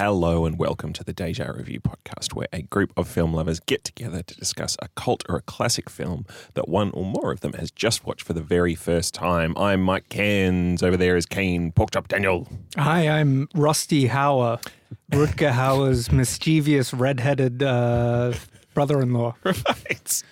Hello 0.00 0.46
and 0.46 0.58
welcome 0.58 0.94
to 0.94 1.04
the 1.04 1.12
Deja 1.12 1.52
Review 1.52 1.78
podcast, 1.78 2.32
where 2.32 2.46
a 2.54 2.62
group 2.62 2.90
of 2.96 3.06
film 3.06 3.34
lovers 3.34 3.60
get 3.60 3.84
together 3.84 4.22
to 4.22 4.34
discuss 4.34 4.74
a 4.80 4.88
cult 4.96 5.22
or 5.28 5.36
a 5.36 5.42
classic 5.42 5.90
film 5.90 6.24
that 6.54 6.70
one 6.70 6.90
or 6.92 7.04
more 7.04 7.30
of 7.32 7.40
them 7.40 7.52
has 7.52 7.70
just 7.70 8.06
watched 8.06 8.22
for 8.22 8.32
the 8.32 8.40
very 8.40 8.74
first 8.74 9.12
time. 9.12 9.54
I'm 9.58 9.82
Mike 9.82 10.08
Cairns. 10.08 10.82
Over 10.82 10.96
there 10.96 11.18
is 11.18 11.26
Kane 11.26 11.70
Porkchop 11.70 12.08
Daniel. 12.08 12.48
Hi, 12.78 13.10
I'm 13.10 13.46
Rusty 13.54 14.08
Hauer, 14.08 14.64
Rutger 15.12 15.52
Hauer's 15.52 16.10
mischievous 16.10 16.94
redheaded 16.94 17.62
uh, 17.62 18.32
brother-in-law. 18.72 19.34
Right. 19.44 20.22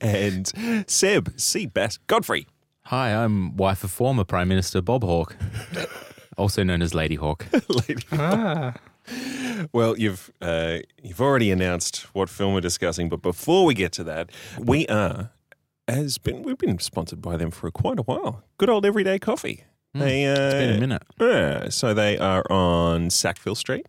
And 0.00 0.86
Seb 0.88 1.32
C. 1.36 1.66
Bass 1.66 1.98
Godfrey. 2.06 2.46
Hi, 2.84 3.12
I'm 3.12 3.56
wife 3.56 3.82
of 3.82 3.90
former 3.90 4.22
Prime 4.22 4.46
Minister 4.46 4.80
Bob 4.82 5.02
Hawke, 5.02 5.34
also 6.38 6.62
known 6.62 6.80
as 6.80 6.94
Lady 6.94 7.16
Hawke. 7.16 7.44
Lady. 7.68 8.04
Ah, 8.12 8.74
Well, 9.72 9.96
you've 9.98 10.30
uh, 10.40 10.78
you've 11.02 11.20
already 11.20 11.50
announced 11.50 12.06
what 12.14 12.28
film 12.28 12.54
we're 12.54 12.60
discussing, 12.60 13.08
but 13.08 13.22
before 13.22 13.64
we 13.64 13.74
get 13.74 13.92
to 13.92 14.04
that, 14.04 14.30
we 14.58 14.86
are 14.88 15.30
has 15.88 16.18
been 16.18 16.42
we've 16.42 16.58
been 16.58 16.78
sponsored 16.78 17.22
by 17.22 17.36
them 17.36 17.50
for 17.50 17.70
quite 17.70 17.98
a 17.98 18.02
while. 18.02 18.42
Good 18.58 18.68
old 18.70 18.84
everyday 18.84 19.18
coffee. 19.18 19.64
They 19.94 20.26
uh. 20.26 20.34
It's 20.34 20.54
been 20.54 20.76
a 20.76 20.80
minute. 20.80 21.02
Yeah, 21.20 21.68
so 21.70 21.94
they 21.94 22.18
are 22.18 22.44
on 22.50 23.10
Sackville 23.10 23.54
Street. 23.54 23.86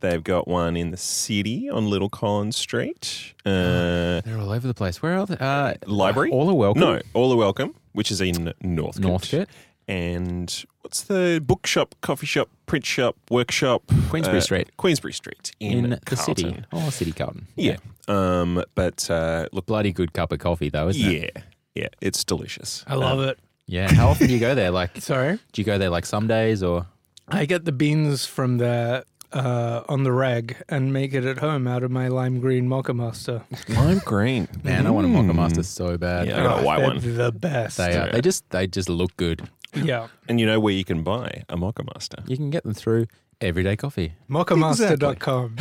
They've 0.00 0.22
got 0.22 0.46
one 0.46 0.76
in 0.76 0.92
the 0.92 0.96
city 0.96 1.68
on 1.68 1.90
Little 1.90 2.08
Collins 2.08 2.56
Street. 2.56 3.34
Uh, 3.44 4.20
They're 4.24 4.38
all 4.38 4.52
over 4.52 4.68
the 4.68 4.74
place. 4.74 5.02
Where 5.02 5.18
are 5.18 5.26
they? 5.26 5.36
Uh, 5.40 5.74
Library? 5.86 6.30
All 6.30 6.48
are 6.48 6.54
welcome. 6.54 6.80
no, 6.80 7.00
All 7.14 7.32
are 7.32 7.36
welcome, 7.36 7.74
which 7.92 8.12
is 8.12 8.20
in 8.20 8.52
Northcote. 8.62 9.02
Northcote. 9.02 9.48
And 9.88 10.64
what's 10.82 11.02
the 11.02 11.42
bookshop, 11.44 11.94
coffee 12.02 12.26
shop, 12.26 12.48
print 12.66 12.84
shop, 12.84 13.16
workshop? 13.30 13.82
Queensbury 14.10 14.38
Uh, 14.38 14.42
Street. 14.42 14.76
Queensbury 14.76 15.12
Street 15.14 15.52
in, 15.60 15.92
In, 15.92 16.00
the 16.06 16.16
city. 16.16 16.62
Oh, 16.72 16.90
City 16.90 17.12
Carlton. 17.12 17.46
Yeah. 17.56 17.76
Um, 18.06 18.62
but 18.74 19.10
uh, 19.10 19.48
look, 19.52 19.66
Bloody 19.66 19.92
good 19.92 20.12
cup 20.12 20.30
of 20.32 20.38
coffee, 20.40 20.68
though, 20.68 20.88
isn't 20.88 21.10
it? 21.10 21.32
yeah, 21.34 21.42
yeah, 21.74 21.88
it's 22.00 22.22
delicious. 22.24 22.84
I 22.86 22.94
love 22.96 23.20
it. 23.20 23.38
Yeah. 23.66 23.90
How 23.92 24.08
often 24.08 24.26
do 24.28 24.32
you 24.34 24.40
go 24.40 24.54
there? 24.54 24.70
Like, 24.70 24.96
Sorry, 25.00 25.38
do 25.52 25.60
you 25.60 25.64
go 25.64 25.78
there 25.78 25.90
like 25.90 26.06
some 26.06 26.26
days 26.26 26.62
or? 26.62 26.86
I 27.28 27.44
get 27.44 27.64
the 27.66 27.72
beans 27.72 28.24
from 28.24 28.56
there 28.56 29.04
uh, 29.34 29.82
on 29.90 30.04
the 30.04 30.12
rag 30.12 30.56
and 30.70 30.90
make 30.90 31.12
it 31.12 31.26
at 31.26 31.36
home 31.38 31.66
out 31.66 31.82
of 31.82 31.90
my 31.90 32.08
lime 32.08 32.40
green 32.40 32.66
Moccamaster. 32.66 33.42
Lime 33.68 33.98
green. 34.06 34.48
Man, 34.64 34.86
I 34.86 34.90
want 34.90 35.04
a 35.06 35.10
mocha 35.10 35.32
Mm. 35.32 35.36
master 35.36 35.62
so 35.62 35.98
bad. 35.98 36.28
Yeah, 36.28 36.40
I 36.40 36.42
got 36.44 36.60
a 36.62 36.64
white 36.64 36.78
they're 36.78 36.86
one. 36.88 37.16
The 37.16 37.32
best. 37.32 37.76
They, 37.76 37.94
uh, 37.94 38.10
they 38.12 38.22
just 38.22 38.48
they 38.48 38.66
just 38.66 38.88
look 38.88 39.14
good. 39.18 39.46
Yeah. 39.84 40.08
And 40.28 40.40
you 40.40 40.46
know 40.46 40.60
where 40.60 40.74
you 40.74 40.84
can 40.84 41.02
buy 41.02 41.44
a 41.48 41.56
Moccamaster? 41.56 42.28
You 42.28 42.36
can 42.36 42.50
get 42.50 42.64
them 42.64 42.74
through 42.74 43.06
everyday 43.40 43.76
coffee. 43.76 44.14
Moccamaster.com. 44.28 45.56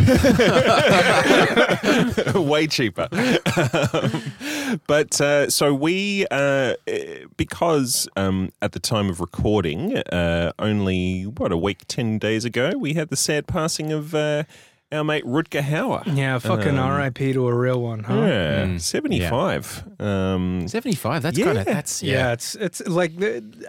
Way 2.47 2.67
cheaper. 2.67 3.07
Um, 3.11 4.79
but 4.87 5.21
uh, 5.21 5.49
so 5.49 5.73
we, 5.73 6.25
uh, 6.31 6.73
because 7.37 8.07
um, 8.15 8.51
at 8.61 8.71
the 8.71 8.79
time 8.79 9.09
of 9.09 9.19
recording, 9.19 9.97
uh, 9.97 10.51
only, 10.59 11.23
what, 11.23 11.51
a 11.51 11.57
week, 11.57 11.83
10 11.87 12.19
days 12.19 12.45
ago, 12.45 12.71
we 12.77 12.93
had 12.93 13.09
the 13.09 13.15
sad 13.15 13.47
passing 13.47 13.91
of 13.91 14.15
uh, 14.15 14.43
our 14.91 15.03
mate 15.03 15.25
Rutger 15.25 15.61
Hauer. 15.61 16.03
Yeah, 16.15 16.39
fucking 16.39 16.77
Um, 16.77 16.91
RIP 16.97 17.17
to 17.33 17.47
a 17.47 17.53
real 17.53 17.81
one, 17.81 18.03
huh? 18.03 18.13
Yeah, 18.15 18.65
Mm. 18.65 18.79
75. 18.81 19.83
Um, 19.99 20.67
Seventy 20.67 20.95
five. 20.95 21.21
That's 21.23 21.37
Yeah. 21.37 21.45
kind 21.45 21.57
of 21.57 21.65
that's 21.65 22.01
Yeah, 22.03 22.13
yeah. 22.13 22.31
it's 22.33 22.55
it's 22.55 22.87
like 22.87 23.11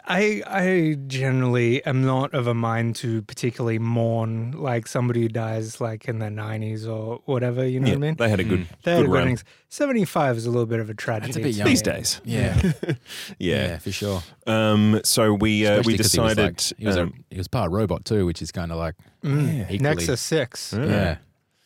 I 0.06 0.42
I 0.46 0.96
generally 1.08 1.84
am 1.84 2.04
not 2.04 2.34
of 2.34 2.46
a 2.46 2.54
mind 2.54 2.94
to 2.96 3.22
particularly 3.22 3.78
mourn 3.78 4.52
like 4.56 4.86
somebody 4.86 5.22
who 5.22 5.28
dies 5.28 5.80
like 5.80 6.06
in 6.08 6.18
their 6.20 6.30
nineties 6.30 6.86
or 6.86 7.20
whatever. 7.24 7.66
You 7.66 7.80
know 7.80 7.88
yeah, 7.88 7.94
what 7.94 7.98
I 7.98 8.06
mean? 8.06 8.14
they 8.16 8.28
had 8.28 8.40
a 8.40 8.44
good, 8.44 8.66
They 8.84 8.92
had 8.92 8.98
good 8.98 9.04
a 9.06 9.08
good 9.08 9.24
run. 9.26 9.38
Seventy 9.70 10.04
five 10.04 10.36
is 10.36 10.46
a 10.46 10.50
little 10.50 10.66
bit 10.66 10.80
of 10.80 10.88
a 10.88 10.94
tragedy. 10.94 11.42
bit 11.42 11.54
young. 11.56 11.66
These 11.68 11.82
days. 11.82 12.20
Yeah. 12.24 12.54
Yeah. 12.80 12.92
yeah, 13.38 13.78
for 13.78 13.90
sure. 13.92 14.22
Um, 14.46 15.00
so 15.04 15.34
we 15.34 15.66
uh, 15.66 15.82
we 15.82 15.94
Especially 15.94 15.96
'cause 15.98 16.12
he 16.12 16.20
was, 16.20 16.30
decided. 16.34 16.42
like- 16.42 16.78
he 16.78 16.86
was, 16.86 16.96
um, 16.96 17.14
a, 17.30 17.34
he 17.34 17.38
was 17.38 17.48
part 17.48 17.70
robot 17.70 18.04
too, 18.04 18.24
which 18.26 18.40
is 18.42 18.52
kind 18.52 18.70
of 18.72 18.78
like 18.78 18.94
Mm. 19.24 19.62
equally- 19.64 19.78
Nexus 19.80 20.20
six. 20.20 20.72
Yeah. 20.76 21.07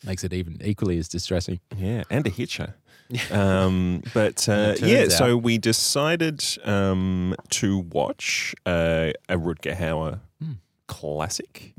Makes 0.04 0.24
it 0.24 0.32
even 0.32 0.58
equally 0.64 0.98
as 0.98 1.08
distressing. 1.08 1.60
Yeah, 1.76 2.02
and 2.10 2.26
a 2.26 2.30
hitcher. 2.30 2.74
um, 3.30 4.02
but 4.14 4.48
uh, 4.48 4.74
yeah, 4.80 5.02
out. 5.04 5.12
so 5.12 5.36
we 5.36 5.58
decided 5.58 6.42
um, 6.64 7.34
to 7.50 7.78
watch 7.78 8.54
uh, 8.64 9.10
a 9.28 9.36
Rutger 9.36 9.76
Hauer 9.76 10.20
Hmm. 10.42 10.52
classic 10.86 11.74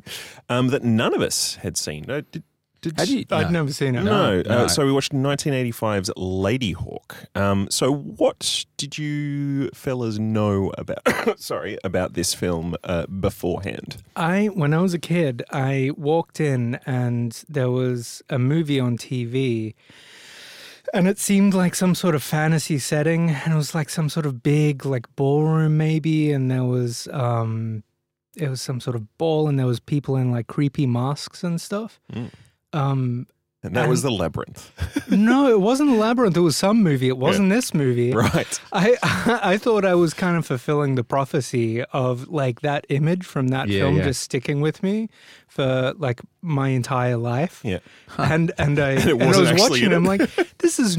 um, 0.50 0.68
that 0.70 0.84
none 0.84 1.14
of 1.16 1.22
us 1.22 1.56
had 1.56 1.76
seen. 1.78 2.10
Uh, 2.10 2.22
did, 2.32 2.44
did 2.84 3.00
Had 3.00 3.10
you? 3.10 3.26
I'd 3.32 3.46
No. 3.48 3.50
never 3.62 3.74
seen 3.74 3.96
it. 3.96 4.04
No. 4.04 4.42
No. 4.44 4.50
Uh, 4.50 4.68
so 4.68 4.86
we 4.86 4.92
watched 4.92 5.12
1985's 5.14 6.12
Ladyhawke. 6.16 7.26
Um, 7.36 7.68
so 7.72 7.92
what 7.92 8.66
did 8.78 8.98
you 9.00 9.70
fellas 9.74 10.20
know 10.20 10.72
about? 10.78 11.02
sorry, 11.40 11.80
about 11.84 12.14
this 12.14 12.36
film 12.36 12.76
uh, 12.84 13.08
beforehand? 13.08 13.98
I 14.16 14.46
when 14.48 14.74
I 14.74 14.82
was 14.82 14.94
a 14.94 15.00
kid, 15.00 15.44
I 15.52 15.90
walked 15.98 16.40
in 16.40 16.76
and 16.86 17.44
there 17.50 17.72
was 17.72 18.22
a 18.30 18.38
movie 18.38 18.80
on 18.80 18.98
TV. 18.98 19.74
And 20.94 21.08
it 21.08 21.18
seemed 21.18 21.56
like 21.56 21.74
some 21.74 21.96
sort 21.96 22.14
of 22.14 22.22
fantasy 22.22 22.78
setting, 22.78 23.32
and 23.32 23.54
it 23.54 23.56
was 23.56 23.74
like 23.74 23.90
some 23.90 24.10
sort 24.10 24.28
of 24.28 24.44
big, 24.44 24.86
like 24.86 25.08
ballroom 25.16 25.76
maybe, 25.76 26.32
and 26.32 26.52
there 26.52 26.66
was 26.66 27.08
um, 27.12 27.84
it 28.38 28.48
was 28.48 28.62
some 28.62 28.80
sort 28.80 28.96
of 28.96 29.18
ball, 29.18 29.48
and 29.48 29.58
there 29.58 29.66
was 29.66 29.80
people 29.80 30.16
in 30.18 30.30
like 30.32 30.46
creepy 30.46 30.86
masks 30.86 31.44
and 31.44 31.60
stuff. 31.60 32.00
Mm. 32.12 32.30
Um, 32.74 33.28
And 33.66 33.76
that 33.78 33.88
was 33.88 34.02
the 34.02 34.12
labyrinth, 34.12 34.72
no, 35.10 35.48
it 35.48 35.62
wasn't 35.62 35.90
the 35.92 35.96
Labyrinth. 35.98 36.36
It 36.36 36.42
was 36.42 36.58
some 36.58 36.84
movie. 36.84 37.08
It 37.08 37.18
wasn't 37.18 37.50
this 37.50 37.74
movie. 37.74 38.12
right? 38.12 38.60
I 38.74 38.98
I 39.54 39.58
thought 39.58 39.86
I 39.86 39.96
was 39.96 40.14
kind 40.14 40.36
of 40.38 40.46
fulfilling 40.46 40.96
the 40.96 41.04
prophecy 41.04 41.82
of 41.94 42.28
like 42.28 42.60
that 42.62 42.86
image 42.90 43.26
from 43.26 43.48
that 43.50 43.70
Yeah, 43.70 43.80
film 43.84 43.96
yeah. 43.98 44.04
just 44.10 44.22
sticking 44.22 44.60
with 44.62 44.84
me 44.84 45.08
for 45.48 45.94
like 45.98 46.20
my 46.42 46.70
entire 46.76 47.16
life. 47.18 47.62
Yeah. 47.64 47.80
And 48.18 48.52
and 48.58 48.78
I 48.80 48.92
And 49.00 49.22
and 49.22 49.36
I 49.36 49.40
was 49.40 49.54
watching 49.54 49.92
it, 49.92 49.96
I'm 49.96 50.04
like 50.04 50.30
this 50.58 50.78
is 50.80 50.98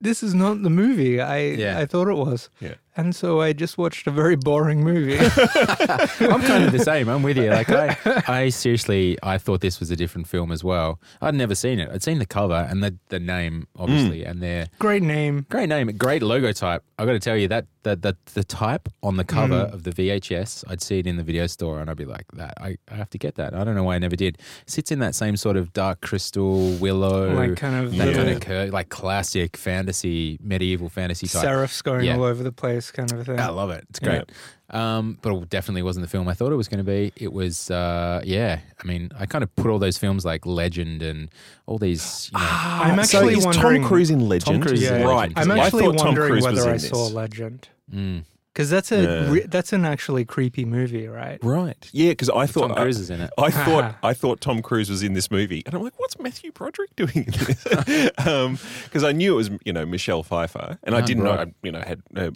this 0.00 0.22
is 0.22 0.32
not 0.32 0.62
the 0.62 0.70
movie 0.70 1.20
I 1.20 1.38
Yeah. 1.58 1.82
I 1.82 1.86
thought 1.86 2.08
it 2.08 2.16
was. 2.16 2.50
Yeah. 2.60 2.74
And 3.00 3.16
so 3.16 3.40
I 3.40 3.54
just 3.54 3.78
watched 3.78 4.06
a 4.06 4.10
very 4.10 4.36
boring 4.36 4.84
movie. 4.84 5.18
I'm 5.18 6.42
kind 6.42 6.64
of 6.64 6.72
the 6.72 6.80
same. 6.84 7.08
I'm 7.08 7.22
with 7.22 7.38
you. 7.38 7.48
Like 7.50 7.70
I, 7.70 7.96
I 8.28 8.48
seriously, 8.50 9.16
I 9.22 9.38
thought 9.38 9.62
this 9.62 9.80
was 9.80 9.90
a 9.90 9.96
different 9.96 10.28
film 10.28 10.52
as 10.52 10.62
well. 10.62 11.00
I'd 11.22 11.34
never 11.34 11.54
seen 11.54 11.78
it. 11.80 11.88
I'd 11.90 12.02
seen 12.02 12.18
the 12.18 12.26
cover 12.26 12.66
and 12.70 12.82
the 12.84 12.96
the 13.08 13.18
name, 13.18 13.66
obviously, 13.76 14.24
and 14.24 14.42
their 14.42 14.66
Great 14.78 15.02
name. 15.02 15.46
great 15.48 15.68
name, 15.68 15.86
great 15.96 16.22
logo 16.22 16.52
type. 16.52 16.84
I've 16.98 17.06
got 17.06 17.12
to 17.12 17.18
tell 17.20 17.36
you 17.36 17.48
that 17.48 17.66
the, 17.82 17.96
the 17.96 18.16
the 18.34 18.44
type 18.44 18.88
on 19.02 19.16
the 19.16 19.24
cover 19.24 19.50
Mm. 19.50 19.72
of 19.72 19.82
the 19.84 19.90
VHS, 19.90 20.64
I'd 20.68 20.82
see 20.82 20.98
it 20.98 21.06
in 21.06 21.16
the 21.16 21.22
video 21.22 21.46
store, 21.46 21.80
and 21.80 21.88
I'd 21.88 21.96
be 21.96 22.04
like, 22.04 22.26
that 22.34 22.54
I, 22.60 22.76
I 22.90 22.96
have 22.96 23.08
to 23.10 23.18
get 23.18 23.36
that. 23.36 23.54
I 23.54 23.64
don't 23.64 23.74
know 23.74 23.84
why 23.84 23.94
I 23.94 23.98
never 23.98 24.16
did. 24.16 24.36
sits 24.66 24.92
in 24.92 24.98
that 24.98 25.14
same 25.14 25.36
sort 25.38 25.56
of 25.56 25.72
dark 25.72 26.02
crystal 26.02 26.72
willow, 26.74 27.32
Like 27.32 27.56
kind 27.56 27.74
of 27.86 27.96
that 27.96 28.08
Yeah. 28.08 28.14
kind 28.14 28.28
of 28.28 28.40
cur- 28.40 28.66
like 28.70 28.90
classic 28.90 29.56
fantasy, 29.56 30.38
medieval 30.42 30.88
fantasy 30.90 31.26
type. 31.26 31.42
serifs 31.46 31.82
going 31.82 32.04
Yeah. 32.04 32.16
all 32.16 32.24
over 32.24 32.42
the 32.42 32.52
place 32.52 32.89
kind 32.92 33.10
of 33.12 33.20
a 33.20 33.24
thing. 33.24 33.38
I 33.40 33.48
love 33.48 33.70
it. 33.70 33.84
It's 33.90 33.98
great. 33.98 34.24
Um, 34.70 35.18
but 35.20 35.32
it 35.34 35.50
definitely 35.50 35.82
wasn't 35.82 36.04
the 36.04 36.10
film 36.10 36.28
I 36.28 36.34
thought 36.34 36.52
it 36.52 36.56
was 36.56 36.68
going 36.68 36.78
to 36.78 36.84
be. 36.84 37.12
It 37.16 37.32
was, 37.32 37.70
uh, 37.72 38.20
yeah. 38.24 38.60
I 38.82 38.86
mean, 38.86 39.10
I 39.18 39.26
kind 39.26 39.42
of 39.42 39.54
put 39.56 39.66
all 39.66 39.78
those 39.80 39.98
films 39.98 40.24
like 40.24 40.46
Legend 40.46 41.02
and 41.02 41.28
all 41.66 41.78
these. 41.78 42.30
You 42.32 42.38
know, 42.38 42.46
I'm 42.48 42.94
so 43.04 43.18
actually 43.18 43.34
is 43.34 43.44
wondering- 43.44 43.80
Tom 43.82 43.88
Cruise 43.88 44.10
in 44.10 44.28
Legend? 44.28 44.62
Cruise 44.64 44.82
is 44.82 44.90
right. 45.04 45.32
I'm 45.36 45.50
actually 45.50 45.84
thought 45.86 46.04
wondering 46.04 46.30
Cruise 46.30 46.44
whether 46.44 46.70
I 46.70 46.76
saw 46.76 47.04
this. 47.06 47.12
Legend. 47.14 47.68
mm. 47.92 48.24
Because 48.60 48.70
that's 48.70 48.92
a 48.92 49.02
Yeah. 49.02 49.30
re- 49.30 49.46
that's 49.48 49.72
an 49.72 49.86
actually 49.86 50.26
creepy 50.26 50.66
movie, 50.66 51.08
right? 51.08 51.38
Right. 51.42 51.88
Yeah, 51.92 52.10
because 52.10 52.28
I 52.28 52.44
thought 52.46 52.68
Tom 52.68 52.76
Cruise 52.76 52.98
is 52.98 53.08
in 53.08 53.22
it. 53.22 53.30
I 53.38 53.50
thought 53.50 53.96
I 54.02 54.12
thought 54.12 54.42
Tom 54.42 54.60
Cruise 54.60 54.90
was 54.90 55.02
in 55.02 55.14
this 55.14 55.30
movie, 55.30 55.62
and 55.64 55.74
I'm 55.74 55.82
like, 55.82 55.98
"What's 55.98 56.18
Matthew 56.18 56.52
Broderick 56.52 56.94
doing 56.96 57.10
in 57.14 57.24
this?" 57.30 57.64
Because 58.84 59.04
I 59.04 59.12
knew 59.12 59.32
it 59.32 59.36
was 59.36 59.50
you 59.64 59.72
know 59.72 59.86
Michelle 59.86 60.22
Pfeiffer, 60.22 60.78
and 60.84 60.94
I 60.94 61.00
Oh, 61.00 61.06
didn't 61.06 61.24
know. 61.24 61.30
I, 61.32 61.46
you 61.62 61.72
know 61.72 61.80
had 61.80 62.02
uh, 62.14 62.30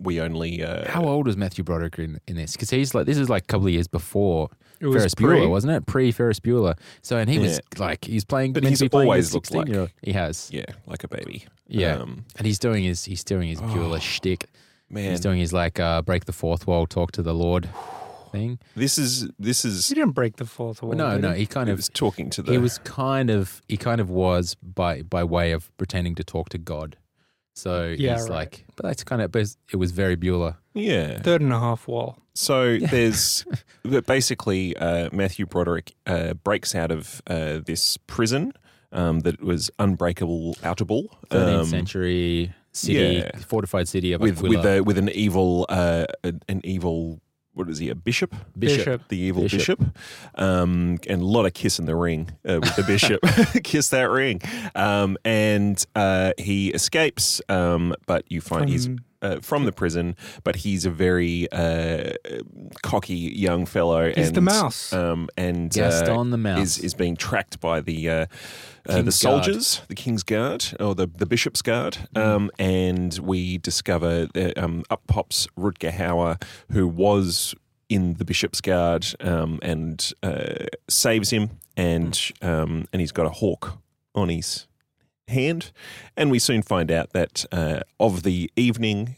we 0.00 0.20
only 0.20 0.62
uh, 0.64 0.90
How 0.90 1.04
old 1.04 1.26
was 1.26 1.36
Matthew 1.36 1.62
Broderick 1.62 1.98
in, 1.98 2.20
in 2.26 2.34
this? 2.36 2.52
Because 2.52 2.70
he's 2.70 2.94
like, 2.94 3.06
this 3.06 3.18
is 3.18 3.28
like 3.30 3.44
a 3.44 3.46
couple 3.46 3.66
of 3.68 3.72
years 3.72 3.86
before 3.88 4.50
It 4.80 4.86
was 4.86 4.96
Ferris 4.96 5.14
pre- 5.14 5.26
Bueller, 5.26 5.48
wasn't 5.50 5.72
it? 5.74 5.86
Pre 5.86 6.10
Ferris 6.10 6.40
Bueller. 6.40 6.76
So, 7.02 7.16
and 7.18 7.30
he 7.30 7.38
was 7.38 7.60
like, 7.78 8.04
he's 8.04 8.24
playing, 8.24 8.52
But 8.52 8.64
he's 8.64 8.78
to 8.78 8.86
be 8.86 8.88
playing 8.88 9.08
always 9.08 9.30
a 9.30 9.34
looked 9.34 9.54
like- 9.54 9.92
He 10.02 10.12
has. 10.12 10.48
yeah 10.52 10.64
like 10.86 11.04
a 11.04 11.08
baby. 11.08 11.44
Yeah. 11.68 11.96
um, 11.98 12.24
And 12.36 12.46
he's 12.46 12.58
doing 12.58 12.82
his, 12.84 13.04
he's 13.04 13.22
doing 13.24 13.48
his 13.48 13.60
Bueller 13.60 14.00
shtick. 14.00 14.46
Man, 14.90 15.10
He's 15.10 15.20
doing 15.20 15.38
his 15.38 15.52
like, 15.52 15.78
uh, 15.80 16.02
break 16.02 16.24
the 16.24 16.32
fourth 16.32 16.66
wall, 16.66 16.86
talk 16.86 17.12
to 17.12 17.22
the 17.22 17.34
Lord 17.34 17.68
thing. 18.32 18.58
this 18.76 18.98
is 18.98 19.28
this 19.38 19.64
is 19.64 19.88
He 19.88 19.94
didn't 19.94 20.12
break 20.12 20.36
the 20.36 20.44
fourth 20.44 20.82
wall. 20.82 20.92
no, 20.92 21.12
did 21.12 21.22
no, 21.22 21.32
he? 21.32 21.40
he 21.40 21.46
kind 21.46 21.68
he 21.68 21.72
of, 21.72 21.78
was 21.78 21.88
talking 21.88 22.30
to 22.30 22.42
the 22.42 22.52
he 22.52 22.58
was 22.58 22.78
kind 22.78 23.30
of, 23.30 23.62
he 23.68 23.76
kind 23.76 24.00
of 24.00 24.10
was 24.10 24.54
by, 24.56 25.02
by 25.02 25.24
way 25.24 25.52
of 25.52 25.74
pretending 25.78 26.14
to 26.16 26.24
talk 26.24 26.48
to 26.50 26.58
God. 26.58 26.96
So 27.54 27.94
Yeah, 27.98 28.14
he's 28.14 28.22
right. 28.28 28.30
like, 28.30 28.66
but 28.76 28.84
that's 28.86 29.02
kind 29.02 29.20
of, 29.22 29.32
but 29.32 29.46
it 29.72 29.76
was 29.76 29.92
very 29.92 30.16
Bueller. 30.16 30.56
Yeah. 30.74 31.20
Third 31.20 31.40
and 31.40 31.52
a 31.52 31.58
half 31.58 31.88
wall. 31.88 32.18
So 32.34 32.78
there's 32.90 33.44
but 33.82 34.06
basically 34.06 34.76
uh, 34.76 35.08
Matthew 35.12 35.44
Broderick 35.46 35.94
uh, 36.06 36.34
breaks 36.34 36.74
out 36.74 36.90
of 36.92 37.20
uh, 37.26 37.58
this 37.64 37.96
prison 38.06 38.52
um, 38.92 39.20
that 39.20 39.42
was 39.42 39.70
unbreakable, 39.78 40.54
outable, 40.62 41.08
13th 41.30 41.58
um, 41.60 41.66
century 41.66 42.54
city, 42.72 43.16
yeah. 43.16 43.30
fortified 43.46 43.88
city 43.88 44.12
of 44.12 44.20
with 44.20 44.40
with 44.42 44.64
a, 44.64 44.80
with 44.82 44.98
an 44.98 45.08
evil 45.10 45.66
uh, 45.68 46.06
an 46.24 46.40
an 46.48 46.60
evil 46.64 47.20
what 47.54 47.68
is 47.68 47.78
he 47.78 47.88
a 47.88 47.94
bishop 47.96 48.32
bishop. 48.56 49.08
the 49.08 49.16
evil 49.18 49.42
Bishop. 49.42 49.78
bishop, 49.80 49.98
Um, 50.36 50.98
and 51.08 51.22
a 51.22 51.24
lot 51.24 51.44
of 51.44 51.54
kiss 51.54 51.80
in 51.80 51.86
the 51.86 51.96
ring 51.96 52.30
uh, 52.48 52.60
with 52.62 52.76
the 52.76 52.84
bishop 52.84 53.20
kiss 53.64 53.88
that 53.88 54.10
ring 54.10 54.40
um, 54.76 55.16
and 55.24 55.84
uh, 55.96 56.34
he 56.38 56.68
escapes 56.68 57.40
um, 57.48 57.94
but 58.06 58.24
you 58.30 58.40
find 58.40 58.68
he's 58.68 58.86
From- 58.86 58.98
uh, 59.22 59.40
from 59.40 59.64
the 59.64 59.72
prison 59.72 60.14
but 60.44 60.56
he's 60.56 60.84
a 60.86 60.90
very 60.90 61.50
uh, 61.52 62.12
cocky 62.82 63.14
young 63.14 63.66
fellow 63.66 64.10
He's 64.12 64.28
and 64.28 64.36
the 64.36 64.40
mouse. 64.40 64.92
um, 64.92 65.28
and 65.36 65.70
Gaston 65.72 66.16
uh, 66.18 66.24
the 66.24 66.36
mouse. 66.38 66.60
is 66.60 66.78
is 66.78 66.94
being 66.94 67.16
tracked 67.16 67.60
by 67.60 67.80
the 67.80 68.08
uh, 68.08 68.14
uh, 68.14 68.26
the 68.86 68.92
King's 69.02 69.22
Guard. 69.22 69.44
soldiers, 69.44 69.82
the 69.88 69.94
King's 69.94 70.22
Guard 70.22 70.64
or 70.80 70.94
the 70.94 71.06
the 71.06 71.26
Bishop's 71.26 71.62
Guard, 71.62 71.98
um, 72.14 72.50
and 72.58 73.18
we 73.18 73.58
discover 73.58 74.26
that 74.34 74.56
um, 74.56 74.82
up 74.90 75.06
pops 75.06 75.46
Rutger 75.58 75.92
Hauer, 75.92 76.42
who 76.72 76.86
was 76.88 77.54
in 77.88 78.14
the 78.14 78.24
Bishop's 78.24 78.60
Guard, 78.60 79.06
um, 79.20 79.58
and 79.62 80.12
uh, 80.22 80.66
saves 80.88 81.30
him, 81.30 81.50
and 81.76 82.18
um, 82.42 82.86
and 82.92 83.00
he's 83.00 83.12
got 83.12 83.26
a 83.26 83.30
hawk 83.30 83.78
on 84.14 84.28
his 84.30 84.66
hand, 85.28 85.70
and 86.16 86.30
we 86.30 86.38
soon 86.38 86.62
find 86.62 86.90
out 86.90 87.12
that 87.12 87.44
uh, 87.52 87.80
of 87.98 88.22
the 88.22 88.50
evening, 88.56 89.16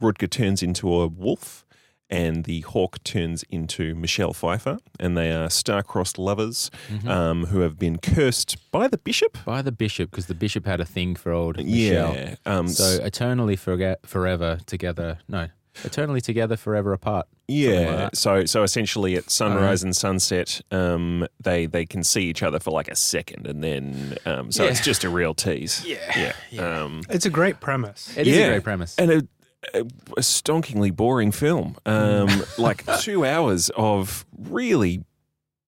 Rutger 0.00 0.30
turns 0.30 0.62
into 0.62 0.92
a 0.94 1.06
wolf 1.06 1.64
and 2.10 2.44
the 2.44 2.60
hawk 2.62 3.04
turns 3.04 3.44
into 3.50 3.94
Michelle 3.94 4.32
Pfeiffer, 4.32 4.78
and 4.98 5.14
they 5.14 5.30
are 5.30 5.50
star-crossed 5.50 6.18
lovers 6.18 6.70
Mm-hmm. 6.88 7.06
um, 7.08 7.44
who 7.46 7.60
have 7.60 7.78
been 7.78 7.98
cursed 7.98 8.56
by 8.70 8.88
the 8.88 8.96
bishop. 8.96 9.36
by 9.44 9.60
the 9.60 9.72
bishop 9.72 10.10
because 10.10 10.24
the 10.26 10.34
bishop 10.34 10.64
had 10.64 10.80
a 10.80 10.86
thing 10.86 11.14
for 11.16 11.32
old 11.32 11.58
Michelle. 11.58 12.14
Yeah. 12.14 12.36
Um, 12.46 12.68
So 12.68 12.98
eternally 13.04 13.56
forget 13.56 14.06
forever 14.06 14.58
together. 14.64 15.18
No, 15.28 15.48
eternally 15.84 16.20
together, 16.20 16.56
forever 16.56 16.92
apart. 16.92 17.26
Something 17.48 17.74
like 17.86 17.86
yeah. 18.00 18.08
So 18.14 18.44
so 18.44 18.62
essentially, 18.62 19.16
at 19.16 19.30
sunrise 19.30 19.82
and 19.82 19.96
sunset, 19.96 20.60
um, 20.70 21.26
they 21.40 21.66
they 21.66 21.86
can 21.86 22.04
see 22.04 22.22
each 22.24 22.42
other 22.42 22.58
for 22.60 22.70
like 22.70 22.88
a 22.88 22.96
second, 22.96 23.46
and 23.46 23.62
then 23.64 24.16
um, 24.26 24.52
so 24.52 24.64
Yeah. 24.64 24.70
it's 24.70 24.80
just 24.80 25.04
a 25.04 25.08
real 25.08 25.34
tease. 25.34 25.84
Yeah. 25.86 26.34
Yeah. 26.50 26.82
Um, 26.82 27.02
It's 27.08 27.26
a 27.26 27.30
great 27.30 27.60
premise. 27.60 28.16
It 28.16 28.26
is 28.26 28.36
Yeah. 28.36 28.46
a 28.46 28.50
great 28.52 28.64
premise. 28.64 28.96
and 28.98 29.10
a, 29.10 29.22
a, 29.74 29.80
a 30.16 30.20
stonkingly 30.22 30.94
boring 30.94 31.32
film. 31.32 31.76
Um, 31.86 32.28
like 32.58 32.84
two 33.00 33.24
hours 33.24 33.70
of 33.76 34.24
really. 34.36 35.02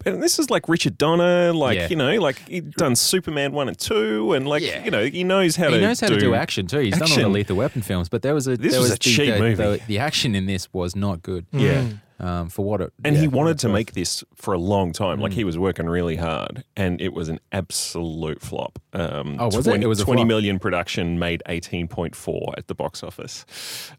And 0.06 0.22
this 0.22 0.38
is 0.38 0.48
like 0.50 0.68
Richard 0.68 0.96
Donner, 0.98 1.52
like 1.52 1.76
Yeah. 1.76 1.88
you 1.88 1.96
know, 1.96 2.14
like 2.20 2.46
he'd 2.48 2.72
done 2.74 2.96
Superman 2.96 3.52
one 3.52 3.68
and 3.68 3.78
two, 3.78 4.32
and 4.32 4.46
like 4.48 4.62
Yeah. 4.62 4.84
you 4.84 4.90
know, 4.90 5.04
he 5.04 5.24
knows 5.24 5.56
how 5.56 5.68
he 5.68 5.74
to 5.74 5.80
knows 5.80 6.00
how 6.00 6.08
do, 6.08 6.14
to 6.14 6.20
do 6.20 6.34
action 6.34 6.66
too. 6.66 6.78
He's 6.78 6.92
done 6.94 7.02
all 7.02 7.06
action. 7.08 7.22
the 7.22 7.28
Lethal 7.28 7.56
Weapon 7.56 7.82
films, 7.82 8.08
but 8.08 8.22
there 8.22 8.34
was 8.34 8.46
a 8.46 8.56
This 8.56 8.72
there 8.72 8.80
was 8.80 8.90
was 8.90 8.90
a 8.90 8.94
the, 8.94 8.98
cheap 8.98 9.34
the, 9.34 9.38
movie. 9.40 9.54
The, 9.56 9.80
the 9.86 9.98
action 9.98 10.34
in 10.34 10.46
this 10.46 10.72
was 10.72 10.96
not 10.96 11.22
good. 11.22 11.46
Yeah. 11.52 11.82
Mm. 11.82 12.00
Um, 12.22 12.50
for 12.50 12.66
what 12.66 12.82
it 12.82 12.92
And 13.02 13.14
yeah, 13.16 13.22
he 13.22 13.28
wanted 13.28 13.58
to 13.60 13.68
it 13.70 13.72
make 13.72 13.92
this 13.94 14.22
for 14.34 14.52
a 14.52 14.58
long 14.58 14.92
time. 14.92 15.20
Like 15.20 15.32
Mm. 15.32 15.36
he 15.36 15.44
was 15.44 15.56
working 15.56 15.86
really 15.86 16.16
hard, 16.16 16.64
and 16.76 17.00
it 17.00 17.14
was 17.14 17.30
an 17.30 17.40
absolute 17.50 18.42
flop. 18.42 18.78
Um, 18.92 19.36
Oh, 19.40 19.46
was 19.46 19.66
it? 19.66 19.70
20, 19.70 19.84
It 19.84 19.86
was 19.88 20.00
a 20.00 20.04
20 20.04 20.18
flop. 20.20 20.28
million 20.28 20.58
production, 20.58 21.18
made 21.18 21.42
eighteen 21.46 21.88
point 21.88 22.14
four 22.14 22.52
at 22.58 22.66
the 22.66 22.74
box 22.74 23.02
office. 23.02 23.46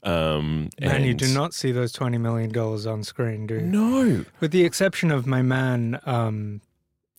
Um, 0.04 0.70
Man, 0.80 1.04
you 1.04 1.16
do 1.16 1.34
not 1.34 1.54
see 1.56 1.72
those 1.72 1.92
$20 1.94 2.20
million 2.22 2.56
on 2.56 3.04
screen, 3.04 3.48
do 3.48 3.56
you? 3.56 3.62
No, 3.62 4.26
With 4.40 4.52
the 4.52 4.66
exception 4.66 5.10
of 5.10 5.26
my 5.26 5.42
man, 5.42 6.00
um, 6.06 6.62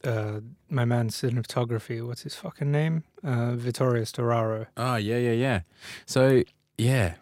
uh, 0.04 0.38
my 0.68 0.84
man 0.84 1.08
cinematography, 1.08 2.06
what's 2.06 2.22
his 2.22 2.34
fucking 2.36 2.70
name? 2.70 3.04
Uh, 3.24 3.52
Vittorio 3.56 4.02
Storaro. 4.04 4.66
Oh 4.76 4.96
yeah, 4.96 5.18
yeah, 5.18 5.32
yeah. 5.32 5.60
So 6.06 6.42
yeah. 6.78 7.14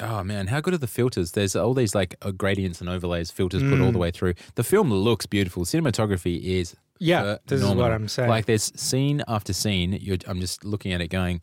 Oh 0.00 0.22
man, 0.22 0.46
how 0.48 0.60
good 0.60 0.74
are 0.74 0.78
the 0.78 0.86
filters? 0.86 1.32
There's 1.32 1.56
all 1.56 1.74
these 1.74 1.94
like 1.94 2.14
uh, 2.22 2.30
gradients 2.30 2.80
and 2.80 2.88
overlays, 2.88 3.30
filters 3.30 3.62
put 3.62 3.80
all 3.80 3.90
the 3.92 3.98
Mm. 3.98 4.02
way 4.02 4.10
through. 4.12 4.34
The 4.54 4.62
film 4.64 4.92
looks 4.92 5.26
beautiful. 5.26 5.64
Cinematography 5.64 6.40
is 6.42 6.76
Yeah, 7.00 7.36
this 7.46 7.62
is 7.62 7.68
what. 7.74 7.90
I'm 7.92 8.08
saying. 8.08 8.28
Like 8.30 8.46
there's 8.46 8.72
scene 8.80 9.22
after 9.26 9.52
scene. 9.52 9.92
You're, 10.00 10.18
I'm 10.26 10.40
just 10.40 10.64
looking 10.64 10.92
at 10.92 11.00
it, 11.00 11.08
going, 11.08 11.40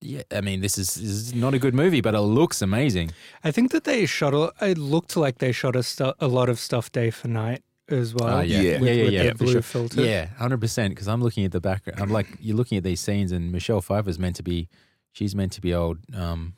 yeah. 0.00 0.22
I 0.32 0.40
mean, 0.40 0.60
this 0.60 0.78
is, 0.78 0.94
this 0.94 1.04
is 1.04 1.34
not 1.34 1.54
a 1.54 1.58
good 1.58 1.74
movie, 1.74 2.00
but 2.00 2.14
it 2.14 2.20
looks 2.20 2.60
amazing. 2.62 3.10
I 3.42 3.50
think 3.50 3.70
that 3.72 3.84
they 3.84 4.06
shot, 4.06 4.34
a, 4.34 4.52
it 4.60 4.78
looked 4.78 5.16
like 5.16 5.38
they 5.38 5.52
shot 5.52 5.74
a, 5.76 5.82
stu- 5.82 6.12
a 6.20 6.28
lot 6.28 6.48
of 6.48 6.58
stuff 6.58 6.92
day 6.92 7.10
for 7.10 7.28
night 7.28 7.62
as 7.88 8.14
well. 8.14 8.28
Ah, 8.38 8.40
yeah. 8.42 8.60
Yeah. 8.60 8.80
With, 8.80 8.88
Yeah, 8.88 9.02
yeah, 9.04 9.10
yeah, 9.22 9.28
the 9.30 9.34
blue 9.36 9.52
sure. 9.52 9.62
filter. 9.62 10.00
Yeah, 10.02 10.26
hundred 10.38 10.60
percent. 10.60 10.92
Because 10.94 11.08
I'm 11.08 11.22
looking 11.22 11.44
at 11.44 11.52
the 11.52 11.60
background. 11.60 12.00
I'm 12.00 12.10
like, 12.10 12.26
you're 12.40 12.56
looking 12.56 12.78
at 12.78 12.84
these 12.84 13.00
scenes, 13.00 13.32
and 13.32 13.50
Michelle 13.52 13.80
Pfeiffer's 13.80 14.18
meant 14.18 14.36
to 14.36 14.42
be, 14.42 14.68
she's 15.12 15.34
meant 15.34 15.52
to 15.52 15.60
be 15.60 15.72
old. 15.74 15.98
Um, 16.14 16.54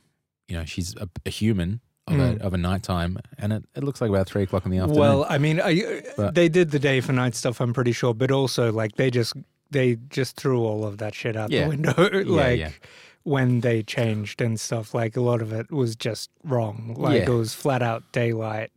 you 0.49 0.57
know, 0.57 0.65
she's 0.65 0.95
a, 0.97 1.09
a 1.25 1.31
human 1.31 1.81
of 2.09 2.15
Mm. 2.15 2.41
a 2.41 2.45
of 2.45 2.55
a 2.55 2.57
nighttime, 2.57 3.19
and 3.37 3.53
it, 3.53 3.65
it 3.75 3.83
looks 3.83 4.01
like 4.01 4.11
about 4.11 4.29
three 4.29 4.45
o'clock 4.45 4.65
in 4.65 4.71
the 4.71 4.79
afternoon. 4.79 5.01
Well, 5.01 5.27
I 5.29 5.39
mean, 5.39 5.61
I, 5.61 6.03
But- 6.17 6.35
they 6.37 6.49
did 6.49 6.71
the 6.71 6.79
day 6.79 7.01
for 7.01 7.13
night 7.13 7.35
stuff. 7.35 7.61
I'm 7.61 7.73
pretty 7.73 7.91
sure, 7.93 8.15
but 8.15 8.31
also 8.31 8.71
like 8.71 8.95
they 8.97 9.11
just 9.11 9.35
they 9.73 9.97
just 10.09 10.37
threw 10.37 10.61
all 10.65 10.85
of 10.87 10.99
that 10.99 11.15
shit 11.17 11.37
out 11.37 11.51
Yeah. 11.51 11.65
the 11.65 11.69
window. 11.71 12.25
Like 12.25 12.61
yeah. 12.61 12.71
when 13.25 13.61
they 13.63 13.83
changed 13.83 14.41
and 14.41 14.61
stuff, 14.61 14.95
like 14.95 15.17
a 15.17 15.21
lot 15.21 15.43
of 15.43 15.53
it 15.53 15.73
was 15.73 15.97
just 15.97 16.31
wrong. 16.45 16.95
Like 16.97 17.23
Yeah. 17.23 17.35
it 17.35 17.37
was 17.37 17.53
flat 17.55 17.83
out 17.83 18.05
daylight, 18.13 18.71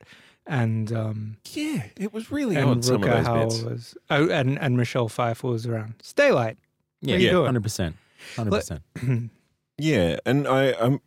and 0.47 0.91
um, 0.91 1.37
yeah, 1.53 1.83
it 1.97 2.11
was 2.11 2.31
really 2.31 2.55
and 2.55 2.67
odd. 2.67 2.83
Some 2.85 3.03
of 3.03 3.25
those 3.25 3.61
bits. 3.61 3.63
was 3.63 3.95
oh, 4.09 4.27
and 4.29 4.57
and 4.57 4.75
Michelle 4.75 5.07
Pfeiffer 5.07 5.45
was 5.47 5.67
around. 5.67 5.93
It's 5.99 6.13
daylight. 6.13 6.57
yeah, 7.01 7.17
you 7.17 7.29
yeah, 7.39 7.45
hundred 7.45 7.61
percent, 7.61 7.95
hundred 8.35 8.51
percent. 8.53 8.81
Yeah, 9.77 10.17
and 10.25 10.45
I, 10.47 10.71
um, 10.71 10.99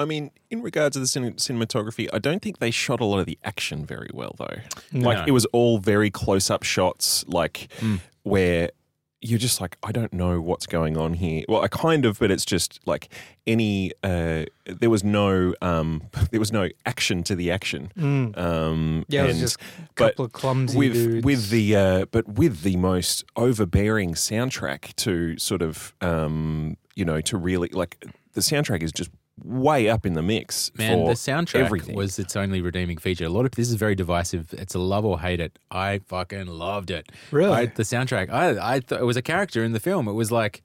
I 0.00 0.04
mean, 0.06 0.30
in 0.50 0.62
regards 0.62 0.94
to 0.96 1.00
the 1.00 1.06
cin- 1.06 1.34
cinematography, 1.34 2.08
I 2.12 2.18
don't 2.18 2.40
think 2.42 2.58
they 2.58 2.70
shot 2.70 3.00
a 3.00 3.04
lot 3.04 3.18
of 3.20 3.26
the 3.26 3.38
action 3.44 3.84
very 3.84 4.10
well, 4.14 4.34
though. 4.38 4.56
Like 4.92 5.18
No. 5.18 5.24
it 5.26 5.32
was 5.32 5.44
all 5.46 5.78
very 5.78 6.10
close-up 6.10 6.62
shots, 6.62 7.24
like 7.28 7.68
Mm. 7.80 8.00
where 8.22 8.70
you're 9.22 9.38
just 9.38 9.60
like, 9.60 9.76
I 9.82 9.92
don't 9.92 10.14
know 10.14 10.40
what's 10.40 10.66
going 10.66 10.96
on 10.96 11.12
here. 11.12 11.44
Well, 11.46 11.60
I 11.60 11.68
kind 11.68 12.06
of, 12.06 12.18
but 12.18 12.30
it's 12.30 12.46
just 12.46 12.80
like 12.86 13.12
any. 13.46 13.92
Uh, 14.02 14.46
there 14.64 14.88
was 14.88 15.04
no, 15.04 15.54
um, 15.60 16.04
there 16.30 16.40
was 16.40 16.50
no 16.52 16.70
action 16.86 17.22
to 17.24 17.34
the 17.34 17.50
action. 17.50 17.92
Mm. 17.98 18.38
Um, 18.38 19.04
Yeah, 19.08 19.24
it 19.24 19.26
was 19.26 19.32
and- 19.36 19.40
just 19.42 19.58
a 19.60 19.92
couple 19.94 20.24
of 20.24 20.32
clumsy 20.32 20.78
with 20.78 20.94
dudes. 20.94 21.24
with 21.26 21.50
the 21.50 21.76
uh, 21.76 22.04
but 22.10 22.26
with 22.30 22.62
the 22.62 22.76
most 22.76 23.24
overbearing 23.36 24.14
soundtrack 24.14 24.96
to 24.96 25.36
sort 25.36 25.60
of 25.60 25.94
um, 26.00 26.78
you 26.94 27.04
know 27.04 27.20
to 27.20 27.36
really 27.36 27.68
like 27.74 28.02
the 28.32 28.40
soundtrack 28.40 28.82
is 28.82 28.92
just 28.92 29.10
way 29.44 29.88
up 29.88 30.04
in 30.06 30.12
the 30.14 30.22
mix 30.22 30.70
Man, 30.76 30.98
for 30.98 31.08
the 31.08 31.14
soundtrack 31.14 31.64
everything. 31.64 31.96
was 31.96 32.18
its 32.18 32.36
only 32.36 32.60
redeeming 32.60 32.98
feature. 32.98 33.24
A 33.24 33.28
lot 33.28 33.44
of 33.46 33.52
this 33.52 33.68
is 33.68 33.74
very 33.74 33.94
divisive. 33.94 34.52
It's 34.54 34.74
a 34.74 34.78
love 34.78 35.04
or 35.04 35.20
hate 35.20 35.40
it. 35.40 35.58
I 35.70 35.98
fucking 36.06 36.46
loved 36.46 36.90
it. 36.90 37.10
Really? 37.30 37.52
I, 37.52 37.66
the 37.66 37.82
soundtrack. 37.82 38.30
I 38.30 38.74
I 38.76 38.80
thought 38.80 39.00
it 39.00 39.04
was 39.06 39.16
a 39.16 39.22
character 39.22 39.64
in 39.64 39.72
the 39.72 39.80
film. 39.80 40.08
It 40.08 40.12
was 40.12 40.30
like 40.32 40.62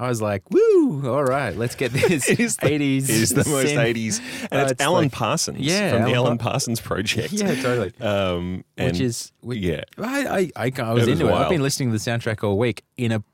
I 0.00 0.08
was 0.08 0.22
like, 0.22 0.48
woo! 0.50 1.10
All 1.12 1.24
right, 1.24 1.56
let's 1.56 1.74
get 1.74 1.92
this 1.92 2.28
It 2.30 2.38
is 2.38 2.56
the- 2.56 2.68
eighties. 2.72 3.10
It 3.10 3.16
is 3.16 3.30
the 3.30 3.48
most 3.50 3.72
eighties, 3.74 4.20
and 4.50 4.60
Uh, 4.60 4.62
it's, 4.62 4.72
it's 4.72 4.80
Alan 4.80 5.04
like- 5.06 5.12
Parsons 5.12 5.58
Yeah, 5.58 5.90
from 5.90 6.02
the 6.02 6.14
Alan 6.14 6.26
Alan 6.26 6.38
Par- 6.38 6.52
Parsons 6.52 6.80
project. 6.80 7.32
Yeah, 7.32 7.54
totally. 7.60 7.92
um, 8.00 8.64
and 8.76 8.92
Which 8.92 9.00
is 9.00 9.32
which, 9.40 9.58
yeah, 9.58 9.82
I 9.98 10.50
I, 10.56 10.64
I, 10.66 10.72
I 10.82 10.92
was 10.92 11.02
It 11.02 11.10
was 11.10 11.20
into 11.20 11.28
it. 11.28 11.32
I've 11.34 11.48
been 11.48 11.62
listening 11.62 11.90
to 11.90 11.98
the 11.98 12.10
soundtrack 12.10 12.44
all 12.44 12.56
week. 12.58 12.84
In 12.96 13.10
a, 13.10 13.24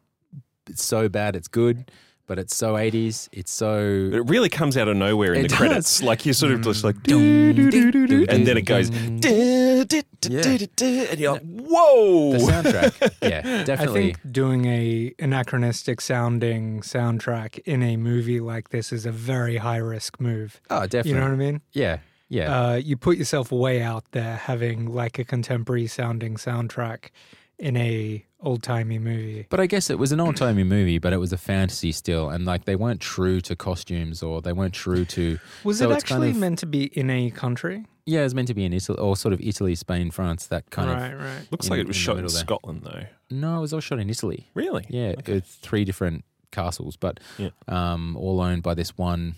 it's 0.66 0.82
so 0.82 1.10
bad, 1.10 1.36
it's 1.36 1.48
good, 1.48 1.90
but 2.26 2.38
it's 2.38 2.56
so 2.56 2.76
eighties. 2.76 3.28
It's 3.32 3.52
so. 3.52 4.10
it 4.12 4.28
really 4.28 4.48
comes 4.48 4.76
out 4.76 4.88
of 4.88 4.96
nowhere 4.96 5.34
in 5.34 5.42
the 5.42 5.48
does. 5.48 5.58
credits. 5.58 6.02
Like 6.02 6.24
you're 6.24 6.34
sort 6.34 6.52
of 6.52 6.62
just 6.62 6.84
like, 6.84 6.96
and 7.08 7.58
and 7.58 8.46
then 8.46 8.56
it 8.56 8.62
goes, 8.62 8.88
and 8.88 9.24
you're 9.24 11.32
like, 11.32 11.42
whoa! 11.42 12.32
The 12.32 12.38
soundtrack, 12.38 13.10
yeah, 13.22 13.64
definitely. 13.64 14.00
I 14.00 14.04
think 14.04 14.32
doing 14.32 14.64
a 14.66 15.14
anachronistic 15.18 16.00
sounding 16.00 16.80
soundtrack 16.80 17.58
in 17.60 17.82
a 17.82 17.96
movie 17.96 18.40
like 18.40 18.70
this 18.70 18.92
is 18.92 19.06
a 19.06 19.12
very 19.12 19.58
high 19.58 19.78
risk 19.78 20.20
move. 20.20 20.60
oh, 20.70 20.82
definitely. 20.82 21.10
You 21.10 21.16
know 21.16 21.22
what 21.22 21.32
I 21.32 21.36
mean? 21.36 21.60
Yeah, 21.72 21.98
yeah. 22.28 22.66
Uh, 22.68 22.74
you 22.76 22.96
put 22.96 23.18
yourself 23.18 23.52
way 23.52 23.82
out 23.82 24.04
there 24.12 24.36
having 24.36 24.92
like 24.92 25.18
a 25.18 25.24
contemporary 25.24 25.86
sounding 25.86 26.36
soundtrack 26.36 27.10
in 27.58 27.76
a 27.76 28.24
old 28.40 28.62
timey 28.62 28.98
movie. 28.98 29.46
But 29.48 29.60
I 29.60 29.66
guess 29.66 29.88
it 29.90 29.98
was 29.98 30.12
an 30.12 30.20
old 30.20 30.36
timey 30.36 30.64
movie, 30.64 30.98
but 30.98 31.12
it 31.12 31.18
was 31.18 31.32
a 31.32 31.38
fantasy 31.38 31.92
still, 31.92 32.28
and 32.28 32.44
like 32.44 32.64
they 32.64 32.76
weren't 32.76 33.00
true 33.00 33.40
to 33.42 33.56
costumes 33.56 34.22
or 34.22 34.42
they 34.42 34.52
weren't 34.52 34.74
true 34.74 35.04
to. 35.06 35.38
Was 35.64 35.78
So 35.78 35.90
it 35.90 35.94
it's 35.94 36.04
kind 36.04 36.18
actually 36.22 36.30
of- 36.30 36.36
meant 36.36 36.58
to 36.60 36.66
be 36.66 36.84
in 36.84 37.08
a 37.10 37.30
country? 37.30 37.86
Yeah, 38.06 38.20
it 38.20 38.24
was 38.24 38.34
meant 38.34 38.48
to 38.48 38.54
be 38.54 38.66
in 38.66 38.74
Italy 38.74 38.98
or 38.98 39.16
sort 39.16 39.32
of 39.32 39.40
Italy, 39.40 39.74
Spain, 39.74 40.10
France, 40.10 40.46
that 40.48 40.68
kind 40.68 40.90
of. 40.90 40.96
right, 40.98 41.14
right. 41.14 41.46
Looks 41.50 41.66
in- 41.66 41.70
like 41.70 41.80
it 41.80 41.86
was 41.88 41.96
in 41.96 42.02
shot 42.02 42.16
in 42.18 42.22
there. 42.26 42.28
Scotland, 42.28 42.82
though. 42.84 43.04
No, 43.30 43.56
it 43.56 43.60
was 43.62 43.72
all 43.72 43.80
shot 43.80 43.98
in 43.98 44.10
Italy. 44.10 44.50
Really? 44.52 44.84
Yeah, 44.90 45.14
Okay. 45.20 45.32
it's 45.34 45.54
three 45.54 45.86
different 45.86 46.22
castles, 46.52 46.96
but 46.96 47.18
Yeah. 47.38 47.48
um, 47.66 48.14
all 48.18 48.40
owned 48.42 48.62
by 48.62 48.74
this 48.74 48.98
one 48.98 49.36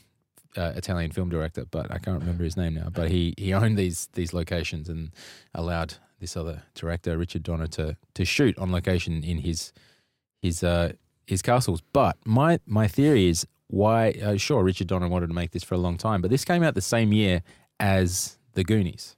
uh, 0.57 0.73
Italian 0.75 1.13
film 1.13 1.29
director, 1.29 1.65
but 1.71 1.93
I 1.93 1.99
can't 1.99 2.19
remember 2.19 2.43
his 2.43 2.57
name 2.57 2.75
now. 2.75 2.89
But 2.93 3.11
he 3.11 3.35
he 3.39 3.53
owned 3.55 3.77
these 3.79 4.09
these 4.15 4.33
locations 4.33 4.89
and 4.89 5.11
allowed 5.55 5.95
this 6.21 6.37
other 6.37 6.63
director, 6.75 7.17
Richard 7.19 7.43
Donner, 7.43 7.67
to 7.69 7.97
to 8.15 8.25
shoot 8.25 8.57
on 8.59 8.73
location 8.73 9.23
in 9.25 9.39
his 9.39 9.73
his 10.43 10.63
uh, 10.63 10.93
his 11.27 11.43
castles. 11.43 11.83
But 11.93 12.17
my 12.25 12.61
my 12.67 12.89
theory 12.89 13.29
is 13.29 13.47
why? 13.69 14.11
Uh, 14.23 14.37
sure, 14.37 14.63
Richard 14.63 14.87
Donner 14.87 15.09
wanted 15.09 15.29
to 15.29 15.35
make 15.35 15.51
this 15.51 15.65
for 15.65 15.75
a 15.75 15.79
long 15.79 15.97
time, 15.97 16.21
but 16.23 16.31
this 16.31 16.45
came 16.45 16.63
out 16.63 16.75
the 16.75 16.81
same 16.81 17.13
year 17.13 17.43
as 17.81 18.39
The 18.55 18.65
Goonies, 18.65 19.17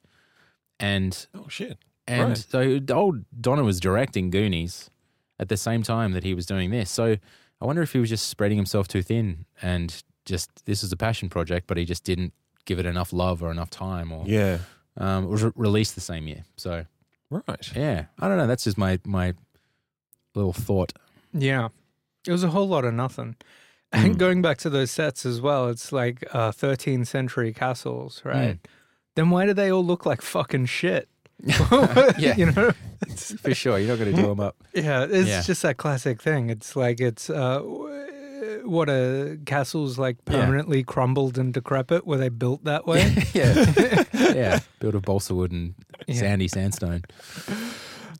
and 0.81 1.27
Oh 1.35 1.47
shit. 1.49 1.79
and 2.07 2.31
Right. 2.31 2.39
so 2.39 2.81
old 2.95 3.25
Donner 3.41 3.65
was 3.65 3.81
directing 3.81 4.31
Goonies 4.31 4.91
at 5.39 5.49
the 5.49 5.57
same 5.57 5.83
time 5.83 6.13
that 6.13 6.25
he 6.25 6.35
was 6.35 6.47
doing 6.47 6.71
this. 6.71 6.91
So 6.91 7.17
I 7.61 7.65
wonder 7.65 7.83
if 7.83 7.93
he 7.93 7.99
was 7.99 8.09
just 8.09 8.29
spreading 8.29 8.57
himself 8.57 8.89
too 8.89 9.03
thin 9.03 9.45
and 9.63 10.03
just 10.25 10.65
this 10.67 10.83
is 10.83 10.93
a 10.93 10.97
passion 10.97 11.29
project, 11.29 11.67
but 11.67 11.77
he 11.77 11.85
just 11.85 12.05
didn't 12.05 12.33
give 12.65 12.79
it 12.79 12.87
enough 12.87 13.13
love 13.13 13.43
or 13.43 13.51
enough 13.51 13.71
time, 13.71 14.13
or 14.13 14.25
Yeah. 14.27 14.59
Um, 14.99 15.25
it 15.25 15.29
was 15.29 15.43
re- 15.45 15.53
released 15.57 15.95
the 15.95 16.01
same 16.01 16.27
year. 16.29 16.45
So 16.57 16.85
Right. 17.31 17.73
yeah, 17.77 18.07
I 18.19 18.29
don't 18.29 18.39
know. 18.39 18.47
That's 18.47 18.65
just 18.65 18.79
my 18.79 18.99
my 19.05 19.35
little 20.35 20.53
thought. 20.53 20.93
Yeah. 21.33 21.69
It 22.27 22.33
was 22.33 22.45
a 22.45 22.49
whole 22.51 22.69
lot 22.69 22.85
of 22.85 22.95
nothing. 22.95 23.37
Mm. 23.93 24.05
And 24.05 24.19
going 24.19 24.43
back 24.43 24.59
to 24.59 24.71
those 24.71 24.91
sets 24.91 25.25
as 25.25 25.41
well, 25.41 25.69
it's 25.69 25.93
like 25.93 26.23
uh, 26.33 26.51
13th 26.53 27.07
century 27.07 27.53
castles, 27.55 28.21
right? 28.25 28.59
Then 29.15 29.31
why 29.31 29.47
do 29.47 29.55
they 29.55 29.71
all 29.73 29.85
look 29.85 30.05
like 30.07 30.21
fucking 30.23 30.67
shit? 30.67 31.09
Yeah. 32.19 32.37
You 32.37 32.53
know? 32.53 32.73
For 33.41 33.55
sure, 33.55 33.79
you're 33.79 33.89
not 33.97 33.99
going 34.05 34.15
to 34.15 34.21
do 34.23 34.29
them 34.29 34.41
up. 34.41 34.57
Yeah, 34.75 35.07
it's 35.09 35.29
Yeah. 35.29 35.43
just 35.43 35.63
that 35.63 35.77
classic 35.77 36.21
thing. 36.23 36.51
It's 36.51 36.77
like 36.77 37.01
it's 37.01 37.31
uh, 37.31 37.59
w- 37.61 38.08
what 38.65 38.89
a 38.89 39.39
castle's 39.47 39.99
like 39.99 40.17
Yeah. 40.29 40.41
permanently 40.41 40.83
crumbled 40.85 41.39
and 41.39 41.53
decrepit 41.53 42.07
Were 42.07 42.17
they 42.19 42.29
built 42.29 42.65
that 42.65 42.87
way. 42.87 43.01
yeah, 43.35 44.05
yeah. 44.13 44.61
Built 44.81 44.95
of 44.95 45.03
balsa 45.03 45.35
wood 45.35 45.53
and 45.53 45.75
Yeah. 46.07 46.17
sandy 46.17 46.49
sandstone. 46.49 47.03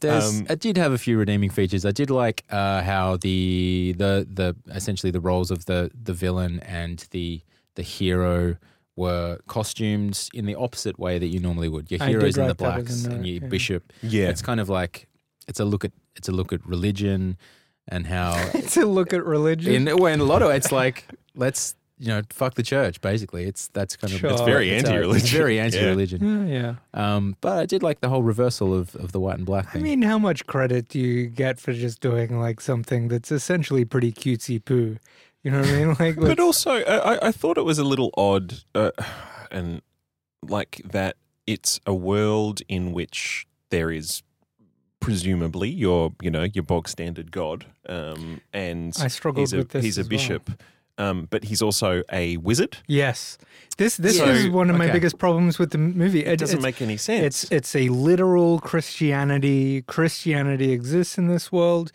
There's, 0.01 0.41
Um, 0.41 0.47
I 0.49 0.55
did 0.55 0.77
have 0.77 0.93
a 0.93 0.99
few 0.99 1.19
redeeming 1.19 1.51
features. 1.51 1.85
I 1.85 1.91
did 1.91 2.09
like 2.11 2.45
uh, 2.51 2.83
how 2.83 3.17
the 3.17 3.95
the 3.99 4.27
the 4.33 4.55
essentially 4.75 5.11
the 5.11 5.21
roles 5.21 5.51
of 5.51 5.65
the 5.65 5.91
the 6.01 6.13
villain 6.13 6.61
and 6.61 7.05
the 7.11 7.43
the 7.75 7.83
hero 7.83 8.57
were 8.95 9.39
costumed 9.47 10.29
in 10.35 10.47
the 10.47 10.55
opposite 10.57 10.99
way 10.99 11.19
that 11.19 11.27
you 11.29 11.41
normally 11.41 11.69
would. 11.69 11.91
Your 11.91 12.03
I 12.03 12.09
heroes 12.09 12.37
in 12.37 12.43
the 12.49 12.49
write 12.49 12.51
in 12.51 12.57
blacks 12.85 13.03
the 13.03 13.11
and 13.13 13.27
your 13.27 13.43
yeah. 13.43 13.49
bishop. 13.49 13.93
Yeah. 14.03 14.29
It's 14.29 14.43
kind 14.43 14.61
of 14.61 14.69
like 14.69 15.09
it's 15.49 15.61
a 15.61 15.65
look 15.65 15.85
at 15.85 15.93
it's 16.17 16.29
a 16.29 16.33
look 16.33 16.53
at 16.53 16.65
religion 16.67 17.37
and 17.89 18.07
how 18.07 18.35
to 18.71 18.87
look 18.87 19.13
at 19.13 19.25
religion. 19.25 19.89
in 19.89 19.97
well, 19.97 20.13
in 20.13 20.21
a 20.21 20.25
lot 20.25 20.43
of 20.43 20.51
it's 20.51 20.71
like 20.73 21.05
let's 21.35 21.75
you 21.99 22.09
know 22.09 22.23
fuck 22.31 22.55
the 22.55 22.63
church 22.63 23.01
basically. 23.01 23.45
It's 23.45 23.69
that's 23.69 23.97
kind 23.97 24.13
of 24.13 24.21
Sure. 24.21 24.31
It's 24.31 24.41
very 24.43 24.69
how- 24.71 24.77
anti-religion. 24.77 25.17
It's 25.25 25.31
very 25.31 25.59
anti-religion. 25.59 26.49
yeah, 26.49 26.75
yeah. 26.95 27.15
Um, 27.17 27.37
but 27.41 27.59
I 27.59 27.67
did 27.67 27.83
like 27.83 28.01
the 28.01 28.09
whole 28.09 28.23
reversal 28.23 28.73
of, 28.73 28.95
of 28.97 29.11
the 29.13 29.19
white 29.21 29.37
and 29.39 29.47
black 29.47 29.65
thing. 29.73 29.83
I 29.83 29.85
thing. 29.85 30.01
mean, 30.01 30.03
how 30.03 30.19
much 30.19 30.47
credit 30.47 30.89
do 30.89 31.01
you 31.01 31.27
get 31.27 31.59
for 31.59 31.73
just 31.73 32.01
doing 32.01 32.39
like 32.39 32.61
something 32.61 33.09
that's 33.09 33.33
essentially 33.33 33.85
pretty 33.85 34.13
cutesy 34.13 34.65
poo? 34.65 34.99
You 35.43 35.51
know 35.53 35.61
what 35.61 35.69
I 35.71 35.73
mean? 35.73 35.89
Like, 35.99 36.17
But 36.17 36.25
let's- 36.25 36.41
also, 36.41 36.83
uh, 36.83 37.19
I, 37.23 37.29
I 37.29 37.33
thought 37.33 37.59
it 37.59 37.65
was 37.65 37.79
a 37.79 37.85
little 37.85 38.11
odd, 38.17 38.55
uh, 38.75 38.91
and 39.51 39.81
like 40.43 40.81
that 40.85 41.17
it's 41.47 41.81
a 41.87 41.95
world 41.95 42.61
in 42.69 42.93
which 42.93 43.47
there 43.71 43.91
is 43.91 44.23
presumably 45.01 45.69
your, 45.69 46.13
you 46.23 46.31
know, 46.31 46.45
your 46.53 46.63
bog 46.65 46.89
standard 46.89 47.31
god, 47.33 47.67
um, 47.89 48.41
and 48.53 48.95
I 49.01 49.09
struggled 49.09 49.43
he's 49.43 49.53
a 49.53 49.59
with 49.59 49.71
this. 49.71 49.85
he's 49.85 49.99
a 49.99 50.01
as 50.03 50.05
well. 50.07 50.09
bishop, 50.11 50.51
um, 50.99 51.29
but 51.31 51.45
he's 51.45 51.63
also 51.63 52.03
a 52.13 52.37
wizard. 52.39 52.79
Yes, 52.87 53.39
this 53.77 53.97
this 53.97 54.19
Yeah. 54.19 54.31
is 54.33 54.49
one 54.51 54.71
of 54.71 54.77
my 54.77 54.85
Okay. 54.85 54.95
biggest 54.95 55.19
problems 55.19 55.59
with 55.59 55.71
the 55.71 55.79
movie. 55.79 56.25
It 56.25 56.39
doesn't 56.39 56.63
make 56.63 56.83
any 56.83 56.97
sense. 56.97 57.45
It's 57.45 57.53
it's 57.53 57.77
a 57.77 57.89
literal 57.91 58.59
Christianity. 58.61 59.83
Christianity 59.83 60.73
exists 60.73 61.17
in 61.19 61.29
this 61.29 61.53
world, 61.53 61.93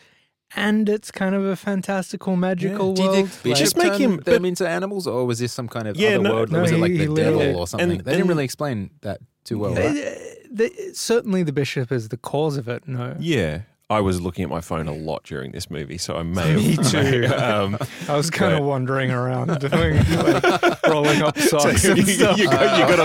and 0.55 0.87
it's 0.87 1.11
kind 1.11 1.35
of 1.35 1.43
a 1.45 1.55
fantastical, 1.55 2.35
magical 2.35 2.93
Do 2.93 3.01
you 3.01 3.07
world. 3.09 3.15
think 3.17 3.29
Like- 3.33 3.43
Bishop 3.43 3.57
Just 3.59 3.77
make 3.77 3.87
turned 3.87 4.01
him- 4.03 4.15
them 4.17 4.41
but- 4.41 4.45
into 4.47 4.67
animals, 4.67 5.07
or 5.07 5.25
was 5.25 5.39
this 5.39 5.51
some 5.51 5.67
kind 5.67 5.87
of 5.87 5.97
Yeah, 5.97 6.09
other 6.15 6.19
no- 6.23 6.33
world? 6.35 6.51
no, 6.51 6.61
was 6.61 6.71
it 6.71 6.77
like 6.79 6.91
he- 6.91 6.99
the 6.99 7.03
devil 7.13 7.13
literally- 7.39 7.53
or 7.53 7.67
something? 7.67 7.91
and- 7.91 8.01
they 8.01 8.11
didn't 8.13 8.27
really 8.27 8.45
explain 8.45 8.91
that 9.01 9.19
too 9.43 9.57
well. 9.59 9.73
Uh, 9.77 9.81
Right? 9.81 10.32
The- 10.53 10.91
certainly, 10.93 11.43
the 11.43 11.51
bishop 11.51 11.91
is 11.91 12.09
the 12.09 12.17
cause 12.17 12.55
of 12.57 12.67
it. 12.69 12.87
No, 12.87 13.15
yeah. 13.19 13.61
I 13.89 13.99
was 13.99 14.19
looking 14.21 14.43
at 14.43 14.49
my 14.49 14.61
phone 14.61 14.87
a 14.87 14.93
lot 14.93 15.23
during 15.23 15.51
this 15.51 15.69
movie, 15.69 15.97
so 15.97 16.15
I 16.15 16.23
may 16.23 16.55
Me 16.55 16.71
have. 16.75 16.89
too. 16.91 17.25
um, 17.35 17.77
I 18.09 18.15
was 18.15 18.29
kind 18.29 18.53
But- 18.53 18.61
of 18.61 18.65
wandering 18.67 19.11
around 19.11 19.59
doing 19.59 19.97
like 19.97 20.87
rolling 20.87 21.21
up 21.21 21.37
socks 21.37 21.83
you, 21.83 21.93
you 21.95 22.17
got, 22.17 22.37
you, 22.37 22.45
got 22.49 22.59
all, 22.61 22.79
you, 22.79 22.85
got 22.87 22.99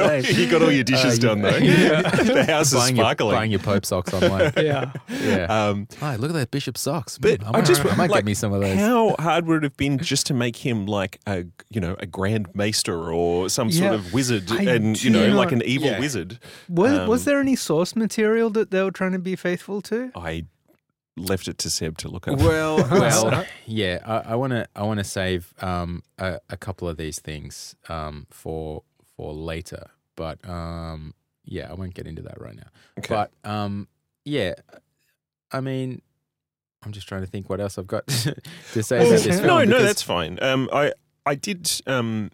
all, 0.00 0.20
you 0.22 0.50
got 0.50 0.62
all 0.62 0.70
your 0.70 0.84
dishes 0.84 1.04
Uh, 1.04 1.14
you- 1.14 1.18
done 1.20 1.42
though. 1.42 1.56
Yeah. 1.56 2.02
the 2.02 2.44
house 2.44 2.68
is 2.68 2.74
buying, 2.78 2.94
your, 2.96 3.04
sparkling. 3.04 3.34
buying 3.34 3.50
your 3.50 3.60
Pope 3.60 3.84
socks 3.86 4.12
online. 4.12 4.52
yeah, 4.58 4.92
yeah. 5.08 5.44
um, 5.70 5.88
Hi, 5.98 6.16
look 6.16 6.30
at 6.30 6.34
that 6.34 6.50
bishop 6.50 6.76
socks. 6.78 7.18
But 7.18 7.40
Mm, 7.40 7.44
I, 7.46 7.48
I 7.48 7.52
might, 7.52 7.64
just- 7.64 7.80
I 7.86 7.94
might 7.96 8.10
like, 8.10 8.18
get 8.20 8.24
me 8.26 8.34
some 8.34 8.52
of 8.52 8.60
those. 8.60 8.76
How 8.78 9.16
hard 9.18 9.46
would 9.46 9.56
it 9.58 9.62
have 9.64 9.76
been 9.76 9.98
just 9.98 10.26
to 10.26 10.34
make 10.34 10.56
him 10.56 10.86
like 10.86 11.18
a 11.26 11.44
you 11.70 11.80
know 11.80 11.96
a 11.98 12.06
grand 12.06 12.54
maester 12.54 13.10
or 13.12 13.48
some 13.48 13.72
sort 13.72 13.94
of 13.94 14.12
wizard 14.12 14.52
I 14.52 14.62
and 14.62 15.02
you 15.02 15.10
know 15.10 15.26
not- 15.28 15.36
like 15.36 15.52
an 15.52 15.62
evil 15.64 15.88
yeah. 15.88 15.98
wizard? 15.98 16.38
was 16.68 16.92
Um, 16.92 17.08
was 17.08 17.24
there 17.24 17.40
any 17.40 17.56
source 17.56 17.96
material 17.96 18.50
that 18.50 18.70
they 18.70 18.82
were 18.82 18.90
trying 18.92 19.12
to 19.12 19.18
be 19.18 19.34
faithful 19.36 19.80
to? 19.82 19.95
I 20.14 20.44
left 21.16 21.48
it 21.48 21.58
to 21.58 21.70
Seb 21.70 21.96
to 21.98 22.08
look 22.08 22.28
up. 22.28 22.38
Well, 22.38 22.76
well, 22.90 23.46
yeah. 23.66 24.00
I 24.04 24.34
want 24.36 24.52
to. 24.52 24.66
I 24.76 24.82
want 24.82 24.98
to 24.98 25.04
save 25.04 25.52
um, 25.60 26.02
a, 26.18 26.40
a 26.50 26.56
couple 26.56 26.88
of 26.88 26.96
these 26.96 27.18
things 27.20 27.74
um, 27.88 28.26
for 28.30 28.82
for 29.16 29.32
later. 29.32 29.90
But 30.16 30.46
um, 30.48 31.14
yeah, 31.44 31.70
I 31.70 31.74
won't 31.74 31.94
get 31.94 32.06
into 32.06 32.22
that 32.22 32.40
right 32.40 32.56
now. 32.56 32.68
Okay. 32.98 33.14
But 33.14 33.30
um, 33.50 33.88
yeah, 34.24 34.54
I 35.52 35.60
mean, 35.60 36.02
I'm 36.82 36.92
just 36.92 37.08
trying 37.08 37.22
to 37.22 37.26
think 37.26 37.48
what 37.50 37.60
else 37.60 37.78
I've 37.78 37.86
got 37.86 38.06
to 38.72 38.82
say 38.82 38.98
Well, 38.98 39.08
about 39.08 39.20
this 39.22 39.36
film. 39.40 39.46
no, 39.46 39.64
no, 39.64 39.82
that's 39.82 40.02
fine. 40.02 40.38
Um, 40.42 40.68
I 40.72 40.92
I 41.24 41.34
did 41.34 41.70
um, 41.86 42.30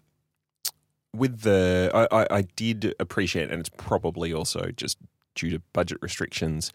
with 1.15 1.41
the 1.41 1.91
I, 1.93 2.07
I, 2.23 2.27
I 2.37 2.41
did 2.55 2.95
appreciate, 2.99 3.49
and 3.51 3.59
it's 3.59 3.69
probably 3.69 4.33
also 4.33 4.69
just 4.75 4.97
due 5.35 5.49
to 5.51 5.59
budget 5.73 5.97
restrictions, 6.01 6.71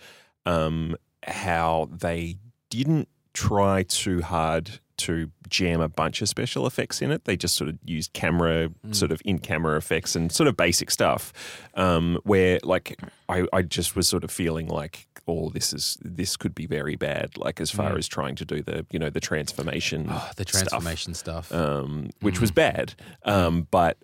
um, 0.49 0.97
how 1.27 1.89
they 1.93 2.37
didn't 2.71 3.09
try 3.35 3.83
too 3.85 4.23
hard 4.23 4.81
to 4.97 5.31
jam 5.49 5.81
a 5.81 5.89
bunch 5.89 6.21
of 6.23 6.29
special 6.29 6.67
effects 6.67 7.01
in 7.01 7.13
it. 7.13 7.25
They 7.25 7.37
just 7.37 7.55
sort 7.55 7.71
of 7.71 7.79
used 7.85 8.13
camera, 8.15 8.69
Mm. 8.85 8.95
sort 8.95 9.13
of 9.13 9.23
in 9.25 9.39
camera 9.39 9.77
effects 9.77 10.17
and 10.17 10.33
sort 10.33 10.49
of 10.49 10.57
basic 10.57 10.91
stuff. 10.91 11.33
Um, 11.75 12.19
where 12.25 12.59
like 12.65 12.99
I, 13.29 13.47
I 13.53 13.63
just 13.63 13.95
was 13.95 14.09
sort 14.09 14.25
of 14.25 14.31
feeling 14.33 14.67
like, 14.67 15.07
oh, 15.29 15.51
this 15.51 15.73
is 15.73 15.99
this 16.03 16.37
could 16.37 16.53
be 16.55 16.67
very 16.67 16.97
bad. 16.97 17.37
Like 17.37 17.61
as 17.61 17.71
far 17.71 17.93
Mm. 17.93 17.99
as 17.99 18.09
trying 18.09 18.35
to 18.37 18.45
do 18.45 18.61
the 18.61 18.87
you 18.91 18.99
know 18.99 19.11
the 19.11 19.21
transformation, 19.21 20.07
Oh, 20.11 20.31
the 20.37 20.45
transformation 20.45 21.15
stuff. 21.15 21.53
um, 21.53 22.11
which 22.21 22.41
was 22.41 22.51
Mm. 22.51 22.55
bad. 22.57 22.95
Um, 23.25 23.69
but 23.71 23.99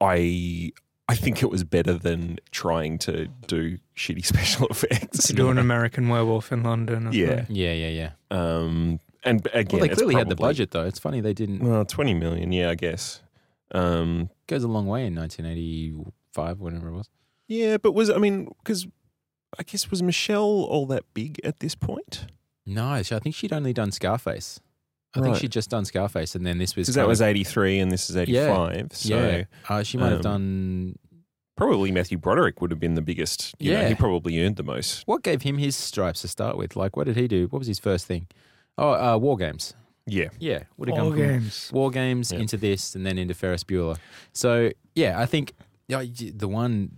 I. 0.00 0.72
I 1.08 1.14
think 1.14 1.42
it 1.42 1.50
was 1.50 1.62
better 1.62 1.94
than 1.94 2.38
trying 2.50 2.98
to 2.98 3.26
do 3.46 3.78
shitty 3.96 4.24
special 4.32 4.66
effects. 4.68 5.26
To 5.28 5.32
do 5.32 5.48
an 5.50 5.58
American 5.66 6.08
Werewolf 6.08 6.50
in 6.52 6.62
London. 6.62 7.06
or 7.08 7.12
Yeah. 7.12 7.36
something. 7.36 7.56
yeah, 7.56 7.72
yeah, 7.72 7.88
yeah. 7.88 8.10
Um, 8.30 8.98
and 9.22 9.46
again, 9.52 9.66
Well, 9.72 9.80
they 9.80 9.86
it's 9.92 9.96
clearly 9.96 10.14
had 10.16 10.28
the 10.28 10.36
budget 10.36 10.70
though. 10.72 10.84
It's 10.84 10.98
funny 10.98 11.20
they 11.20 11.32
didn't. 11.34 11.60
Well, 11.60 11.84
twenty 11.84 12.14
million, 12.14 12.52
yeah, 12.52 12.70
I 12.70 12.74
guess. 12.74 13.22
Um, 13.72 14.30
goes 14.46 14.62
a 14.62 14.68
long 14.68 14.86
way 14.86 15.06
in 15.06 15.14
1985, 15.16 16.60
whatever 16.60 16.88
it 16.88 16.92
was. 16.92 17.08
yeah, 17.48 17.76
but 17.78 17.92
was 17.92 18.10
I 18.10 18.18
mean, 18.18 18.48
because 18.62 18.86
I 19.58 19.62
guess 19.64 19.90
was 19.90 20.02
Michelle 20.02 20.42
all 20.42 20.86
that 20.86 21.02
big 21.14 21.40
at 21.44 21.60
this 21.60 21.74
point? 21.74 22.26
No, 22.64 22.88
I 22.90 23.02
think 23.02 23.34
she'd 23.34 23.52
only 23.52 23.72
done 23.72 23.90
Scarface. 23.92 24.60
I 25.14 25.20
think 25.20 25.36
she'd 25.36 25.52
just 25.52 25.70
done 25.70 25.84
Scarface, 25.84 26.34
and 26.34 26.46
then 26.46 26.58
this 26.58 26.76
was 26.76 26.86
Because 26.86 26.96
that 26.96 27.08
was 27.08 27.22
eighty 27.22 27.42
three, 27.44 27.78
and 27.78 27.90
this 27.90 28.10
is 28.10 28.16
eighty 28.16 28.34
five. 28.34 28.88
So 28.92 29.16
yeah. 29.16 29.44
Uh, 29.68 29.82
she 29.82 29.96
might 29.98 30.10
have 30.10 30.18
um, 30.26 30.92
done. 30.92 30.96
probably 31.56 31.90
Matthew 31.90 32.18
Broderick 32.18 32.60
would 32.60 32.70
have 32.70 32.80
been 32.80 32.94
the 32.94 33.02
biggest. 33.02 33.54
You 33.58 33.72
know, 33.72 33.80
Yeah. 33.80 33.88
he 33.88 33.94
probably 33.94 34.44
earned 34.44 34.56
the 34.56 34.62
most. 34.62 35.02
What 35.06 35.22
gave 35.22 35.40
him 35.42 35.56
his 35.58 35.74
stripes 35.76 36.20
to 36.22 36.28
start 36.28 36.58
with? 36.58 36.76
Like, 36.76 36.96
what 36.96 37.06
did 37.06 37.16
he 37.16 37.28
do? 37.28 37.46
What 37.48 37.60
was 37.60 37.68
his 37.68 37.78
first 37.78 38.06
thing? 38.06 38.26
Oh, 38.76 38.92
uh, 38.92 39.16
War 39.16 39.36
Games. 39.38 39.72
Yeah, 40.08 40.28
Yeah, 40.38 40.64
would 40.76 40.88
have 40.88 40.98
All 40.98 41.10
come 41.10 41.18
from 41.18 41.28
games. 41.28 41.70
War 41.72 41.90
Games 41.90 42.30
Yeah. 42.30 42.38
into 42.40 42.56
this, 42.56 42.94
and 42.94 43.04
then 43.06 43.18
into 43.18 43.34
Ferris 43.34 43.64
Bueller. 43.64 43.96
So 44.32 44.70
yeah, 44.94 45.18
I 45.18 45.26
think 45.26 45.54
yeah, 45.88 45.98
y- 45.98 46.32
the 46.34 46.46
one. 46.46 46.90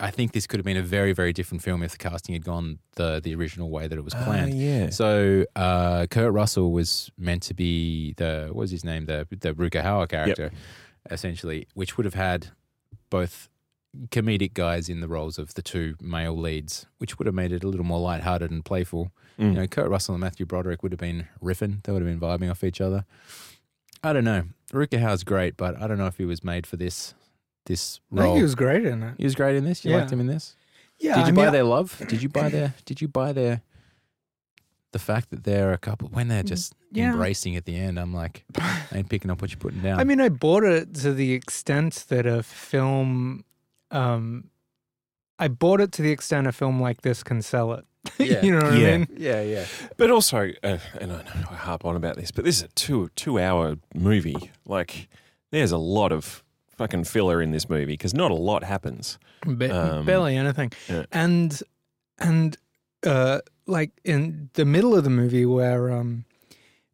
I 0.00 0.10
think 0.10 0.32
this 0.32 0.46
could 0.46 0.58
have 0.58 0.64
been 0.64 0.76
a 0.76 0.82
very, 0.82 1.12
very 1.12 1.32
different 1.32 1.62
film 1.62 1.82
if 1.82 1.92
the 1.92 1.98
casting 1.98 2.34
had 2.34 2.44
gone 2.44 2.78
the 2.96 3.20
the 3.22 3.34
original 3.34 3.70
way 3.70 3.88
that 3.88 3.96
it 3.96 4.04
was 4.04 4.14
planned. 4.14 4.52
Ah, 4.52 4.56
yeah. 4.56 4.90
So 4.90 5.44
uh, 5.56 6.06
Kurt 6.10 6.32
Russell 6.32 6.72
was 6.72 7.10
meant 7.18 7.42
to 7.44 7.54
be 7.54 8.14
the 8.16 8.48
what 8.48 8.62
was 8.62 8.70
his 8.70 8.84
name 8.84 9.06
the 9.06 9.26
the 9.30 9.54
Ruka 9.54 9.82
Hauer 9.82 10.08
character, 10.08 10.50
essentially, 11.10 11.66
which 11.74 11.96
would 11.96 12.04
have 12.04 12.14
had 12.14 12.48
both 13.10 13.48
comedic 14.08 14.54
guys 14.54 14.88
in 14.88 15.00
the 15.00 15.08
roles 15.08 15.38
of 15.38 15.54
the 15.54 15.62
two 15.62 15.94
male 16.00 16.36
leads, 16.36 16.86
which 16.98 17.18
would 17.18 17.26
have 17.26 17.34
made 17.34 17.52
it 17.52 17.62
a 17.62 17.68
little 17.68 17.86
more 17.86 18.00
lighthearted 18.00 18.50
and 18.50 18.64
playful. 18.64 19.12
Mm. 19.38 19.44
You 19.44 19.52
know, 19.52 19.66
Kurt 19.66 19.88
Russell 19.88 20.14
and 20.14 20.20
Matthew 20.20 20.46
Broderick 20.46 20.82
would 20.82 20.92
have 20.92 21.00
been 21.00 21.28
riffing; 21.42 21.82
they 21.84 21.92
would 21.92 22.02
have 22.02 22.10
been 22.10 22.20
vibing 22.20 22.50
off 22.50 22.64
each 22.64 22.80
other. 22.80 23.04
I 24.02 24.12
don't 24.12 24.24
know. 24.24 24.44
Ruka 24.72 25.00
Hauer's 25.00 25.24
great, 25.24 25.56
but 25.56 25.80
I 25.80 25.86
don't 25.86 25.98
know 25.98 26.06
if 26.06 26.18
he 26.18 26.24
was 26.24 26.44
made 26.44 26.66
for 26.66 26.76
this 26.76 27.14
this 27.66 28.00
I 28.12 28.16
think 28.16 28.26
role. 28.26 28.36
he 28.36 28.42
was 28.42 28.54
great 28.54 28.84
in 28.84 29.02
it. 29.02 29.14
He 29.18 29.24
was 29.24 29.34
great 29.34 29.56
in 29.56 29.64
this. 29.64 29.84
You 29.84 29.90
Yeah. 29.92 29.98
liked 29.98 30.12
him 30.12 30.20
in 30.20 30.26
this. 30.26 30.56
Yeah, 30.98 31.16
did 31.16 31.26
you 31.26 31.32
I 31.32 31.36
buy 31.36 31.42
mean, 31.44 31.52
their 31.52 31.64
love? 31.64 32.00
Did 32.08 32.22
you 32.22 32.28
buy 32.28 32.48
their? 32.48 32.74
Did 32.84 33.00
you 33.00 33.08
buy 33.08 33.32
their? 33.32 33.62
The 34.92 34.98
fact 35.00 35.30
that 35.30 35.42
they're 35.42 35.72
a 35.72 35.78
couple 35.78 36.08
when 36.08 36.28
they're 36.28 36.44
just 36.44 36.72
Mm, 36.74 36.96
Yeah. 36.98 37.12
embracing 37.12 37.56
at 37.56 37.64
the 37.64 37.76
end, 37.76 37.98
I'm 37.98 38.14
like, 38.14 38.44
I 38.56 38.86
ain't 38.94 39.08
picking 39.08 39.28
up 39.30 39.42
what 39.42 39.50
you're 39.50 39.58
putting 39.58 39.82
down. 39.82 39.98
I 39.98 40.04
mean, 40.04 40.20
I 40.20 40.28
bought 40.28 40.62
it 40.62 40.94
to 41.02 41.12
the 41.12 41.32
extent 41.32 42.04
that 42.10 42.26
a 42.26 42.44
film, 42.44 43.44
um, 43.90 44.50
I 45.40 45.48
bought 45.48 45.80
it 45.80 45.90
to 45.92 46.02
the 46.02 46.12
extent 46.12 46.46
a 46.46 46.52
film 46.52 46.80
like 46.80 47.02
this 47.02 47.24
can 47.24 47.42
sell 47.42 47.72
it. 47.72 47.84
Yeah. 48.20 48.44
you 48.44 48.52
know 48.52 48.62
what 48.62 48.74
Yeah. 48.78 48.88
I 48.88 48.98
mean? 48.98 49.06
yeah, 49.16 49.40
yeah. 49.42 49.66
But 49.96 50.10
also, 50.12 50.52
uh, 50.62 50.78
and 51.00 51.10
I 51.12 51.22
know 51.22 51.48
I 51.50 51.54
harp 51.56 51.84
on 51.84 51.96
about 51.96 52.14
this, 52.16 52.30
but 52.30 52.44
this 52.44 52.58
is 52.58 52.62
a 52.62 52.68
two 52.68 53.08
two 53.16 53.40
hour 53.40 53.76
movie. 53.96 54.52
Like, 54.64 55.08
there's 55.50 55.72
a 55.72 55.78
lot 55.78 56.12
of 56.12 56.44
fucking 56.76 57.04
filler 57.04 57.40
in 57.42 57.50
this 57.50 57.68
movie 57.68 57.84
because 57.92 58.14
not 58.14 58.30
a 58.30 58.34
lot 58.34 58.64
happens. 58.64 59.18
Ba- 59.46 59.74
Um, 59.98 60.06
barely 60.06 60.36
anything. 60.36 60.72
yeah. 60.88 61.04
And 61.12 61.60
and 62.18 62.56
uh, 63.06 63.40
like 63.66 63.90
in 64.04 64.50
the 64.54 64.64
middle 64.64 64.94
of 64.94 65.04
the 65.04 65.10
movie 65.10 65.44
where 65.46 65.90
um, 65.90 66.24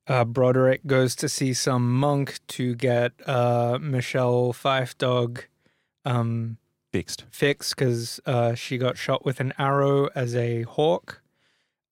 uh, 0.06 0.24
Broderick 0.24 0.86
goes 0.86 1.14
to 1.16 1.28
see 1.28 1.52
some 1.54 1.94
monk 1.98 2.40
to 2.48 2.74
get 2.74 3.12
uh, 3.28 3.78
Michelle 3.80 4.52
Fife 4.52 4.96
dog 4.98 5.44
um, 6.04 6.56
Fixed. 6.92 7.24
fixed 7.30 7.76
because 7.76 8.18
uh, 8.26 8.54
she 8.54 8.76
got 8.78 8.96
shot 8.98 9.24
with 9.24 9.38
an 9.40 9.52
arrow 9.58 10.08
as 10.14 10.34
a 10.34 10.62
hawk. 10.62 11.22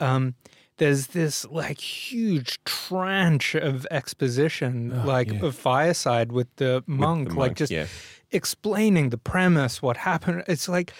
Um, 0.00 0.34
there's 0.78 1.08
this 1.08 1.44
like 1.50 1.80
huge 1.80 2.58
tranche 2.64 3.54
of 3.54 3.86
exposition, 3.90 4.92
Oh, 4.92 5.06
like 5.06 5.30
yeah. 5.32 5.44
of 5.44 5.54
fireside 5.54 6.32
with 6.32 6.48
the 6.56 6.82
With 6.86 6.88
monk, 6.88 7.28
the 7.28 7.34
like 7.34 7.48
monk, 7.50 7.58
just 7.58 7.72
yeah. 7.72 7.86
explaining 8.30 9.10
the 9.10 9.18
premise, 9.18 9.82
what 9.82 9.96
happened. 9.98 10.44
It's 10.48 10.68
like 10.68 10.92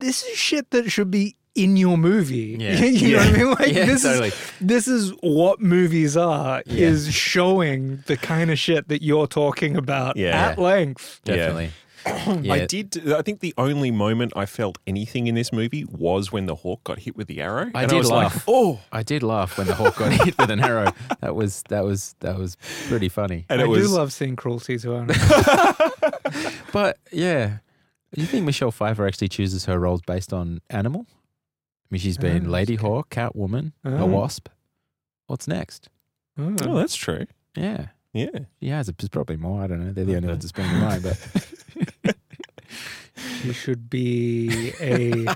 this 0.00 0.22
is 0.24 0.36
shit 0.36 0.70
that 0.70 0.90
should 0.90 1.10
be 1.10 1.36
in 1.54 1.76
your 1.76 1.98
movie. 1.98 2.56
Yeah. 2.60 2.84
you 2.84 3.16
know 3.16 3.18
what 3.18 3.26
I 3.26 3.32
mean? 3.32 3.50
Like 3.50 3.72
yeah, 3.74 3.84
this 3.86 4.02
totally. 4.02 4.28
is 4.28 4.52
this 4.60 4.88
is 4.88 5.12
what 5.22 5.60
movies 5.60 6.16
are. 6.16 6.62
Yeah. 6.66 6.86
Is 6.88 7.12
showing 7.12 8.02
the 8.06 8.16
kind 8.16 8.50
of 8.50 8.58
shit 8.58 8.88
that 8.88 9.02
you're 9.02 9.26
talking 9.26 9.76
about 9.76 10.16
Yeah. 10.16 10.50
at 10.50 10.58
length. 10.58 11.20
Yeah. 11.24 11.36
Definitely. 11.36 11.70
Yeah. 12.42 12.52
I 12.54 12.66
did. 12.66 13.10
I 13.12 13.22
think 13.22 13.40
the 13.40 13.52
only 13.58 13.90
moment 13.90 14.32
I 14.36 14.46
felt 14.46 14.78
anything 14.86 15.26
in 15.26 15.34
this 15.34 15.52
movie 15.52 15.84
was 15.84 16.30
when 16.32 16.46
the 16.46 16.54
hawk 16.54 16.84
got 16.84 17.00
hit 17.00 17.16
with 17.16 17.26
the 17.28 17.40
arrow. 17.40 17.70
I 17.74 17.82
and 17.82 17.90
did 17.90 17.96
I 17.96 17.98
was 17.98 18.10
laugh. 18.10 18.34
like, 18.36 18.44
"Oh!" 18.46 18.80
I 18.92 19.02
did 19.02 19.22
laugh 19.22 19.58
when 19.58 19.66
the 19.66 19.74
hawk 19.74 19.96
got 19.96 20.12
hit 20.12 20.38
with 20.38 20.50
an 20.50 20.60
arrow. 20.60 20.92
That 21.20 21.34
was 21.34 21.62
that 21.68 21.84
was 21.84 22.14
that 22.20 22.38
was 22.38 22.56
pretty 22.88 23.08
funny. 23.08 23.46
And 23.48 23.60
I 23.60 23.64
it 23.64 23.68
was 23.68 23.88
do 23.88 23.94
love 23.96 24.12
seeing 24.12 24.36
cruelty 24.36 24.78
to 24.78 24.96
animals. 24.96 25.18
But 26.72 26.98
yeah, 27.12 27.58
do 28.14 28.20
you 28.20 28.26
think 28.26 28.44
Michelle 28.46 28.70
Pfeiffer 28.70 29.06
actually 29.06 29.28
chooses 29.28 29.64
her 29.64 29.78
roles 29.78 30.02
based 30.02 30.32
on 30.32 30.60
animal? 30.70 31.06
I 31.10 31.14
mean, 31.90 32.00
she's 32.00 32.18
been 32.18 32.46
Oh, 32.46 32.50
Lady 32.50 32.74
okay. 32.74 32.86
Hawk, 32.86 33.10
Catwoman, 33.10 33.72
a 33.84 33.98
Oh. 33.98 34.06
wasp. 34.06 34.48
What's 35.26 35.48
next? 35.48 35.88
Oh. 36.38 36.54
Oh, 36.62 36.74
that's 36.76 36.94
true. 36.94 37.26
Yeah, 37.56 37.86
Yeah. 38.12 38.28
Yeah, 38.60 38.76
has. 38.76 38.86
There's 38.86 39.08
probably 39.08 39.36
more. 39.36 39.62
I 39.62 39.66
don't 39.66 39.84
know. 39.84 39.92
They're 39.92 40.04
the 40.04 40.16
only 40.16 40.28
ones 40.28 40.42
that 40.42 40.48
spring 40.48 40.68
to 40.68 40.76
mind. 40.76 41.02
But 41.02 41.18
You 43.44 43.52
should 43.52 43.88
be 43.88 44.72
a 44.80 45.26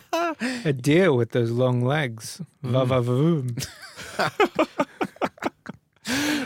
a 0.64 0.72
deer 0.72 1.12
with 1.12 1.30
those 1.30 1.50
long 1.50 1.82
legs. 1.82 2.40
Va 2.62 2.84
va 2.84 3.00
voom. 3.02 3.64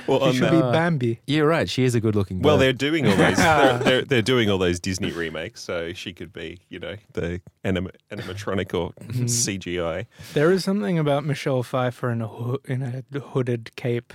Well, 0.07 0.21
You 0.21 0.25
on 0.27 0.33
should 0.35 0.43
that, 0.45 0.51
be 0.53 0.57
uh, 0.59 0.73
Bambi. 0.73 1.21
you're 1.27 1.47
right. 1.47 1.69
She 1.69 1.83
is 1.85 1.95
a 1.95 2.01
good-looking. 2.01 2.41
well, 2.41 2.57
they're 2.57 2.73
doing 2.73 3.07
all 3.07 3.15
those. 3.17 3.37
they're, 3.37 3.79
they're, 3.79 4.05
they're 4.05 4.23
doing 4.23 4.49
all 4.49 4.57
those 4.57 4.79
Disney 4.81 5.11
remakes, 5.11 5.61
so 5.61 5.93
she 5.93 6.15
could 6.15 6.33
be, 6.33 6.61
you 6.71 6.79
know, 6.79 6.95
the 7.13 7.43
anim- 7.65 7.91
animatronic 8.11 8.73
or 8.73 8.93
Mm-hmm. 9.03 9.25
CGI. 9.25 10.07
There 10.33 10.51
is 10.51 10.65
something 10.65 10.99
about 10.99 11.27
Michelle 11.27 11.63
Pfeiffer 11.63 12.11
in 12.11 12.23
a 12.23 12.27
ho- 12.29 12.61
in 12.67 12.83
a 12.83 13.19
hooded 13.21 13.75
cape. 13.77 14.15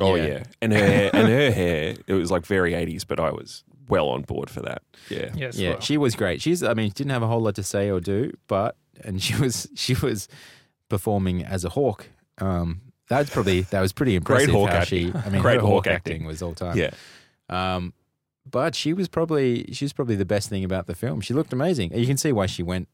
Oh 0.00 0.14
Yeah. 0.16 0.26
yeah, 0.26 0.42
and 0.60 0.72
her 0.72 0.78
hair, 0.86 1.10
and 1.14 1.28
her 1.28 1.50
hair. 1.52 1.94
It 2.06 2.14
was 2.14 2.30
like 2.30 2.44
very 2.44 2.74
eighties, 2.74 3.04
but 3.04 3.18
I 3.20 3.30
was 3.30 3.64
well 3.90 4.08
on 4.08 4.22
board 4.22 4.48
for 4.50 4.60
that. 4.62 4.82
Yeah. 5.08 5.30
Yes. 5.34 5.58
yeah, 5.58 5.70
well. 5.70 5.80
she 5.80 5.96
was 5.98 6.14
great. 6.14 6.40
She's. 6.40 6.62
I 6.62 6.74
mean, 6.74 6.88
she 6.88 6.94
didn't 6.94 7.10
have 7.12 7.22
a 7.22 7.26
whole 7.26 7.40
lot 7.40 7.54
to 7.56 7.62
say 7.62 7.90
or 7.90 8.00
do, 8.00 8.32
but 8.46 8.76
and 9.02 9.22
she 9.22 9.36
was 9.36 9.68
she 9.74 9.94
was 9.94 10.28
performing 10.88 11.44
as 11.44 11.64
a 11.64 11.70
hawk. 11.70 12.06
Um, 12.38 12.80
that's 13.08 13.28
probably 13.30 13.62
that 13.62 13.80
was 13.80 13.92
pretty 13.92 14.14
impressive. 14.14 14.50
Great 14.54 14.54
impressive. 14.54 14.68
hawk 14.68 14.70
how 14.70 14.82
acting. 14.82 15.12
she, 15.12 15.28
I 15.28 15.30
mean, 15.30 15.42
Great 15.42 15.54
her 15.56 15.60
hawk 15.60 15.70
hawk 15.70 15.86
acting. 15.88 16.12
acting 16.14 16.26
was 16.26 16.42
all 16.42 16.54
time. 16.54 16.76
Yeah. 16.76 16.90
Um, 17.48 17.92
but 18.50 18.74
she 18.74 18.92
was 18.92 19.08
probably 19.08 19.70
she's 19.72 19.92
probably 19.92 20.16
the 20.16 20.24
best 20.24 20.48
thing 20.48 20.64
about 20.64 20.86
the 20.86 20.94
film. 20.94 21.20
She 21.20 21.34
looked 21.34 21.52
amazing. 21.52 21.96
You 21.96 22.06
can 22.06 22.16
see 22.16 22.32
why 22.32 22.46
she 22.46 22.62
went. 22.62 22.88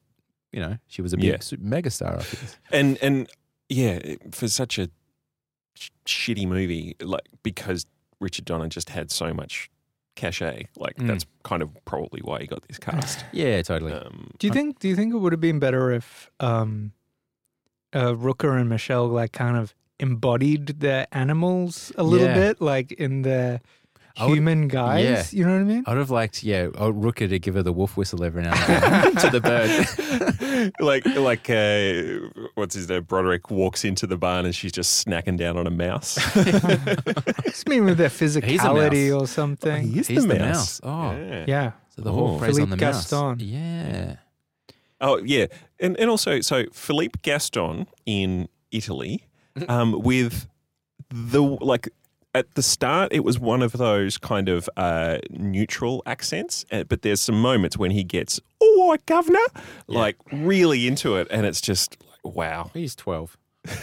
You 0.52 0.60
know, 0.60 0.78
she 0.86 1.02
was 1.02 1.12
a 1.12 1.16
big 1.16 1.26
Yeah. 1.26 1.36
su- 1.40 1.56
megastar 1.58 2.16
after 2.18 2.36
this. 2.36 2.56
and 2.70 2.96
and 3.02 3.28
yeah, 3.68 4.14
for 4.30 4.48
such 4.48 4.78
a 4.78 4.88
sh- 5.74 5.90
shitty 6.06 6.46
movie, 6.48 6.96
like 7.02 7.28
because 7.42 7.84
Richard 8.20 8.44
Donner 8.46 8.68
just 8.68 8.88
had 8.90 9.10
so 9.10 9.34
much 9.34 9.70
cachet, 10.16 10.66
like 10.76 10.96
Mm. 10.96 11.06
that's 11.08 11.26
kind 11.44 11.62
of 11.62 11.70
probably 11.84 12.20
why 12.24 12.40
he 12.40 12.46
got 12.46 12.66
this 12.68 12.78
cast. 12.78 13.24
Yeah, 13.32 13.62
totally. 13.62 13.92
Um, 13.92 14.30
Do 14.38 14.46
you 14.48 14.52
think? 14.52 14.78
Do 14.80 14.88
you 14.88 14.96
think 14.96 15.14
it 15.14 15.18
would 15.18 15.32
have 15.32 15.40
been 15.40 15.58
better 15.60 15.92
if 15.92 16.30
um, 16.40 16.92
uh, 17.92 18.12
Rooker 18.14 18.58
and 18.60 18.68
Michelle 18.68 19.06
like 19.06 19.32
kind 19.32 19.56
of 19.56 19.74
embodied 20.00 20.80
their 20.80 21.06
animals 21.12 21.92
a 21.96 22.02
little 22.02 22.26
Yeah. 22.28 22.34
bit, 22.34 22.60
like 22.60 22.92
in 22.92 23.22
their 23.22 23.60
I 24.18 24.26
would- 24.26 24.34
human 24.38 24.68
guys? 24.68 25.04
yeah. 25.32 25.38
You 25.38 25.44
know 25.46 25.52
what 25.52 25.60
I 25.60 25.64
mean? 25.64 25.84
I'd 25.86 25.96
have 25.98 26.10
liked, 26.10 26.42
yeah, 26.42 26.68
oh, 26.76 26.92
Rooker 26.92 27.28
to 27.28 27.38
give 27.38 27.54
her 27.54 27.62
the 27.62 27.72
wolf 27.72 27.96
whistle 27.96 28.24
every 28.24 28.42
now 28.42 28.54
and 28.54 28.82
then 28.82 29.14
to 29.24 29.30
the 29.30 29.40
bird. 29.40 30.72
like 30.80 31.04
like 31.16 31.50
uh, 31.50 32.48
what's 32.54 32.74
his 32.74 32.88
name? 32.88 33.02
Broderick 33.04 33.50
walks 33.50 33.84
into 33.84 34.06
the 34.06 34.16
barn 34.16 34.44
and 34.46 34.54
she's 34.54 34.72
just 34.72 35.04
snacking 35.06 35.36
down 35.36 35.56
on 35.58 35.66
a 35.66 35.70
mouse. 35.70 36.16
I 36.36 37.32
just 37.44 37.68
mean 37.68 37.84
with 37.84 37.98
their 37.98 38.08
physicality 38.20 39.14
or 39.18 39.26
something. 39.26 39.86
He 39.88 40.00
is 40.00 40.08
He's 40.08 40.22
the 40.26 40.34
the 40.34 40.38
mouse. 40.38 40.80
mouse. 40.80 40.80
Oh. 40.82 41.12
Yeah. 41.12 41.44
Yeah. 41.46 41.72
So 41.94 42.02
the 42.02 42.10
Oh. 42.12 42.14
hawk 42.28 42.40
preys 42.40 42.58
on 42.58 42.70
the 42.70 42.76
Philippe 42.76 42.84
mouse. 42.86 43.10
Gaston. 43.10 43.36
Yeah. 43.40 44.16
Oh 45.00 45.18
yeah, 45.18 45.46
and 45.78 45.94
and 46.00 46.08
also 46.08 46.40
so 46.40 46.64
Philippe 46.72 47.18
Gaston 47.22 47.86
in 48.06 48.48
Italy, 48.72 49.26
um, 49.68 49.92
with 50.00 50.46
the 51.10 51.42
like 51.42 51.90
at 52.36 52.54
the 52.54 52.62
start 52.62 53.12
it 53.12 53.24
was 53.24 53.38
one 53.38 53.62
of 53.62 53.72
those 53.72 54.18
kind 54.18 54.48
of 54.48 54.68
uh, 54.76 55.18
neutral 55.30 56.02
accents, 56.06 56.64
uh, 56.70 56.84
but 56.84 57.02
there's 57.02 57.20
some 57.20 57.40
moments 57.40 57.76
when 57.76 57.90
he 57.90 58.04
gets 58.04 58.40
oh 58.60 58.96
governor, 59.06 59.46
like 59.86 60.16
really 60.32 60.86
into 60.86 61.16
it, 61.16 61.26
and 61.30 61.46
it's 61.46 61.60
just 61.60 61.96
like, 62.24 62.34
wow. 62.34 62.70
He's 62.74 62.94
12. 62.94 63.36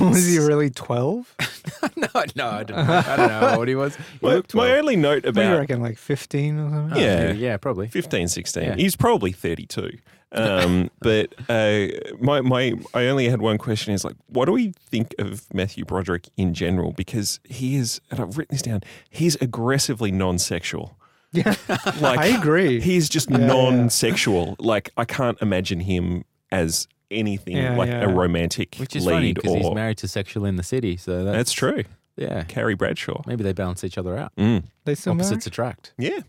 Was 0.00 0.26
he 0.26 0.38
really 0.38 0.70
twelve? 0.70 1.34
no, 1.96 2.06
no, 2.36 2.46
I 2.48 2.62
don't 2.62 2.76
know. 2.86 3.02
I 3.06 3.16
don't 3.16 3.28
know 3.28 3.40
how 3.40 3.58
old 3.58 3.66
he 3.66 3.74
was. 3.74 3.96
He 3.96 4.02
My, 4.22 4.40
my 4.54 4.70
only 4.78 4.94
note 4.94 5.24
What 5.24 5.34
do 5.34 5.40
you 5.40 5.46
about 5.48 5.58
reckon, 5.58 5.80
like 5.82 5.98
fifteen 5.98 6.58
or 6.60 6.70
something? 6.70 6.96
Oh, 6.98 7.00
Yeah. 7.04 7.32
yeah, 7.32 7.56
probably. 7.56 7.88
15, 7.88 8.28
16. 8.28 8.62
Yeah. 8.62 8.76
He's 8.76 8.94
probably 8.94 9.32
32. 9.32 9.98
Um, 10.34 10.90
but 11.00 11.34
uh, 11.48 11.86
my, 12.20 12.40
my, 12.40 12.74
I 12.92 13.06
only 13.06 13.28
had 13.28 13.40
one 13.40 13.58
question 13.58 13.94
is 13.94 14.04
like, 14.04 14.16
what 14.26 14.46
do 14.46 14.52
we 14.52 14.72
think 14.88 15.14
of 15.18 15.52
Matthew 15.54 15.84
Broderick 15.84 16.28
in 16.36 16.54
general? 16.54 16.92
Because 16.92 17.40
he 17.44 17.76
is, 17.76 18.00
and 18.10 18.20
I've 18.20 18.36
written 18.36 18.54
this 18.54 18.62
down, 18.62 18.82
he's 19.10 19.36
aggressively 19.36 20.10
non 20.12 20.38
sexual. 20.38 20.96
Yeah. 21.32 21.54
Like, 22.00 22.18
I 22.18 22.26
agree. 22.26 22.80
He's 22.80 23.08
just 23.08 23.30
Yeah, 23.30 23.38
yeah. 23.38 23.46
non 23.46 23.90
sexual. 23.90 24.56
Like, 24.58 24.90
I 24.96 25.04
can't 25.04 25.40
imagine 25.40 25.80
him 25.80 26.24
as 26.52 26.86
anything 27.10 27.56
Yeah, 27.56 27.76
like 27.76 27.88
yeah. 27.88 28.04
a 28.04 28.08
romantic 28.08 28.76
Which 28.76 28.96
is 28.96 29.04
funny 29.04 29.26
lead 29.26 29.34
because 29.36 29.54
he's 29.54 29.70
married 29.74 29.98
to 29.98 30.08
Sexual 30.08 30.44
in 30.46 30.56
the 30.56 30.62
City. 30.62 30.96
So 30.96 31.24
that's, 31.24 31.36
that's 31.36 31.52
true. 31.52 31.84
Yeah. 32.16 32.44
Carrie 32.44 32.74
Bradshaw. 32.74 33.22
Maybe 33.26 33.42
they 33.42 33.52
balance 33.52 33.82
each 33.84 33.98
other 33.98 34.16
out. 34.16 34.32
Mm. 34.36 34.64
They 34.84 34.94
still 34.94 35.14
married? 35.14 35.26
Opposites 35.26 35.46
attract. 35.46 35.92
Yeah. 35.98 36.20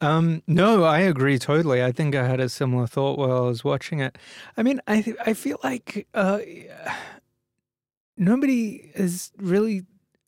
Um, 0.00 0.42
no, 0.46 0.84
I 0.84 1.00
agree 1.00 1.38
totally. 1.38 1.82
I 1.84 1.92
think 1.92 2.14
I 2.14 2.26
had 2.26 2.40
a 2.40 2.48
similar 2.48 2.86
thought 2.86 3.18
while 3.18 3.36
I 3.36 3.40
was 3.40 3.62
watching 3.64 4.00
it. 4.00 4.16
I 4.56 4.62
mean, 4.62 4.80
I 4.86 5.02
th- 5.02 5.16
I 5.26 5.34
feel 5.34 5.58
like 5.62 6.06
uh, 6.14 6.38
nobody 8.16 8.90
is 8.94 9.32
really. 9.38 9.84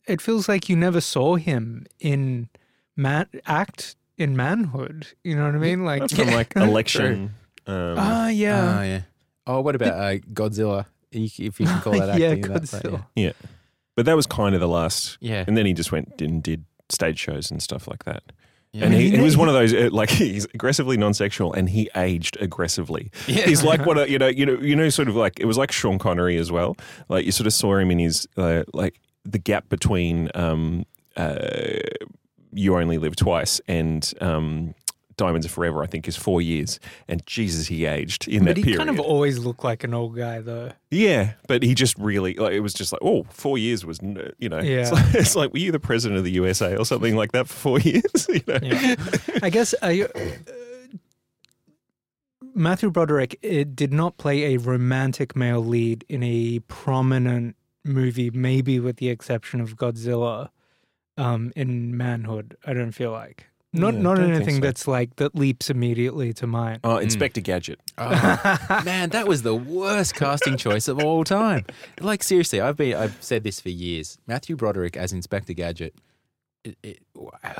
It 0.07 0.19
feels 0.21 0.49
like 0.49 0.67
you 0.67 0.75
never 0.75 0.99
saw 0.99 1.35
him 1.35 1.85
in 1.99 2.49
man 2.97 3.27
act 3.45 3.95
in 4.17 4.35
manhood. 4.35 5.07
You 5.23 5.35
know 5.35 5.45
what 5.45 5.55
I 5.55 5.59
mean? 5.59 5.85
Like 5.85 6.01
That's 6.01 6.13
from 6.13 6.27
like 6.31 6.53
election. 6.57 7.33
Um, 7.65 7.95
Ah, 7.97 8.27
yeah, 8.27 8.79
Oh, 8.79 8.83
yeah. 8.83 9.01
Oh, 9.47 9.61
what 9.61 9.75
about 9.75 9.93
uh, 9.93 10.17
Godzilla? 10.33 10.85
If 11.11 11.39
if 11.39 11.59
you 11.59 11.65
can 11.67 11.81
call 11.81 11.93
that 11.93 12.19
yeah, 12.19 12.29
acting. 12.29 12.51
that's 12.51 12.73
right, 12.73 13.01
yeah. 13.15 13.31
but 13.95 14.05
that 14.05 14.15
was 14.15 14.25
kind 14.27 14.55
of 14.55 14.61
the 14.61 14.67
last. 14.67 15.17
Yeah. 15.21 15.45
And 15.47 15.55
then 15.55 15.65
he 15.65 15.73
just 15.73 15.91
went 15.91 16.21
and 16.21 16.41
did 16.43 16.65
stage 16.89 17.19
shows 17.19 17.49
and 17.51 17.61
stuff 17.61 17.87
like 17.87 18.03
that. 18.05 18.23
Yeah. 18.73 18.85
And 18.85 18.93
he, 18.93 19.11
he 19.11 19.21
was 19.21 19.37
one 19.37 19.47
of 19.47 19.53
those 19.53 19.71
uh, 19.71 19.89
like 19.91 20.09
he's 20.09 20.45
aggressively 20.45 20.97
non-sexual, 20.97 21.53
and 21.53 21.69
he 21.69 21.89
aged 21.95 22.37
aggressively. 22.41 23.11
Yeah. 23.27 23.45
He's 23.45 23.63
like 23.63 23.85
what 23.85 23.97
a, 23.99 24.09
you 24.09 24.17
know, 24.17 24.27
you 24.27 24.45
know, 24.45 24.59
you 24.59 24.75
know, 24.75 24.89
sort 24.89 25.07
of 25.07 25.15
like 25.15 25.39
it 25.39 25.45
was 25.45 25.57
like 25.57 25.71
Sean 25.71 25.99
Connery 25.99 26.37
as 26.37 26.51
well. 26.51 26.75
Like 27.07 27.25
you 27.25 27.31
sort 27.31 27.45
of 27.47 27.53
saw 27.53 27.77
him 27.77 27.91
in 27.91 27.99
his 27.99 28.27
uh, 28.35 28.63
like 28.73 28.99
the 29.23 29.37
gap 29.37 29.69
between 29.69 30.29
um, 30.33 30.85
uh, 31.15 31.79
you 32.51 32.75
only 32.75 32.97
live 32.97 33.15
twice, 33.15 33.61
and 33.67 34.11
um, 34.21 34.73
Diamonds 35.17 35.45
Are 35.45 35.49
Forever, 35.49 35.83
I 35.83 35.85
think, 35.87 36.07
is 36.07 36.15
four 36.15 36.41
years. 36.41 36.79
And 37.07 37.25
Jesus, 37.25 37.67
he 37.67 37.85
aged 37.85 38.27
in 38.27 38.45
but 38.45 38.55
that 38.55 38.65
he 38.65 38.75
kind 38.75 38.89
of 38.89 38.99
always 38.99 39.39
looked 39.39 39.63
like 39.63 39.83
an 39.83 39.93
old 39.93 40.15
guy, 40.15 40.41
though. 40.41 40.71
yeah, 40.91 41.33
but 41.47 41.63
he 41.63 41.73
just 41.75 41.97
really, 41.97 42.33
like, 42.35 42.53
it 42.53 42.59
was 42.61 42.73
just 42.73 42.91
like, 42.91 43.01
oh, 43.03 43.23
four 43.29 43.57
years 43.57 43.85
was, 43.85 43.99
you 44.39 44.49
know, 44.49 44.59
Yeah. 44.61 44.81
it's, 44.81 44.91
like, 44.93 45.15
it's 45.15 45.35
like, 45.35 45.53
were 45.53 45.59
you 45.59 45.71
the 45.71 45.79
president 45.79 46.17
of 46.17 46.23
the 46.23 46.31
USA 46.31 46.75
or 46.75 46.85
something 46.85 47.15
like 47.15 47.31
that 47.33 47.47
for 47.47 47.53
four 47.53 47.79
years? 47.91 48.27
you 48.29 48.41
know? 48.47 48.59
Yeah. 48.61 48.95
I 49.41 49.49
guess 49.49 49.73
I, 49.81 50.01
uh, 50.03 50.07
Matthew 52.55 52.91
Broderick 52.91 53.37
it 53.41 53.75
did 53.75 53.91
not 53.91 54.17
play 54.17 54.53
a 54.53 54.57
romantic 54.57 55.35
male 55.35 55.63
lead 55.63 56.05
in 56.07 56.21
a 56.23 56.59
prominent 56.67 57.55
movie, 57.83 58.29
maybe 58.29 58.79
with 58.79 58.97
the 58.97 59.09
exception 59.09 59.59
of 59.59 59.75
Godzilla. 59.75 60.49
Um, 61.15 61.53
in 61.55 61.95
Manhood, 61.95 62.57
I 62.65 62.73
don't 62.73 62.91
feel 62.91 63.11
like 63.11 63.45
not 63.73 63.93
Yeah, 63.95 63.99
not 64.01 64.19
anything 64.19 64.55
so. 64.55 64.61
that's 64.61 64.87
like 64.87 65.15
that 65.17 65.35
leaps 65.35 65.69
immediately 65.69 66.31
to 66.33 66.47
mind. 66.47 66.79
Oh, 66.83 66.97
Inspector 66.97 67.41
Gadget. 67.41 67.79
Oh, 67.97 68.57
man, 68.85 69.09
that 69.09 69.27
was 69.27 69.41
the 69.41 69.55
worst 69.55 70.15
casting 70.15 70.55
choice 70.57 70.87
of 70.87 71.03
all 71.03 71.23
time. 71.23 71.65
Like 71.99 72.23
seriously, 72.23 72.61
I've 72.61 72.77
been 72.77 72.95
I've 72.95 73.17
said 73.21 73.43
this 73.43 73.59
for 73.59 73.69
years. 73.69 74.17
Matthew 74.27 74.55
Broderick 74.55 74.95
as 74.95 75.11
Inspector 75.11 75.51
Gadget. 75.53 75.95
It, 76.63 76.77
it, 76.81 76.99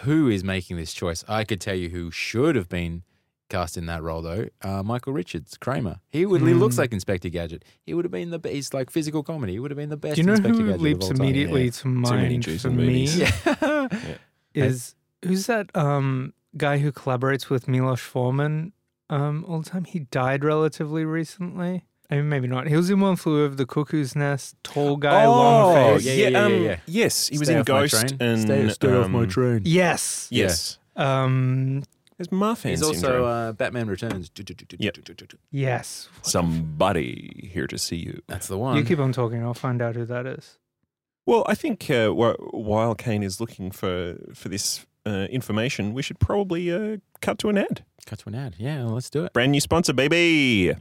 who 0.03 0.29
is 0.29 0.43
making 0.45 0.77
this 0.77 0.93
choice? 0.93 1.25
I 1.27 1.43
could 1.43 1.59
tell 1.59 1.75
you 1.75 1.89
who 1.89 2.09
should 2.09 2.55
have 2.55 2.69
been 2.69 3.03
cast 3.49 3.75
in 3.77 3.85
that 3.87 4.01
role 4.01 4.21
though. 4.21 4.47
Uh, 4.61 4.81
Michael 4.81 5.11
Richards, 5.11 5.57
Kramer. 5.57 5.97
He 6.09 6.25
would. 6.25 6.41
He 6.41 6.53
looks 6.53 6.75
Mm. 6.75 6.79
like 6.79 6.93
Inspector 6.93 7.27
Gadget. 7.27 7.65
He 7.85 7.93
would 7.93 8.05
have 8.05 8.11
been 8.13 8.29
the. 8.29 8.39
be- 8.39 8.51
He's 8.51 8.73
like 8.73 8.89
physical 8.89 9.21
comedy. 9.21 9.53
He 9.53 9.59
would 9.59 9.71
have 9.71 9.77
been 9.77 9.89
the 9.89 9.97
best. 9.97 10.15
Do 10.15 10.21
you 10.21 10.25
know 10.25 10.33
Inspector 10.33 10.57
who 10.57 10.65
Gadget 10.67 10.81
leaps 10.81 11.05
of 11.07 11.11
all 11.11 11.17
time. 11.17 11.25
immediately 11.25 11.69
to 11.71 11.87
many 11.89 12.09
mind 12.29 12.43
Jews 12.43 12.61
for 12.61 12.69
in 12.69 12.77
me? 12.77 12.83
movies. 12.85 13.19
Yeah. 14.55 14.65
Is 14.67 14.95
who's 15.23 15.47
that 15.47 15.69
um 15.75 16.33
guy 16.57 16.77
who 16.77 16.91
collaborates 16.91 17.49
with 17.49 17.67
Milos 17.67 17.99
Forman 18.01 18.73
um 19.09 19.45
all 19.47 19.61
the 19.61 19.69
time? 19.69 19.85
He 19.85 19.99
died 19.99 20.43
relatively 20.43 21.05
recently. 21.05 21.85
I 22.09 22.17
mean, 22.17 22.29
maybe 22.29 22.47
not. 22.47 22.67
He 22.67 22.75
was 22.75 22.89
in 22.91 22.99
One 22.99 23.15
Flew 23.15 23.43
Over 23.45 23.55
the 23.55 23.65
Cuckoo's 23.65 24.15
Nest. 24.15 24.55
Tall 24.63 24.97
guy, 24.97 25.25
long 25.25 25.75
Oh, 25.75 25.95
face. 25.95 26.05
yeah, 26.05 26.13
yeah, 26.13 26.27
yeah, 26.29 26.43
um, 26.43 26.61
yeah. 26.63 26.75
Yes, 26.85 27.27
he 27.29 27.39
was 27.39 27.47
Stay 27.47 27.57
in 27.57 27.63
Ghost 27.63 28.15
and 28.19 28.41
stay, 28.41 28.69
stay 28.69 28.93
off 28.95 29.09
my 29.09 29.21
um, 29.21 29.29
train. 29.29 29.61
Yes. 29.65 30.27
Yes, 30.29 30.77
Um. 30.95 31.83
there's 32.17 32.27
Marfan 32.27 32.69
He's 32.69 32.83
also 32.83 33.25
uh, 33.25 33.51
Batman 33.53 33.87
Returns. 33.87 34.29
Yep. 34.77 34.97
Yes. 35.49 36.09
Somebody 36.21 37.49
here 37.51 37.67
to 37.67 37.77
see 37.77 37.95
you. 37.95 38.21
That's 38.27 38.47
the 38.47 38.57
one. 38.57 38.77
You 38.77 38.83
keep 38.83 38.99
on 38.99 39.11
talking. 39.11 39.41
I'll 39.43 39.53
find 39.53 39.81
out 39.81 39.95
who 39.95 40.05
that 40.05 40.25
is. 40.27 40.59
Well, 41.25 41.43
I 41.47 41.55
think 41.55 41.89
uh, 41.89 42.09
while 42.09 42.95
Kane 42.95 43.23
is 43.23 43.39
looking 43.39 43.71
for 43.71 44.17
for 44.33 44.49
this 44.49 44.85
uh, 45.05 45.27
information, 45.29 45.93
we 45.93 46.01
should 46.01 46.19
probably 46.19 46.71
uh, 46.71 46.97
cut 47.21 47.37
to 47.39 47.49
an 47.49 47.57
ad. 47.57 47.83
Cut 48.05 48.19
to 48.19 48.29
an 48.29 48.35
ad. 48.35 48.55
Yeah, 48.57 48.83
well, 48.85 48.95
let's 48.95 49.09
do 49.09 49.23
it. 49.25 49.33
Brand 49.33 49.51
new 49.51 49.59
sponsor, 49.59 49.93
baby. 49.93 50.73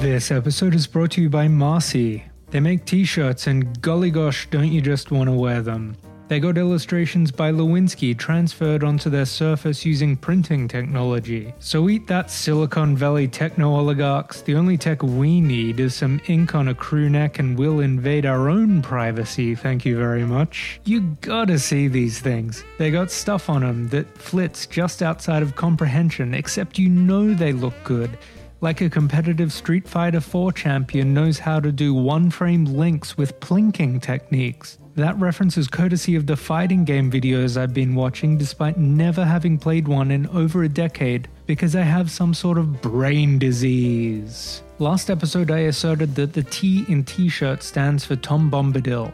This 0.00 0.30
episode 0.30 0.74
is 0.74 0.86
brought 0.86 1.12
to 1.12 1.22
you 1.22 1.30
by 1.30 1.48
Marcy. 1.48 2.24
They 2.50 2.60
make 2.60 2.84
t-shirts 2.84 3.46
and 3.46 3.80
golly 3.80 4.10
gosh, 4.10 4.48
don't 4.50 4.70
you 4.70 4.80
just 4.80 5.10
want 5.10 5.28
to 5.28 5.32
wear 5.32 5.62
them. 5.62 5.96
They 6.26 6.40
got 6.40 6.56
illustrations 6.56 7.30
by 7.30 7.52
Lewinsky 7.52 8.16
transferred 8.16 8.82
onto 8.82 9.10
their 9.10 9.26
surface 9.26 9.84
using 9.84 10.16
printing 10.16 10.66
technology. 10.68 11.52
So 11.58 11.90
eat 11.90 12.06
that 12.06 12.30
Silicon 12.30 12.96
Valley 12.96 13.28
techno 13.28 13.76
oligarchs. 13.76 14.40
The 14.40 14.54
only 14.54 14.78
tech 14.78 15.02
we 15.02 15.42
need 15.42 15.80
is 15.80 15.94
some 15.94 16.22
ink 16.26 16.54
on 16.54 16.68
a 16.68 16.74
crew 16.74 17.10
neck 17.10 17.38
and 17.38 17.58
we'll 17.58 17.80
invade 17.80 18.24
our 18.24 18.48
own 18.48 18.80
privacy, 18.80 19.54
thank 19.54 19.84
you 19.84 19.98
very 19.98 20.24
much. 20.24 20.80
You 20.84 21.02
gotta 21.20 21.58
see 21.58 21.88
these 21.88 22.20
things. 22.20 22.64
They 22.78 22.90
got 22.90 23.10
stuff 23.10 23.50
on 23.50 23.60
them 23.60 23.88
that 23.88 24.16
flits 24.16 24.66
just 24.66 25.02
outside 25.02 25.42
of 25.42 25.56
comprehension, 25.56 26.32
except 26.32 26.78
you 26.78 26.88
know 26.88 27.34
they 27.34 27.52
look 27.52 27.74
good. 27.84 28.16
Like 28.62 28.80
a 28.80 28.88
competitive 28.88 29.52
Street 29.52 29.86
Fighter 29.86 30.20
4 30.20 30.52
champion 30.52 31.12
knows 31.12 31.38
how 31.38 31.60
to 31.60 31.70
do 31.70 31.92
one 31.92 32.30
frame 32.30 32.64
links 32.64 33.18
with 33.18 33.38
plinking 33.40 34.00
techniques. 34.00 34.78
That 34.96 35.18
reference 35.18 35.58
is 35.58 35.66
courtesy 35.66 36.14
of 36.14 36.26
the 36.26 36.36
fighting 36.36 36.84
game 36.84 37.10
videos 37.10 37.56
I've 37.56 37.74
been 37.74 37.96
watching 37.96 38.38
despite 38.38 38.78
never 38.78 39.24
having 39.24 39.58
played 39.58 39.88
one 39.88 40.12
in 40.12 40.28
over 40.28 40.62
a 40.62 40.68
decade 40.68 41.26
because 41.46 41.74
I 41.74 41.80
have 41.80 42.12
some 42.12 42.32
sort 42.32 42.58
of 42.58 42.80
brain 42.80 43.40
disease. 43.40 44.62
Last 44.78 45.10
episode, 45.10 45.50
I 45.50 45.60
asserted 45.60 46.14
that 46.14 46.32
the 46.32 46.44
T 46.44 46.84
in 46.86 47.02
t 47.02 47.28
shirt 47.28 47.64
stands 47.64 48.04
for 48.04 48.14
Tom 48.14 48.48
Bombadil. 48.48 49.12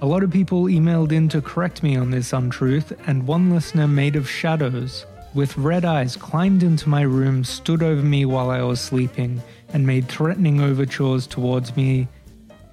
A 0.00 0.06
lot 0.06 0.22
of 0.22 0.30
people 0.30 0.64
emailed 0.64 1.12
in 1.12 1.28
to 1.28 1.42
correct 1.42 1.82
me 1.82 1.96
on 1.96 2.10
this 2.10 2.32
untruth, 2.32 2.90
and 3.06 3.26
one 3.26 3.50
listener 3.50 3.86
made 3.86 4.16
of 4.16 4.28
shadows, 4.28 5.04
with 5.34 5.58
red 5.58 5.84
eyes, 5.84 6.16
climbed 6.16 6.62
into 6.62 6.88
my 6.88 7.02
room, 7.02 7.44
stood 7.44 7.82
over 7.82 8.02
me 8.02 8.24
while 8.24 8.48
I 8.48 8.62
was 8.62 8.80
sleeping, 8.80 9.42
and 9.74 9.86
made 9.86 10.08
threatening 10.08 10.62
overtures 10.62 11.26
towards 11.26 11.76
me 11.76 12.08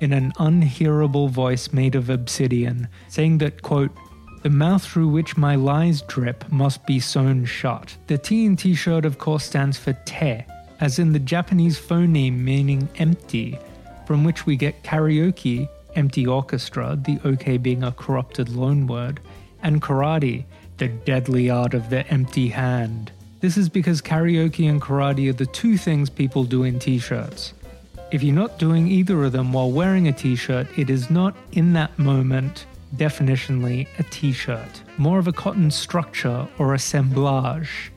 in 0.02 0.12
an 0.12 0.34
unhearable 0.40 1.30
voice 1.30 1.72
made 1.72 1.96
of 1.96 2.10
obsidian, 2.10 2.88
saying 3.08 3.38
that, 3.38 3.62
quote, 3.62 3.92
the 4.42 4.50
mouth 4.50 4.84
through 4.84 5.08
which 5.08 5.38
my 5.38 5.56
lies 5.56 6.02
drip 6.02 6.52
must 6.52 6.86
be 6.88 7.00
sewn 7.00 7.46
shut. 7.46 7.96
The 8.08 8.18
T 8.18 8.46
in 8.46 8.56
t 8.56 8.74
shirt, 8.74 9.06
of 9.06 9.20
course, 9.20 9.46
stands 9.46 9.78
for 9.78 9.94
te, 10.06 10.44
as 10.80 10.98
in 10.98 11.14
the 11.14 11.20
Japanese 11.20 11.80
phoneme 11.80 12.40
meaning 12.40 12.90
empty, 12.96 13.60
from 14.08 14.24
which 14.24 14.48
we 14.48 14.56
get 14.56 14.84
karaoke, 14.84 15.70
empty 15.96 16.26
orchestra, 16.26 16.98
the 17.00 17.20
OK 17.24 17.58
being 17.58 17.84
a 17.84 17.92
corrupted 17.92 18.48
loanword, 18.48 19.20
and 19.62 19.82
karate, 19.82 20.46
the 20.78 20.88
deadly 20.88 21.52
art 21.52 21.76
of 21.76 21.92
the 21.92 22.08
empty 22.08 22.50
hand. 22.50 23.12
This 23.42 23.58
is 23.58 23.70
because 23.70 24.02
karaoke 24.02 24.68
and 24.68 24.82
karate 24.82 25.30
are 25.30 25.34
the 25.34 25.46
two 25.46 25.78
things 25.78 26.10
people 26.10 26.44
do 26.44 26.64
in 26.64 26.80
t 26.80 26.98
shirts. 26.98 27.54
If 28.12 28.24
you're 28.24 28.36
not 28.36 28.60
doing 28.60 28.90
either 28.90 29.24
of 29.24 29.32
them 29.32 29.54
while 29.54 29.72
wearing 29.72 30.10
a 30.10 30.12
t 30.12 30.36
shirt, 30.36 30.68
it 30.78 30.90
is 30.90 31.10
not 31.10 31.34
in 31.54 31.72
that 31.74 31.98
moment 31.98 32.66
definitionally 32.98 33.88
a 34.00 34.04
t 34.04 34.34
shirt. 34.34 34.82
More 34.98 35.18
of 35.18 35.30
a 35.30 35.32
cotton 35.32 35.72
structure 35.72 36.46
or 36.58 36.74
assemblage. 36.74 37.94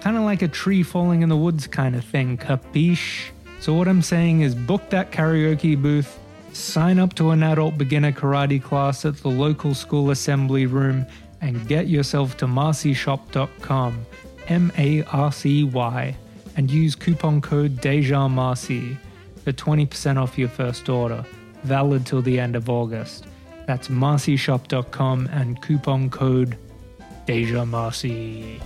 Kind 0.00 0.16
of 0.16 0.22
like 0.22 0.40
a 0.40 0.48
tree 0.48 0.82
falling 0.82 1.20
in 1.20 1.28
the 1.28 1.36
woods 1.36 1.66
kind 1.66 1.94
of 1.94 2.02
thing, 2.02 2.38
capiche? 2.38 3.26
So, 3.60 3.74
what 3.74 3.88
I'm 3.88 4.00
saying 4.00 4.40
is 4.40 4.54
book 4.54 4.88
that 4.88 5.12
karaoke 5.12 5.80
booth, 5.80 6.18
sign 6.54 6.98
up 6.98 7.12
to 7.16 7.32
an 7.32 7.42
adult 7.42 7.76
beginner 7.76 8.12
karate 8.12 8.62
class 8.62 9.04
at 9.04 9.18
the 9.18 9.28
local 9.28 9.74
school 9.74 10.12
assembly 10.12 10.64
room, 10.64 11.04
and 11.42 11.68
get 11.68 11.88
yourself 11.88 12.38
to 12.38 12.46
marcyshop.com, 12.46 14.06
M 14.48 14.72
A 14.78 15.02
R 15.02 15.30
C 15.30 15.64
Y, 15.64 16.16
and 16.56 16.70
use 16.70 16.94
coupon 16.94 17.42
code 17.42 17.76
DejaMarcy 17.82 18.96
for 19.48 19.54
20% 19.54 20.20
off 20.22 20.36
your 20.36 20.48
first 20.50 20.90
order, 20.90 21.24
valid 21.62 22.04
till 22.04 22.20
the 22.20 22.38
end 22.38 22.54
of 22.54 22.68
August. 22.68 23.24
That's 23.66 23.88
marcyshop.com 23.88 25.26
and 25.28 25.62
coupon 25.62 26.10
code 26.10 26.58
Deja 27.24 27.64
Marcy. 27.64 28.60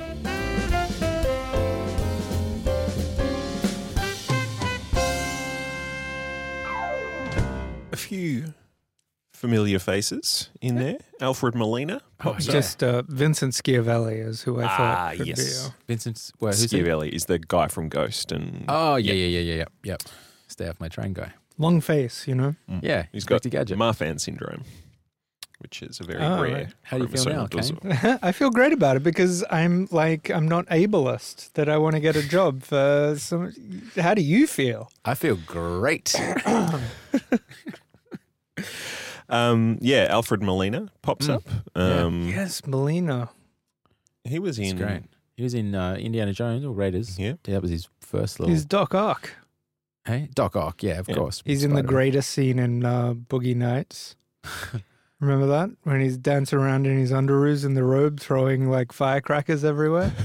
A 7.92 7.97
few 7.97 8.55
familiar 9.33 9.79
faces 9.79 10.51
in 10.61 10.77
there. 10.77 10.97
Alfred 11.21 11.55
Molina 11.55 12.01
pops 12.18 12.49
up. 12.49 12.53
Just 12.53 12.83
uh, 12.83 13.03
Vincent 13.07 13.55
Schiavelli 13.55 14.18
is 14.18 14.42
who 14.42 14.61
I 14.61 14.64
Ah, 14.64 14.68
thought 14.77 15.16
could 15.18 15.27
yes. 15.29 15.68
be. 15.68 15.75
Vincent's. 15.88 16.33
Well, 16.40 16.53
who's 16.53 16.71
he? 16.71 16.79
Is 17.14 17.27
the 17.27 17.38
guy 17.38 17.68
from 17.68 17.88
Ghost, 17.88 18.33
and 18.33 18.64
Oh 18.68 18.97
yeah, 18.97 19.12
yeah, 19.12 19.27
yeah, 19.38 19.40
yeah, 19.40 19.55
yeah. 19.55 19.64
Yep. 19.85 20.03
Stay 20.52 20.68
off 20.68 20.78
my 20.80 20.88
train 20.88 21.12
guy. 21.14 21.32
Long 21.58 21.80
face, 21.80 22.26
you 22.28 22.34
know? 22.34 22.54
Yeah, 22.82 23.06
he's 23.12 23.24
got 23.24 23.36
Inspector 23.44 23.48
Gadget. 23.50 23.78
Marfan 23.78 24.20
syndrome, 24.20 24.64
which 25.60 25.82
is 25.82 25.98
a 26.00 26.04
very 26.04 26.20
Oh, 26.22 26.42
rare. 26.42 26.52
right. 26.54 26.68
How 26.82 26.98
do 26.98 27.04
you 27.04 27.08
feel 27.08 27.24
now, 27.24 27.46
chromosomal 27.46 28.00
Kane? 28.00 28.18
I 28.22 28.32
feel 28.32 28.50
great 28.50 28.72
about 28.72 28.96
it 28.96 29.02
because 29.02 29.44
I'm 29.50 29.88
like, 29.90 30.30
I'm 30.30 30.46
not 30.46 30.66
ableist, 30.66 31.52
that 31.54 31.68
I 31.68 31.78
want 31.78 31.94
to 31.94 32.00
get 32.00 32.16
a 32.16 32.22
job 32.28 32.62
for 32.62 33.14
some. 33.18 33.52
How 33.96 34.12
do 34.14 34.22
you 34.22 34.46
feel? 34.46 34.90
I 35.04 35.14
feel 35.14 35.36
great. 35.46 36.14
Um, 39.28 39.78
yeah, 39.80 40.08
Alfred 40.10 40.42
Molina 40.42 40.88
pops 41.00 41.26
Mm. 41.26 41.34
up. 41.36 41.42
Um, 41.74 42.28
Yes, 42.28 42.66
Molina. 42.66 43.30
He 44.24 44.38
was 44.38 44.58
It's 44.58 44.72
in. 44.72 44.76
great. 44.76 45.02
He 45.36 45.42
was 45.42 45.54
in 45.54 45.74
uh, 45.74 45.94
Indiana 45.94 46.34
Jones 46.34 46.64
or 46.66 46.72
Raiders. 46.74 47.18
Yeah. 47.18 47.34
that 47.44 47.62
was 47.62 47.70
his 47.70 47.88
first 48.00 48.38
little. 48.38 48.52
He's 48.52 48.66
Doc 48.66 48.94
Ock. 48.94 49.30
Hey, 50.06 50.28
Doc 50.34 50.56
Ock. 50.56 50.82
Yeah, 50.82 50.98
of 51.00 51.08
Yeah. 51.08 51.14
course. 51.16 51.42
He's 51.44 51.64
in 51.64 51.74
the 51.74 51.82
greatest 51.82 52.30
scene 52.30 52.58
in 52.58 52.84
uh, 52.84 53.14
Boogie 53.14 53.56
Nights. 53.56 54.16
Remember 55.20 55.46
that? 55.46 55.70
When 55.84 56.00
he's 56.00 56.16
dancing 56.18 56.58
around 56.58 56.86
in 56.86 56.98
his 56.98 57.12
underoos 57.12 57.64
in 57.64 57.74
the 57.74 57.84
robe, 57.84 58.18
throwing 58.18 58.68
like 58.70 58.92
firecrackers 58.92 59.64
everywhere? 59.64 60.12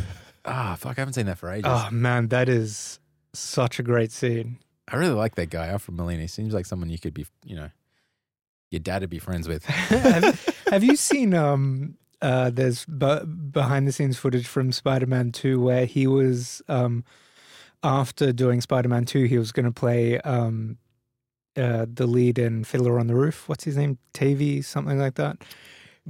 Ah, 0.50 0.76
fuck! 0.80 0.98
I 0.98 1.02
haven't 1.02 1.16
seen 1.16 1.26
that 1.26 1.38
for 1.38 1.52
ages. 1.52 1.66
oh, 1.68 1.90
man, 1.92 2.30
that 2.30 2.48
is 2.48 3.02
such 3.34 3.80
a 3.80 3.84
great 3.84 4.14
scene. 4.14 4.60
I 4.88 4.96
really 4.96 5.14
like 5.14 5.36
that 5.36 5.50
guy, 5.50 5.68
Alfred 5.68 5.98
Molina. 5.98 6.26
Seems 6.30 6.54
like 6.54 6.66
someone 6.66 6.90
you 6.90 6.98
could 6.98 7.14
be, 7.14 7.26
you 7.44 7.58
know, 7.58 7.70
your 8.72 8.80
dad 8.80 9.02
would 9.02 9.10
be 9.10 9.20
friends 9.20 9.50
with. 9.50 9.66
have, 9.66 10.56
have 10.70 10.84
you 10.86 10.96
seen 10.96 11.34
um 11.34 11.98
uh 12.22 12.50
there's 12.50 12.86
b- 12.86 13.26
behind 13.52 13.90
the 13.90 13.92
scenes 13.92 14.18
footage 14.18 14.48
from 14.48 14.72
Spider-Man 14.72 15.34
2 15.34 15.60
where 15.60 15.86
he 15.86 16.08
was 16.08 16.62
um 16.70 17.04
after 17.84 18.32
doing 18.34 18.62
Spider-Man 18.62 19.06
2 19.06 19.26
he 19.26 19.38
was 19.38 19.52
going 19.52 19.66
to 19.66 19.72
play 19.72 20.20
um 20.22 20.78
uh 21.56 21.86
the 21.92 22.08
lead 22.08 22.38
in 22.40 22.64
Fiddler 22.64 23.00
on 23.00 23.08
the 23.08 23.16
Roof. 23.16 23.48
What's 23.48 23.64
his 23.64 23.78
name? 23.78 23.98
Tavy 24.14 24.62
something 24.62 25.00
like 25.00 25.16
that. 25.16 25.38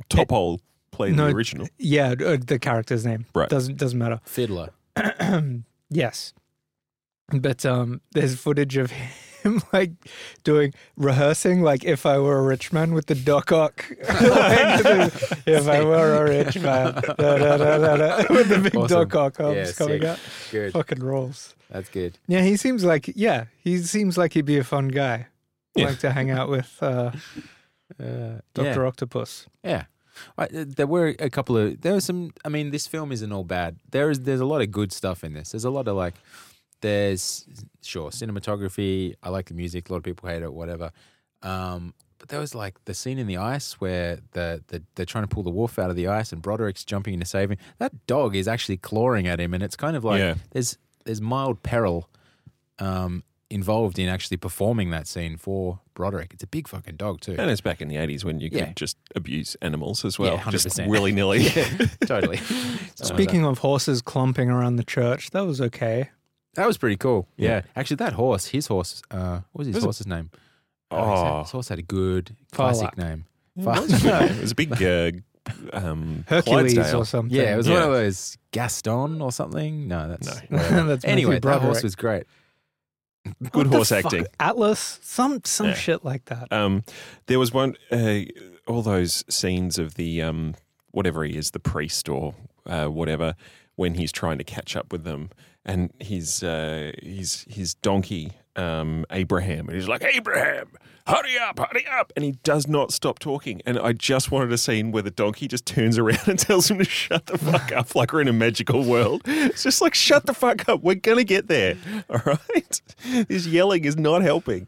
Topol 0.10 0.60
played 0.92 1.16
No, 1.16 1.28
the 1.28 1.36
original. 1.36 1.68
Yeah, 1.78 2.16
uh, 2.26 2.38
the 2.46 2.60
character's 2.60 3.06
name. 3.06 3.26
Right. 3.36 3.50
Doesn't 3.50 3.78
doesn't 3.78 3.98
matter. 4.00 4.20
Fiddler. 4.24 4.70
yes. 5.90 6.34
But 7.30 7.66
um 7.66 8.02
there's 8.12 8.36
footage 8.36 8.78
of 8.78 8.92
him 9.48 9.62
like 9.74 9.92
doing 10.44 10.74
rehearsing 10.96 11.62
like 11.62 11.84
if 11.84 12.06
I 12.06 12.20
were 12.20 12.38
a 12.38 12.42
rich 12.44 12.72
man 12.74 12.94
with 12.94 13.08
the 13.08 13.16
Doc 13.16 13.52
Ock 13.52 13.86
like, 14.00 14.86
if 15.48 15.68
I 15.68 15.84
were 15.84 16.16
a 16.16 16.24
rich 16.30 16.56
man 16.60 16.94
da, 16.94 17.02
da, 17.02 17.58
da, 17.58 17.78
da, 17.78 17.98
da, 17.98 18.24
with 18.30 18.50
the 18.50 18.60
big 18.60 18.76
Awesome. 18.76 18.88
Doc 19.10 19.16
Ock 19.16 19.40
arms 19.40 19.56
Yeah, 19.58 19.72
coming 19.72 20.02
sick. 20.02 20.10
out. 20.10 20.20
Good. 20.52 20.74
Fucking 20.74 21.00
rolls. 21.00 21.56
That's 21.70 21.90
good. 21.90 22.18
Yeah, 22.28 22.44
he 22.44 22.56
seems 22.58 22.84
like 22.84 23.10
yeah, 23.16 23.46
he 23.64 23.78
seems 23.80 24.18
like 24.18 24.34
he'd 24.34 24.46
be 24.46 24.58
a 24.58 24.64
fun 24.64 24.90
guy. 24.90 25.28
Yeah. 25.76 25.88
Like 25.88 26.00
to 26.00 26.12
hang 26.12 26.30
out 26.32 26.50
with 26.50 26.78
uh 26.82 27.12
Uh, 28.00 28.40
Dr. 28.54 28.82
yeah. 28.82 28.88
Octopus. 28.88 29.48
Yeah. 29.64 29.86
I, 30.38 30.44
uh, 30.46 30.66
there 30.68 30.88
were 30.88 31.16
a 31.20 31.30
couple 31.30 31.56
of 31.58 31.80
there 31.82 31.94
were 31.94 32.02
some 32.02 32.32
I 32.44 32.50
mean 32.50 32.72
this 32.72 32.88
film 32.88 33.12
isn't 33.12 33.32
all 33.32 33.44
bad. 33.46 33.78
There 33.92 34.10
is 34.10 34.22
there's 34.22 34.42
a 34.42 34.46
lot 34.46 34.62
of 34.62 34.72
good 34.72 34.92
stuff 34.92 35.24
in 35.24 35.34
this. 35.34 35.52
There's 35.52 35.66
a 35.66 35.70
lot 35.70 35.88
of 35.88 35.96
like 35.96 36.16
there's 36.82 37.46
sure 37.82 38.10
cinematography, 38.10 39.16
I 39.24 39.30
like 39.30 39.48
the 39.48 39.54
music, 39.54 39.90
a 39.90 39.94
lot 39.94 39.98
of 39.98 40.04
people 40.04 40.30
hate 40.30 40.42
it 40.44 40.54
whatever. 40.54 40.92
Um 41.42 41.94
but 42.20 42.30
there 42.30 42.40
was 42.40 42.56
like 42.56 42.84
the 42.86 42.96
scene 42.96 43.20
in 43.20 43.28
the 43.28 43.38
ice 43.38 43.74
where 43.74 44.20
the, 44.32 44.64
the 44.68 44.82
they're 44.96 45.06
trying 45.06 45.24
to 45.24 45.28
pull 45.28 45.44
the 45.44 45.52
wolf 45.52 45.78
out 45.78 45.90
of 45.92 45.96
the 45.96 46.08
ice 46.08 46.32
and 46.34 46.42
Broderick's 46.42 46.84
jumping 46.84 47.14
in 47.14 47.20
to 47.20 47.26
save 47.28 47.52
him. 47.52 47.58
That 47.78 48.08
dog 48.08 48.36
is 48.36 48.48
actually 48.48 48.78
clawing 48.78 49.28
at 49.28 49.40
him 49.40 49.54
and 49.54 49.62
it's 49.62 49.76
kind 49.76 49.96
of 49.96 50.04
like 50.04 50.20
Yeah. 50.20 50.36
there's 50.52 50.78
there's 51.06 51.22
mild 51.22 51.62
peril 51.64 52.10
um 52.80 53.24
involved 53.50 53.98
in 53.98 54.10
actually 54.10 54.36
performing 54.36 54.90
that 54.90 55.08
scene 55.08 55.38
for 55.38 55.80
Broderick. 55.94 56.34
It's 56.34 56.44
a 56.44 56.48
big 56.48 56.68
fucking 56.68 56.98
dog 56.98 57.22
too. 57.22 57.36
And 57.40 57.50
it's 57.50 57.62
back 57.62 57.82
in 57.82 57.88
the 57.88 57.96
80s 57.96 58.26
when 58.26 58.42
you 58.42 58.50
could 58.50 58.60
Yeah. 58.60 58.74
just 58.76 58.98
abuse 59.16 59.56
animals 59.62 60.04
as 60.04 60.20
well. 60.20 60.34
Yeah, 60.34 60.50
just 60.52 60.68
100%. 60.68 60.88
willy 60.90 61.14
nilly. 61.14 61.44
yeah, 61.44 61.86
totally. 62.06 62.38
Speaking 62.96 63.46
of 63.46 63.60
horses 63.60 64.02
clomping 64.02 64.50
around 64.50 64.76
the 64.76 64.84
church, 64.84 65.30
that 65.32 65.46
was 65.46 65.62
okay. 65.62 66.10
That 66.58 66.68
was 66.68 66.78
pretty 66.78 66.98
cool. 66.98 67.28
Yeah. 67.38 67.48
Yeah. 67.50 67.62
Actually, 67.76 67.96
that 67.98 68.14
horse, 68.14 68.48
his 68.48 68.68
horse, 68.68 69.02
uh, 69.12 69.40
what 69.54 69.60
was 69.60 69.68
his 69.68 69.76
Was 69.76 69.84
it- 69.84 69.88
horse's 69.88 70.08
name? 70.08 70.30
Oh. 70.92 71.12
his, 71.12 71.22
had- 71.22 71.40
his 71.44 71.52
horse 71.52 71.70
had 71.70 71.80
a 71.80 71.84
good 71.84 72.36
classic 72.52 72.94
Phar 72.96 73.06
Lap. 73.06 73.10
name. 73.10 73.26
it 73.58 74.42
was 74.42 74.52
a 74.52 74.56
big 74.56 74.74
uh, 74.84 75.12
um, 75.74 76.26
Hercules 76.28 76.74
Clydesdale. 76.74 77.02
or 77.02 77.06
something. 77.06 77.36
Yeah, 77.38 77.54
it 77.54 77.58
was 77.58 77.68
one 77.70 77.78
Yeah. 77.78 77.86
of 77.86 77.92
those 77.94 78.38
Gaston 78.52 79.22
or 79.22 79.32
something. 79.32 79.88
No, 79.88 80.10
that's 80.10 80.28
No. 80.50 80.58
whatever. 80.58 80.84
That's 80.88 81.06
anyway. 81.06 81.36
Matthew 81.36 81.50
That 81.52 81.62
horse 81.62 81.84
was 81.84 81.96
great. 81.96 82.24
Good 83.26 83.54
What 83.54 83.64
the 83.70 83.76
horse 83.78 83.90
fuck? 83.90 84.06
acting. 84.06 84.26
Atlas, 84.40 85.00
some 85.04 85.42
some 85.44 85.68
Yeah. 85.68 85.74
shit 85.74 86.06
like 86.06 86.26
that. 86.26 86.52
Um, 86.52 86.84
there 87.28 87.40
was 87.40 87.54
one, 87.54 87.76
uh, 87.92 88.20
all 88.68 88.82
those 88.82 89.24
scenes 89.30 89.78
of 89.78 89.96
the 89.96 90.22
um, 90.22 90.56
whatever 90.92 91.24
he 91.26 91.36
is, 91.38 91.52
the 91.52 91.60
priest 91.60 92.08
or 92.10 92.36
uh, 92.68 92.88
whatever, 92.88 93.36
when 93.76 93.96
he's 93.96 94.12
trying 94.12 94.38
to 94.38 94.44
catch 94.44 94.76
up 94.76 94.92
with 94.92 95.04
them, 95.04 95.30
and 95.66 95.92
his 96.00 96.44
uh, 96.44 96.92
his 97.02 97.46
his 97.50 97.74
donkey 97.74 98.34
um, 98.56 99.06
Abraham, 99.12 99.68
and 99.68 99.76
he's 99.76 99.88
like 99.88 100.04
Abraham, 100.04 100.70
hurry 101.06 101.38
up, 101.38 101.60
hurry 101.60 101.86
up, 101.88 102.12
and 102.16 102.26
he 102.26 102.32
does 102.44 102.68
not 102.68 102.92
stop 102.92 103.20
talking. 103.20 103.62
And 103.66 103.78
I 103.80 103.94
just 103.94 104.32
wanted 104.32 104.52
a 104.52 104.58
scene 104.58 104.92
where 104.92 105.04
the 105.04 105.12
donkey 105.12 105.48
just 105.48 105.66
turns 105.66 105.98
around 105.98 106.28
and 106.28 106.40
tells 106.40 106.70
him 106.70 106.80
to 106.80 106.84
shut 106.84 107.28
the 107.28 107.38
fuck 107.38 107.72
up, 107.72 107.96
like 107.96 108.12
we're 108.12 108.22
in 108.22 108.28
a 108.28 108.34
magical 108.34 108.84
world. 108.84 109.22
It's 109.26 109.64
just 109.64 109.82
like 109.82 109.94
shut 109.94 110.26
the 110.26 110.34
fuck 110.34 110.68
up, 110.68 110.82
we're 110.82 110.96
gonna 110.96 111.24
get 111.24 111.48
there. 111.48 111.78
All 112.10 112.22
right, 112.26 112.82
this 113.28 113.46
yelling 113.46 113.86
is 113.86 113.98
not 113.98 114.22
helping. 114.24 114.68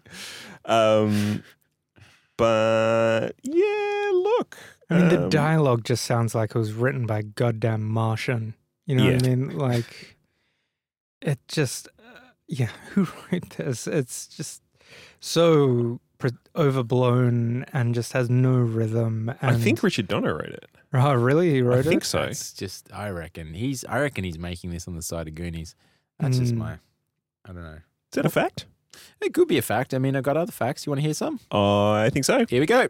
Um, 0.65 1.43
but 2.37 3.31
yeah, 3.43 4.11
look. 4.13 4.57
I 4.89 4.97
mean, 4.97 5.09
the 5.09 5.23
um, 5.23 5.29
dialogue 5.29 5.83
just 5.83 6.03
sounds 6.05 6.33
like 6.33 6.55
it 6.55 6.57
was 6.57 6.73
written 6.73 7.05
by 7.05 7.21
goddamn 7.21 7.83
Martian. 7.87 8.55
You 8.85 8.95
know 8.95 9.05
what 9.05 9.23
I 9.23 9.27
mean? 9.35 9.49
Like, 9.57 10.17
it 11.21 11.39
just, 11.47 11.87
uh, 11.99 12.19
yeah, 12.47 12.69
who 12.91 13.07
wrote 13.31 13.49
this? 13.57 13.85
It's 13.87 14.27
just 14.27 14.61
so 15.19 15.99
pre- 16.17 16.31
overblown 16.55 17.65
and 17.73 17.93
just 17.93 18.13
has 18.13 18.29
no 18.29 18.53
rhythm. 18.57 19.29
And, 19.41 19.51
I 19.51 19.59
think 19.59 19.83
Richard 19.83 20.07
Donner 20.07 20.33
wrote 20.33 20.49
it. 20.49 20.65
Oh, 20.93 21.13
really? 21.13 21.51
He 21.51 21.61
wrote 21.61 21.79
it? 21.79 21.85
I 21.85 21.89
think 21.89 22.01
it? 22.03 22.07
so. 22.07 22.21
It's 22.23 22.51
just, 22.53 22.89
I 22.91 23.09
reckon 23.09 23.53
he's, 23.53 23.85
I 23.85 23.99
reckon 23.99 24.23
he's 24.23 24.39
making 24.39 24.71
this 24.71 24.87
on 24.87 24.95
the 24.95 25.03
side 25.03 25.27
of 25.27 25.35
Goonies. 25.35 25.75
That's 26.19 26.39
just 26.39 26.55
Mm. 26.55 26.57
my, 26.57 26.71
I 27.45 27.53
don't 27.53 27.61
know. 27.63 27.73
Is 27.75 28.13
that 28.13 28.25
a 28.25 28.29
fact? 28.29 28.65
It 29.21 29.33
could 29.33 29.47
be 29.47 29.57
a 29.57 29.61
fact. 29.61 29.93
I 29.93 29.97
mean, 29.99 30.15
I've 30.15 30.23
got 30.23 30.37
other 30.37 30.51
facts. 30.51 30.85
You 30.85 30.91
want 30.91 30.99
to 31.01 31.05
hear 31.05 31.13
some? 31.13 31.39
I 31.51 32.09
think 32.11 32.25
so. 32.25 32.45
Here 32.45 32.59
we 32.59 32.65
go. 32.65 32.87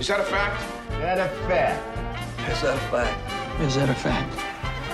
Is 0.00 0.08
that 0.08 0.20
a 0.20 0.24
fact? 0.24 0.60
That 0.90 1.18
a 1.18 1.28
fact. 1.48 2.50
Is 2.50 2.62
that 2.62 2.76
a 2.76 2.80
fact? 2.90 3.60
Is 3.60 3.74
that 3.76 3.88
a 3.90 3.94
fact? 3.94 4.36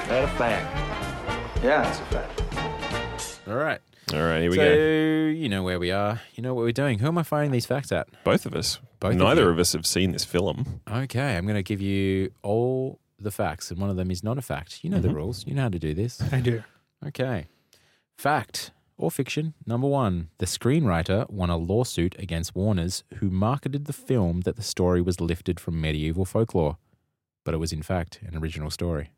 That 0.08 0.24
a 0.24 0.28
fact. 0.36 1.64
Yeah, 1.64 1.88
it's 1.88 1.98
a 2.00 2.04
fact. 2.06 3.48
All 3.48 3.54
right. 3.56 3.80
All 4.12 4.20
right, 4.22 4.42
here 4.42 4.50
we 4.50 4.56
so 4.56 4.64
go. 4.64 5.40
you 5.40 5.48
know 5.48 5.62
where 5.62 5.78
we 5.78 5.90
are. 5.90 6.20
You 6.34 6.42
know 6.42 6.52
what 6.54 6.62
we're 6.64 6.72
doing. 6.72 6.98
Who 6.98 7.06
am 7.08 7.16
I 7.18 7.22
firing 7.22 7.50
these 7.52 7.64
facts 7.66 7.90
at? 7.90 8.06
Both 8.22 8.44
of 8.44 8.54
us. 8.54 8.78
Both 9.00 9.12
of 9.12 9.18
Neither 9.18 9.42
you. 9.44 9.48
of, 9.48 9.58
us 9.58 9.72
have 9.72 9.86
seen 9.86 10.12
this 10.12 10.24
film. 10.24 10.80
Okay, 10.90 11.36
I'm 11.36 11.44
going 11.46 11.56
to 11.56 11.62
give 11.62 11.80
you 11.80 12.30
all 12.42 12.98
the 13.18 13.30
facts, 13.30 13.70
and 13.70 13.80
one 13.80 13.88
of 13.90 13.96
them 13.96 14.10
is 14.10 14.22
not 14.22 14.36
a 14.36 14.42
fact. 14.42 14.84
You 14.84 14.90
know 14.90 14.98
the 15.00 15.08
Mhm. 15.08 15.14
rules. 15.14 15.46
You 15.46 15.54
know 15.54 15.62
how 15.62 15.68
to 15.70 15.78
do 15.78 15.94
this. 15.94 16.20
I 16.32 16.40
do. 16.40 16.62
Okay. 17.06 17.46
Fact 18.18 18.70
or 18.96 19.10
fiction 19.10 19.54
number 19.66 19.86
one 19.88 20.28
the 20.38 20.46
screenwriter 20.46 21.28
won 21.30 21.50
a 21.50 21.56
lawsuit 21.56 22.14
against 22.18 22.54
Warner's, 22.54 23.04
who 23.16 23.30
marketed 23.30 23.84
the 23.86 23.92
film 23.92 24.42
that 24.42 24.56
the 24.56 24.62
story 24.62 25.00
was 25.02 25.20
lifted 25.20 25.58
from 25.60 25.80
medieval 25.80 26.24
folklore, 26.24 26.76
but 27.44 27.54
it 27.54 27.58
was 27.58 27.72
in 27.72 27.82
fact 27.82 28.20
an 28.26 28.36
original 28.36 28.70
story. 28.70 29.10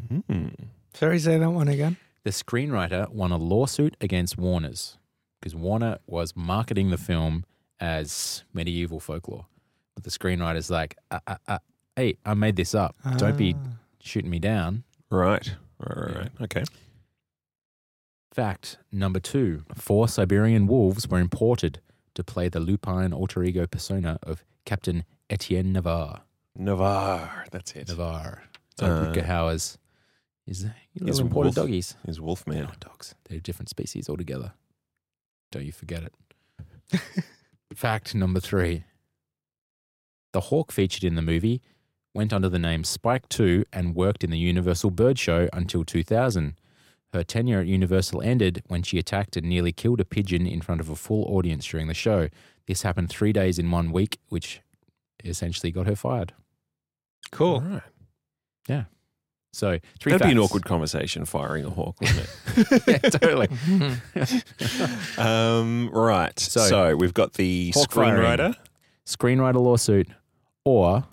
Mhm. 0.00 0.54
Sorry, 0.94 1.18
say 1.18 1.38
that 1.38 1.50
one 1.50 1.68
again. 1.68 1.96
The 2.24 2.30
screenwriter 2.30 3.08
won 3.08 3.32
a 3.32 3.36
lawsuit 3.36 3.96
against 4.00 4.38
Warner's 4.38 4.98
because 5.40 5.54
Warner 5.56 5.98
was 6.06 6.36
marketing 6.36 6.90
the 6.90 6.98
film 6.98 7.44
as 7.80 8.44
medieval 8.54 9.00
folklore. 9.00 9.46
But 9.94 10.04
the 10.04 10.10
screenwriter's 10.10 10.70
like, 10.70 10.96
uh, 11.10 11.18
uh, 11.26 11.36
uh, 11.48 11.58
hey, 11.96 12.16
I 12.24 12.34
made 12.34 12.56
this 12.56 12.74
up. 12.74 12.94
Don't 13.16 13.36
be 13.36 13.54
Ah. 13.56 13.70
shooting 14.00 14.30
me 14.30 14.38
down. 14.38 14.84
Right. 15.10 15.54
Right, 15.78 15.96
right, 15.96 16.10
Yeah. 16.12 16.18
right. 16.18 16.30
Okay. 16.42 16.64
Fact 18.32 18.78
number 18.90 19.20
two 19.20 19.64
four 19.74 20.08
Siberian 20.08 20.66
wolves 20.66 21.06
were 21.06 21.18
imported 21.18 21.80
to 22.14 22.24
play 22.24 22.48
the 22.48 22.60
lupine 22.60 23.12
alter 23.12 23.42
ego 23.42 23.66
persona 23.66 24.18
of 24.22 24.42
Captain 24.64 25.04
Etienne 25.28 25.72
Navarre. 25.72 26.22
Navarre. 26.56 27.46
That's 27.50 27.72
it. 27.72 27.88
Navarre. 27.88 28.44
So 28.78 28.86
Uh, 28.86 29.04
Rutger 29.12 29.26
Hauer's 29.26 29.78
is 30.46 30.64
imported 31.20 31.54
wolf. 31.54 31.54
doggies. 31.54 31.96
Is 32.06 32.18
They're 32.18 32.64
not 32.64 32.80
dogs. 32.80 33.14
They're 33.28 33.38
different 33.40 33.68
species 33.68 34.08
altogether. 34.08 34.52
Don't 35.50 35.64
you 35.64 35.72
forget 35.72 36.02
it. 36.02 37.00
Fact 37.74 38.14
number 38.14 38.40
three. 38.40 38.84
The 40.32 40.40
hawk 40.40 40.72
featured 40.72 41.04
in 41.04 41.14
the 41.14 41.22
movie 41.22 41.60
went 42.14 42.32
under 42.32 42.48
the 42.48 42.58
name 42.58 42.84
Spike 42.84 43.28
2 43.28 43.64
and 43.72 43.94
worked 43.94 44.22
in 44.24 44.30
the 44.30 44.38
Universal 44.38 44.90
Bird 44.90 45.18
Show 45.18 45.48
until 45.52 45.84
2000. 45.84 46.54
Her 47.12 47.22
tenure 47.22 47.60
at 47.60 47.66
Universal 47.66 48.22
ended 48.22 48.62
when 48.68 48.82
she 48.82 48.98
attacked 48.98 49.36
and 49.36 49.46
nearly 49.46 49.72
killed 49.72 50.00
a 50.00 50.04
pigeon 50.04 50.46
in 50.46 50.60
front 50.62 50.80
of 50.80 50.88
a 50.88 50.96
full 50.96 51.24
audience 51.36 51.66
during 51.66 51.86
the 51.88 51.94
show. 51.94 52.28
This 52.66 52.82
happened 52.82 53.10
three 53.10 53.32
days 53.32 53.58
in 53.58 53.70
one 53.70 53.92
week, 53.92 54.18
which 54.28 54.60
essentially 55.24 55.70
got 55.70 55.86
her 55.86 55.96
fired. 55.96 56.32
Cool. 57.30 57.56
All 57.56 57.60
right. 57.60 57.82
So, 59.54 59.78
three 60.00 60.12
That'd 60.12 60.28
be 60.28 60.32
an 60.32 60.38
awkward 60.38 60.64
conversation 60.64 61.26
firing 61.26 61.66
a 61.66 61.68
hawk, 61.70 62.00
wouldn't 62.00 62.20
it? 62.20 62.82
yeah, 62.86 63.10
totally. 63.10 63.48
um, 65.18 65.90
right. 65.92 66.38
So- 66.40 66.66
So, 66.66 66.96
we've 66.96 67.12
got 67.12 67.34
the 67.34 67.70
screenwriter, 67.72 68.54
Screenwriter 69.06 69.56
lawsuit 69.62 70.08
or 70.64 71.04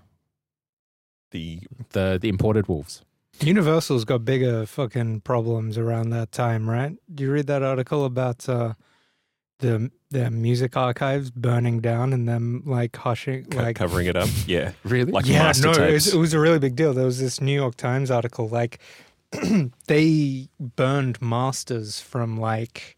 the 1.31 1.59
the, 1.91 2.17
the 2.21 2.29
imported 2.29 2.69
wolves. 2.69 3.01
Universal's 3.41 4.06
got 4.06 4.25
bigger 4.25 4.65
fucking 4.65 5.21
problems 5.21 5.78
around 5.78 6.10
that 6.12 6.32
time, 6.32 6.69
right? 6.69 6.95
Do 7.13 7.23
you 7.23 7.32
read 7.32 7.47
that 7.47 7.63
article 7.63 8.06
about 8.06 8.47
uh, 8.49 8.73
the 9.60 9.91
their 10.12 10.32
music 10.32 10.75
archives 10.75 11.30
burning 11.30 11.82
down 11.82 12.13
and 12.13 12.28
them 12.28 12.63
like 12.65 12.95
hushing, 12.95 13.45
co- 13.45 13.62
like 13.62 13.75
covering 13.75 14.08
it 14.08 14.15
up. 14.15 14.28
Yeah. 14.47 14.71
Really? 14.84 15.12
Like 15.12 15.28
yeah, 15.28 15.52
no, 15.62 15.71
it 15.71 15.93
was, 15.93 16.13
it 16.13 16.17
was 16.17 16.34
a 16.34 16.39
really 16.39 16.58
big 16.60 16.75
deal. 16.75 16.93
There 16.93 17.06
was 17.06 17.19
this 17.19 17.39
New 17.39 17.54
York 17.54 17.75
Times 17.75 18.10
article, 18.10 18.47
like 18.49 18.80
they 19.88 20.47
burned 20.60 21.21
masters 21.21 21.99
from 21.99 22.39
like 22.39 22.97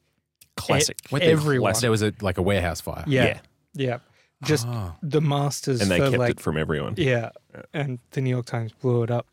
classic. 0.56 0.98
E- 1.12 1.18
everyone. 1.22 1.72
Classic. 1.72 1.82
There 1.82 1.92
was 1.92 2.02
a 2.04 2.14
like 2.22 2.38
a 2.38 2.42
warehouse 2.42 2.80
fire. 2.82 3.04
Yeah. 3.08 3.26
Yeah. 3.26 3.40
Yeah. 3.74 3.98
Just 4.44 4.66
Oh. 4.68 4.96
the 5.04 5.22
masters 5.22 5.82
and 5.82 5.92
they 5.92 6.00
for 6.00 6.06
kept 6.10 6.18
like 6.18 6.32
it 6.32 6.40
from 6.40 6.58
everyone. 6.58 6.96
yeah, 6.98 7.30
and 7.74 8.00
the 8.12 8.22
New 8.22 8.30
York 8.32 8.46
Times 8.48 8.72
blew 8.72 9.04
it 9.04 9.12
up 9.12 9.28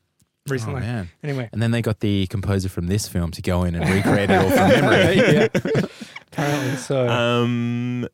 recently. 0.50 0.80
man. 0.80 1.08
anyway, 1.22 1.48
And 1.52 1.60
then 1.62 1.70
they 1.70 1.82
got 1.82 2.00
the 2.00 2.26
composer 2.28 2.68
from 2.68 2.86
this 2.86 3.06
film 3.08 3.30
to 3.32 3.42
go 3.42 3.64
in 3.64 3.74
and 3.74 3.88
recreate 3.94 4.30
it 4.30 4.34
all 4.34 4.50
from 4.50 4.68
memory. 4.86 5.16
yeah. 5.16 5.48
Apparently 6.32 6.76
so. 6.76 7.08
Um, 7.08 8.06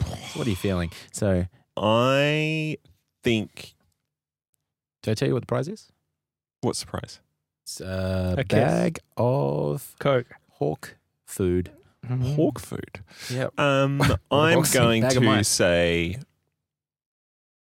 So 0.00 0.38
what 0.38 0.46
are 0.46 0.50
you 0.50 0.56
feeling? 0.56 0.90
So, 1.12 1.46
I 1.76 2.76
think. 3.22 3.74
did 5.02 5.10
I 5.12 5.14
tell 5.14 5.28
you 5.28 5.34
what 5.34 5.40
the 5.42 5.46
prize 5.46 5.68
is? 5.68 5.90
What's 6.62 6.80
the 6.80 6.86
prize? 6.86 7.20
It's 7.64 7.80
a, 7.80 8.34
A 8.38 8.44
kiss. 8.44 8.58
bag 8.58 8.98
of 9.16 9.94
Coke. 10.00 10.26
hawk 10.54 10.96
food. 11.26 11.70
Mhm. 12.06 12.34
Hawk 12.34 12.58
food. 12.58 13.00
Yep. 13.30 13.58
Um, 13.60 14.02
I'm 14.30 14.62
going 14.72 15.02
to 15.02 15.44
say, 15.44 16.18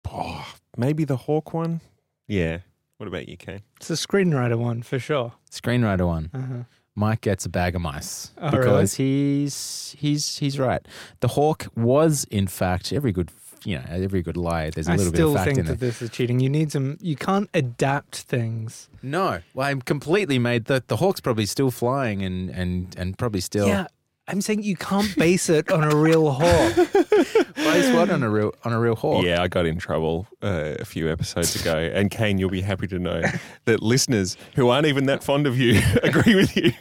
oh, 0.10 0.54
maybe 0.78 1.04
the 1.04 1.18
hawk 1.18 1.54
one. 1.54 1.82
Yeah. 2.28 2.60
What 3.00 3.08
about 3.08 3.30
you, 3.30 3.38
Kane? 3.38 3.62
It's 3.78 3.90
a 3.90 3.94
screenwriter 3.94 4.58
one 4.58 4.84
for 4.84 5.00
sure. 5.00 5.32
Screenwriter 5.50 6.06
one. 6.06 6.30
Uh-huh. 6.34 6.64
Mike 6.96 7.22
gets 7.22 7.46
a 7.46 7.50
bag 7.50 7.74
of 7.74 7.82
mice 7.82 8.34
Oh, 8.38 8.52
because 8.52 8.96
he's 8.96 9.96
he's 9.98 10.38
he's 10.40 10.60
right. 10.60 10.86
The 11.22 11.30
hawk 11.30 11.68
was 11.78 12.26
in 12.30 12.48
fact 12.48 12.92
every 12.92 13.14
good 13.14 13.32
you 13.64 13.78
know 13.78 13.86
every 13.88 14.22
good 14.22 14.36
lie. 14.36 14.70
There's 14.70 14.90
a 14.90 14.92
I 14.92 14.96
little 14.98 15.14
bit 15.14 15.18
still 15.18 15.30
of 15.30 15.36
fact 15.38 15.56
think 15.56 15.68
that 15.68 15.80
this 15.80 16.02
is 16.02 16.10
cheating. 16.10 16.42
You 16.42 16.50
need 16.50 16.74
some. 16.74 16.98
You 17.00 17.16
can't 17.16 17.50
adapt 17.54 18.18
things. 18.18 18.90
No, 19.02 19.40
well, 19.54 19.68
I'm 19.70 19.82
completely 19.82 20.38
made. 20.38 20.66
The 20.66 20.84
the 20.86 20.98
hawk's 20.98 21.22
probably 21.22 21.46
still 21.46 21.72
flying 21.72 22.22
and 22.22 22.50
and 22.50 22.94
and 22.98 23.18
probably 23.18 23.40
still. 23.40 23.68
Yeah, 23.70 23.88
I'm 24.30 24.42
saying 24.42 24.62
you 24.62 24.76
can't 24.76 25.16
base 25.18 25.50
it 25.50 25.72
on 25.72 25.84
a 25.84 25.96
real 25.96 26.30
hawk. 26.30 26.76
base 27.56 27.94
what 27.94 28.12
on 28.12 28.22
a 28.22 28.30
real 28.30 28.54
on 28.64 28.74
a 28.74 28.80
real 28.80 28.96
hawk? 28.96 29.26
Yeah, 29.26 29.42
I 29.42 29.48
got 29.48 29.66
in 29.66 29.80
trouble 29.80 30.28
uh, 30.44 30.76
a 30.80 30.86
few 30.86 31.12
episodes 31.12 31.60
ago. 31.60 31.76
And 31.78 32.12
Kane, 32.12 32.38
you'll 32.38 32.52
be 32.52 32.62
happy 32.62 32.86
to 32.88 33.00
know 33.00 33.24
that 33.66 33.82
listeners 33.82 34.38
who 34.56 34.70
aren't 34.70 34.86
even 34.86 35.08
that 35.08 35.24
fond 35.24 35.48
of 35.48 35.58
you 35.58 35.82
agree 36.04 36.36
with 36.36 36.56
you. 36.56 36.72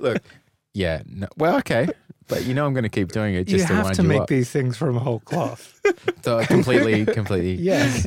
Look, 0.00 0.22
yeah. 0.72 1.02
No, 1.06 1.28
well, 1.36 1.58
okay, 1.58 1.88
but 2.26 2.46
you 2.46 2.54
know 2.54 2.64
I'm 2.64 2.72
going 2.72 2.84
to 2.84 2.88
keep 2.88 3.12
doing 3.12 3.34
it 3.34 3.50
you 3.50 3.58
just 3.58 3.68
to 3.68 3.74
have 3.74 3.84
wind 3.84 3.96
to 3.96 4.02
you 4.02 4.08
make 4.08 4.22
up. 4.22 4.28
these 4.28 4.50
things 4.50 4.78
from 4.78 4.96
whole 4.96 5.20
cloth. 5.20 5.78
So 6.22 6.42
completely, 6.46 7.04
completely. 7.04 7.54
yes. 7.54 8.06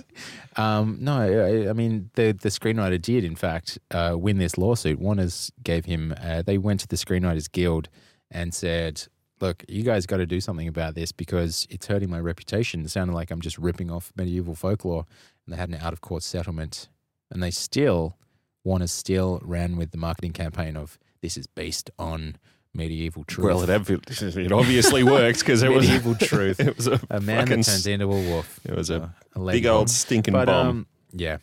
Um, 0.58 0.98
no, 1.00 1.18
I, 1.18 1.70
I 1.70 1.74
mean 1.74 2.10
the 2.16 2.34
the 2.34 2.50
screenwriter 2.50 3.02
did 3.02 3.24
in 3.24 3.36
fact 3.36 3.80
uh, 3.92 4.16
win 4.18 4.38
this 4.38 4.58
lawsuit. 4.58 5.00
Warner's 5.00 5.52
gave 5.64 5.86
him. 5.86 6.14
Uh, 6.22 6.42
they 6.42 6.58
went 6.58 6.82
to 6.82 6.88
the 6.88 6.98
Screenwriters 6.98 7.52
Guild 7.52 7.88
and 8.30 8.54
said, 8.54 9.08
"Look, 9.40 9.64
you 9.68 9.84
guys 9.84 10.06
got 10.06 10.18
to 10.18 10.26
do 10.26 10.42
something 10.42 10.68
about 10.68 10.96
this 10.96 11.12
because 11.12 11.68
it's 11.70 11.88
hurting 11.88 12.10
my 12.10 12.20
reputation. 12.20 12.84
It 12.84 12.90
sounded 12.90 13.14
like 13.14 13.32
I'm 13.32 13.42
just 13.42 13.58
ripping 13.58 13.90
off 13.90 14.12
medieval 14.16 14.56
folklore." 14.56 15.06
And 15.46 15.54
they 15.54 15.58
had 15.58 15.70
an 15.70 15.76
out 15.76 15.94
of 15.94 16.02
court 16.02 16.24
settlement, 16.24 16.90
and 17.30 17.42
they 17.42 17.52
still 17.52 18.18
Warner 18.64 18.88
still 18.88 19.40
ran 19.44 19.76
with 19.76 19.92
the 19.92 19.98
marketing 19.98 20.34
campaign 20.34 20.76
of 20.76 21.00
this 21.22 21.38
is 21.38 21.48
based 21.48 21.90
on 21.98 22.36
medieval 22.74 23.24
truth. 23.26 23.46
well, 23.46 23.62
it, 23.64 23.70
obvi- 23.70 24.38
it 24.46 24.52
obviously 24.52 25.04
works 25.04 25.40
because 25.40 25.62
it 25.64 25.70
was 25.72 25.86
medieval 25.88 26.16
truth. 26.16 26.60
It 26.68 26.78
was 26.78 26.88
a 26.88 27.00
A 27.10 27.20
man 27.20 27.46
that 27.46 27.56
turns 27.66 27.86
into 27.88 28.06
a 28.06 28.08
wolf. 28.08 28.60
It 28.64 28.76
was 28.76 28.90
a 28.90 29.14
a 29.36 29.40
big 29.40 29.66
old 29.66 29.90
stinking 29.90 30.34
But 30.34 30.46
bomb. 30.46 30.68
um, 30.68 30.88
yeah, 31.12 31.38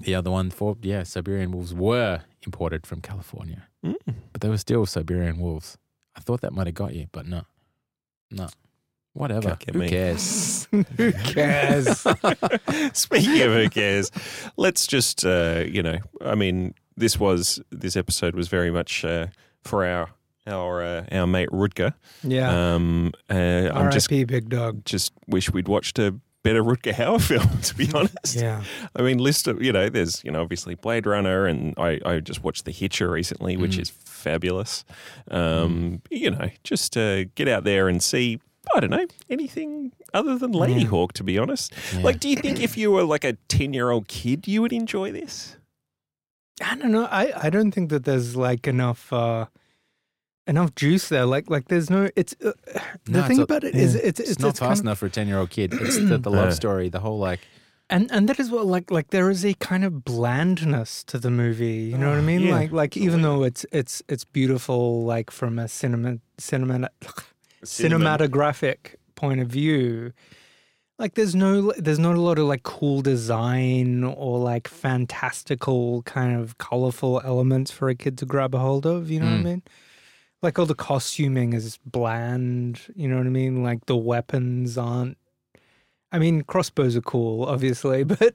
the 0.00 0.14
other 0.14 0.30
one 0.30 0.50
for 0.50 0.76
yeah, 0.82 1.02
Siberian 1.02 1.52
wolves 1.52 1.74
were 1.74 2.22
imported 2.46 2.86
from 2.86 3.00
California, 3.00 3.68
Mm. 3.84 3.94
but 4.32 4.40
they 4.40 4.48
were 4.48 4.56
still 4.58 4.86
Siberian 4.86 5.38
wolves. 5.38 5.76
I 6.16 6.20
thought 6.20 6.40
that 6.40 6.52
might 6.52 6.66
have 6.66 6.74
got 6.74 6.94
you, 6.94 7.06
but 7.12 7.26
no, 7.26 7.42
no, 8.30 8.48
whatever. 9.12 9.56
Who 9.72 9.78
me. 9.78 9.88
cares? 9.88 10.66
Who 10.96 11.12
cares? 11.12 12.04
Speaking 12.92 13.42
of 13.42 13.52
who 13.52 13.68
cares, 13.68 14.10
let's 14.56 14.86
just 14.86 15.24
uh, 15.24 15.64
you 15.66 15.82
know, 15.82 15.98
I 16.24 16.34
mean, 16.34 16.74
this 16.96 17.20
was 17.20 17.60
this 17.70 17.96
episode 17.96 18.34
was 18.34 18.48
very 18.48 18.70
much 18.70 19.04
uh, 19.04 19.26
for 19.62 19.84
our 19.86 20.08
our 20.48 20.82
uh, 20.82 21.04
our 21.12 21.26
mate 21.26 21.48
Rutger. 21.50 21.94
yeah. 22.22 22.74
Um, 22.74 23.12
uh, 23.30 23.70
I'm 23.74 23.90
just 23.90 24.08
Big 24.08 24.48
Dog. 24.48 24.84
just 24.84 25.12
wish 25.26 25.50
we'd 25.52 25.68
watched 25.68 25.98
a 25.98 26.14
better 26.44 26.62
Rutger 26.62 26.92
Hauer 26.94 27.20
film. 27.28 27.60
To 27.62 27.74
be 27.74 27.88
honest, 27.94 28.36
Yeah. 28.36 28.62
I 28.96 29.02
mean, 29.02 29.18
list 29.18 29.46
of 29.48 29.62
you 29.62 29.72
know, 29.72 29.88
there's 29.88 30.22
you 30.24 30.30
know 30.30 30.40
obviously 30.42 30.74
Blade 30.74 31.06
Runner, 31.06 31.46
and 31.46 31.74
I 31.78 32.00
I 32.04 32.20
just 32.20 32.42
watched 32.42 32.64
The 32.64 32.72
Hitcher 32.72 33.10
recently, 33.10 33.56
which 33.56 33.76
Mm. 33.76 33.80
is 33.82 33.90
fabulous. 33.90 34.84
Um, 35.30 36.02
you 36.10 36.30
know, 36.30 36.48
just 36.64 36.96
uh, 36.96 37.24
get 37.34 37.48
out 37.48 37.64
there 37.64 37.88
and 37.88 38.02
see. 38.02 38.40
I 38.74 38.80
don't 38.80 38.90
know 38.90 39.06
anything 39.30 39.92
other 40.12 40.36
than 40.36 40.52
Lady 40.52 40.82
Yeah. 40.82 40.88
Hawk. 40.88 41.14
To 41.14 41.24
be 41.24 41.38
honest, 41.38 41.72
Yeah. 41.94 42.02
like, 42.02 42.20
do 42.20 42.28
you 42.28 42.36
think 42.36 42.60
if 42.60 42.76
you 42.76 42.90
were 42.90 43.02
like 43.04 43.24
a 43.24 43.32
ten 43.48 43.72
year 43.72 43.90
old 43.90 44.08
kid, 44.08 44.46
you 44.46 44.60
would 44.62 44.72
enjoy 44.74 45.10
this? 45.10 45.56
I 46.62 46.74
don't 46.76 46.90
know. 46.92 47.06
I, 47.06 47.32
I 47.46 47.50
don't 47.50 47.70
think 47.70 47.88
that 47.90 48.04
there's 48.04 48.36
like 48.36 48.66
enough 48.66 49.12
uh 49.12 49.46
enough 50.48 50.74
juice 50.74 51.08
there. 51.08 51.26
Like 51.26 51.48
like 51.50 51.68
there's 51.68 51.88
no. 51.90 52.08
It's 52.16 52.34
uh, 52.44 52.52
the 53.04 53.12
No, 53.12 53.22
thing 53.22 53.30
it's 53.32 53.38
a- 53.40 53.42
about 53.42 53.64
it 53.64 53.74
is 53.76 53.94
yeah. 53.94 54.00
it's 54.04 54.18
it's, 54.20 54.30
it's, 54.30 54.38
not 54.40 54.50
it's 54.50 54.58
fast 54.58 54.68
kind 54.68 54.78
of, 54.80 54.84
enough 54.86 54.98
for 54.98 55.06
a 55.06 55.10
ten 55.10 55.28
year 55.28 55.38
old 55.38 55.50
kid. 55.50 55.74
It's 55.74 55.96
the, 56.10 56.18
the 56.18 56.30
love 56.30 56.54
story, 56.54 56.88
the 56.88 57.00
whole 57.00 57.18
like 57.18 57.40
and 57.90 58.10
and 58.12 58.28
that 58.28 58.38
is 58.40 58.50
what 58.50 58.66
like 58.66 58.90
like 58.90 59.10
there 59.10 59.30
is 59.30 59.44
a 59.44 59.54
kind 59.54 59.84
of 59.84 60.04
blandness 60.04 61.04
to 61.04 61.18
the 61.18 61.30
movie. 61.30 61.88
You 61.92 61.98
know 61.98 62.10
what 62.10 62.18
I 62.18 62.22
mean? 62.22 62.40
Yeah, 62.42 62.54
like 62.54 62.72
like 62.72 62.96
even 62.96 63.22
though 63.22 63.44
it's 63.44 63.64
it's 63.72 64.02
it's 64.08 64.24
beautiful, 64.24 65.04
like 65.04 65.30
from 65.30 65.58
a 65.58 65.68
cinema 65.68 66.18
cinema 66.38 66.88
cinematographic 67.64 68.94
point 69.14 69.40
of 69.40 69.48
view. 69.48 70.12
Like 70.98 71.14
there's 71.14 71.34
no 71.34 71.72
there's 71.78 71.98
not 72.00 72.16
a 72.16 72.20
lot 72.20 72.38
of 72.40 72.46
like 72.46 72.64
cool 72.64 73.02
design 73.02 74.02
or 74.02 74.38
like 74.40 74.66
fantastical 74.66 76.02
kind 76.02 76.38
of 76.40 76.58
colorful 76.58 77.20
elements 77.24 77.70
for 77.70 77.88
a 77.88 77.94
kid 77.94 78.18
to 78.18 78.26
grab 78.26 78.52
a 78.54 78.58
hold 78.58 78.84
of, 78.84 79.08
you 79.08 79.20
know 79.20 79.26
what 79.26 79.32
I 79.34 79.38
Mm. 79.38 79.44
mean? 79.44 79.62
Like 80.42 80.58
all 80.58 80.66
the 80.66 80.74
costuming 80.74 81.52
is 81.52 81.78
bland, 81.84 82.80
you 82.94 83.08
know 83.08 83.16
what 83.16 83.26
I 83.26 83.30
mean? 83.30 83.62
Like 83.62 83.86
the 83.86 83.96
weapons 83.96 84.78
aren't 84.78 85.18
I 86.12 86.18
mean 86.18 86.42
crossbows 86.42 86.96
are 86.96 87.00
cool 87.02 87.44
obviously, 87.44 88.04
but 88.14 88.34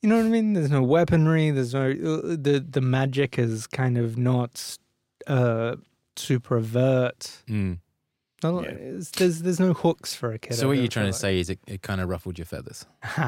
you 0.00 0.08
know 0.08 0.16
what 0.16 0.26
I 0.26 0.28
mean? 0.30 0.54
There's 0.54 0.70
no 0.70 0.82
weaponry, 0.82 1.50
there's 1.50 1.74
no 1.74 1.90
uh, 1.90 2.36
the 2.38 2.64
the 2.68 2.80
magic 2.80 3.38
is 3.38 3.66
kind 3.66 3.98
of 3.98 4.16
not 4.16 4.78
uh 5.26 5.76
super 6.16 6.56
overt. 6.56 7.42
Mm. 7.48 7.78
No, 8.42 8.62
Yeah. 8.62 8.74
there's 9.16 9.40
there's 9.42 9.60
no 9.60 9.72
hooks 9.74 10.14
for 10.14 10.32
a 10.32 10.38
kid. 10.38 10.54
So 10.54 10.68
what 10.68 10.78
you're 10.78 10.86
trying 10.88 11.06
to 11.06 11.12
feel 11.12 11.18
say 11.18 11.40
is 11.40 11.50
it, 11.50 11.58
it 11.66 11.82
kind 11.82 12.00
of 12.00 12.08
ruffled 12.08 12.38
your 12.38 12.46
feathers. 12.46 12.86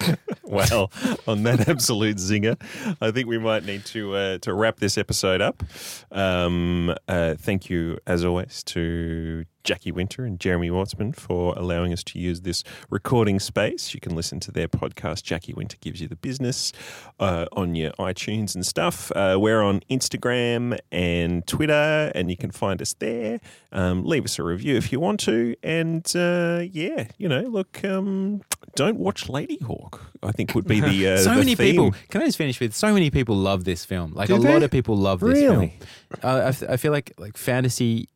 Well, 0.46 0.92
on 1.26 1.42
that 1.42 1.68
absolute 1.68 2.16
zinger, 2.18 2.56
I 3.00 3.10
think 3.10 3.28
we 3.28 3.38
might 3.38 3.64
need 3.64 3.84
to 3.86 4.14
uh, 4.14 4.38
to 4.38 4.54
wrap 4.54 4.78
this 4.78 4.96
episode 4.96 5.40
up. 5.40 5.62
Um, 6.10 6.94
uh, 7.08 7.34
thank 7.34 7.68
you, 7.68 7.98
as 8.06 8.24
always, 8.24 8.62
to 8.64 9.44
Jackie 9.66 9.90
Winter 9.90 10.24
and 10.24 10.38
Jeremy 10.38 10.70
Wartsman 10.70 11.14
for 11.14 11.52
allowing 11.56 11.92
us 11.92 12.04
to 12.04 12.20
use 12.20 12.42
this 12.42 12.62
recording 12.88 13.40
space. 13.40 13.92
You 13.94 14.00
can 14.00 14.14
listen 14.14 14.38
to 14.40 14.52
their 14.52 14.68
podcast, 14.68 15.24
Jackie 15.24 15.52
Winter 15.54 15.76
Gives 15.80 16.00
You 16.00 16.06
the 16.06 16.14
Business, 16.14 16.72
uh, 17.18 17.46
on 17.52 17.74
your 17.74 17.90
iTunes 17.98 18.54
and 18.54 18.64
stuff. 18.64 19.10
Uh, 19.16 19.36
we're 19.40 19.60
on 19.60 19.80
Instagram 19.90 20.78
and 20.92 21.44
Twitter, 21.48 22.12
and 22.14 22.30
you 22.30 22.36
can 22.36 22.52
find 22.52 22.80
us 22.80 22.94
there. 22.94 23.40
Um, 23.72 24.04
leave 24.06 24.24
us 24.24 24.38
a 24.38 24.44
review 24.44 24.76
if 24.76 24.92
you 24.92 25.00
want 25.00 25.18
to. 25.20 25.56
And 25.64 26.06
uh, 26.14 26.62
yeah, 26.70 27.08
you 27.18 27.28
know, 27.28 27.40
look, 27.42 27.84
um, 27.84 28.42
don't 28.76 28.98
watch 28.98 29.26
Ladyhawke. 29.26 30.00
I 30.22 30.30
think 30.30 30.54
would 30.54 30.68
be 30.68 30.80
the 30.80 31.08
uh, 31.14 31.16
so 31.18 31.30
the 31.30 31.36
many 31.38 31.56
theme. 31.56 31.72
people. 31.72 31.94
Can 32.08 32.22
I 32.22 32.26
just 32.26 32.38
finish 32.38 32.60
with? 32.60 32.72
So 32.72 32.94
many 32.94 33.10
people 33.10 33.34
love 33.34 33.64
this 33.64 33.84
film. 33.84 34.12
Like 34.14 34.28
Do 34.28 34.36
a 34.36 34.38
they? 34.38 34.52
lot 34.52 34.62
of 34.62 34.70
people 34.70 34.96
love 34.96 35.18
this 35.20 35.40
Really? 35.40 35.74
film. 35.78 36.22
Uh, 36.22 36.52
I, 36.68 36.76
feel 36.76 36.92
like 36.92 37.12
like 37.18 37.36
fantasy, 37.36 38.08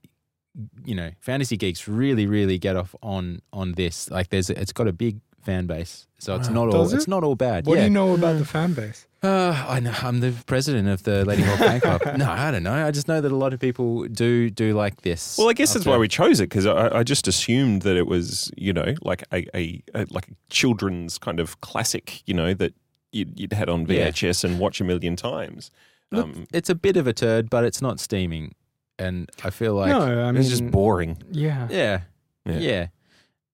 you 0.84 0.94
know, 0.94 1.10
fantasy 1.20 1.56
geeks 1.56 1.88
really 1.88 2.26
really 2.26 2.58
get 2.58 2.76
off 2.76 2.94
on 3.02 3.40
on 3.52 3.72
this. 3.72 4.10
Like 4.10 4.28
there's 4.30 4.50
it's 4.50 4.72
got 4.72 4.88
a 4.88 4.92
big 4.92 5.20
fan 5.42 5.66
base, 5.66 6.06
so 6.18 6.34
it's 6.36 6.48
not 6.48 6.68
all 6.68 6.88
it? 6.88 6.94
it's 6.94 7.08
not 7.08 7.24
all 7.24 7.34
bad. 7.34 7.66
What 7.66 7.74
yeah. 7.74 7.80
do 7.80 7.84
you 7.84 7.90
know 7.90 8.14
about 8.14 8.38
the 8.38 8.44
fan 8.44 8.74
base? 8.74 9.06
Uh, 9.22 9.66
I 9.68 9.80
know 9.80 9.92
I'm 10.02 10.20
the 10.20 10.32
president 10.46 10.88
of 10.88 11.02
the 11.02 11.24
Ladyhawke 11.26 11.58
Fan 11.58 11.80
Club. 11.80 12.00
No, 12.18 12.30
I 12.30 12.50
don't 12.50 12.62
know. 12.62 12.86
I 12.86 12.90
just 12.90 13.06
know 13.06 13.20
that 13.20 13.30
a 13.30 13.36
lot 13.36 13.52
of 13.52 13.60
people 13.60 14.04
do 14.08 14.48
do 14.48 14.72
like 14.72 15.02
this. 15.02 15.36
Well, 15.36 15.50
I 15.50 15.52
guess 15.52 15.70
up 15.70 15.74
that's 15.80 15.86
why 15.86 15.98
we 15.98 16.08
chose 16.08 16.40
it 16.40 16.48
because 16.48 16.64
I, 16.64 16.98
I 16.98 17.02
just 17.02 17.28
assumed 17.28 17.82
that 17.82 17.96
it 17.98 18.06
was, 18.06 18.50
you 18.56 18.72
know, 18.72 18.94
like 19.02 19.24
a, 19.32 19.44
a, 19.54 19.82
a 19.94 20.06
like 20.10 20.28
a 20.28 20.34
children's 20.48 21.18
kind 21.18 21.38
of 21.38 21.60
classic, 21.60 22.22
you 22.26 22.32
know, 22.32 22.54
that 22.54 22.72
you'd, 23.12 23.38
you'd 23.38 23.52
had 23.52 23.68
on 23.68 23.84
Yeah. 23.86 24.08
VHS 24.08 24.44
and 24.44 24.58
watch 24.58 24.80
a 24.80 24.84
million 24.84 25.16
times. 25.16 25.70
Look, 26.10 26.24
Um, 26.24 26.46
it's 26.52 26.70
a 26.70 26.74
bit 26.74 26.96
of 26.96 27.06
a 27.06 27.12
turd, 27.12 27.50
but 27.50 27.64
it's 27.64 27.82
not 27.82 28.00
steaming, 28.00 28.54
and 29.00 29.28
I 29.42 29.50
feel 29.50 29.74
like 29.74 29.90
no, 29.90 30.00
I 30.00 30.30
mean 30.32 30.40
it's 30.40 30.48
just 30.50 30.70
boring. 30.70 31.16
Yeah. 31.32 31.66
Yeah. 31.70 32.00
Yeah. 32.46 32.58
yeah, 32.58 32.86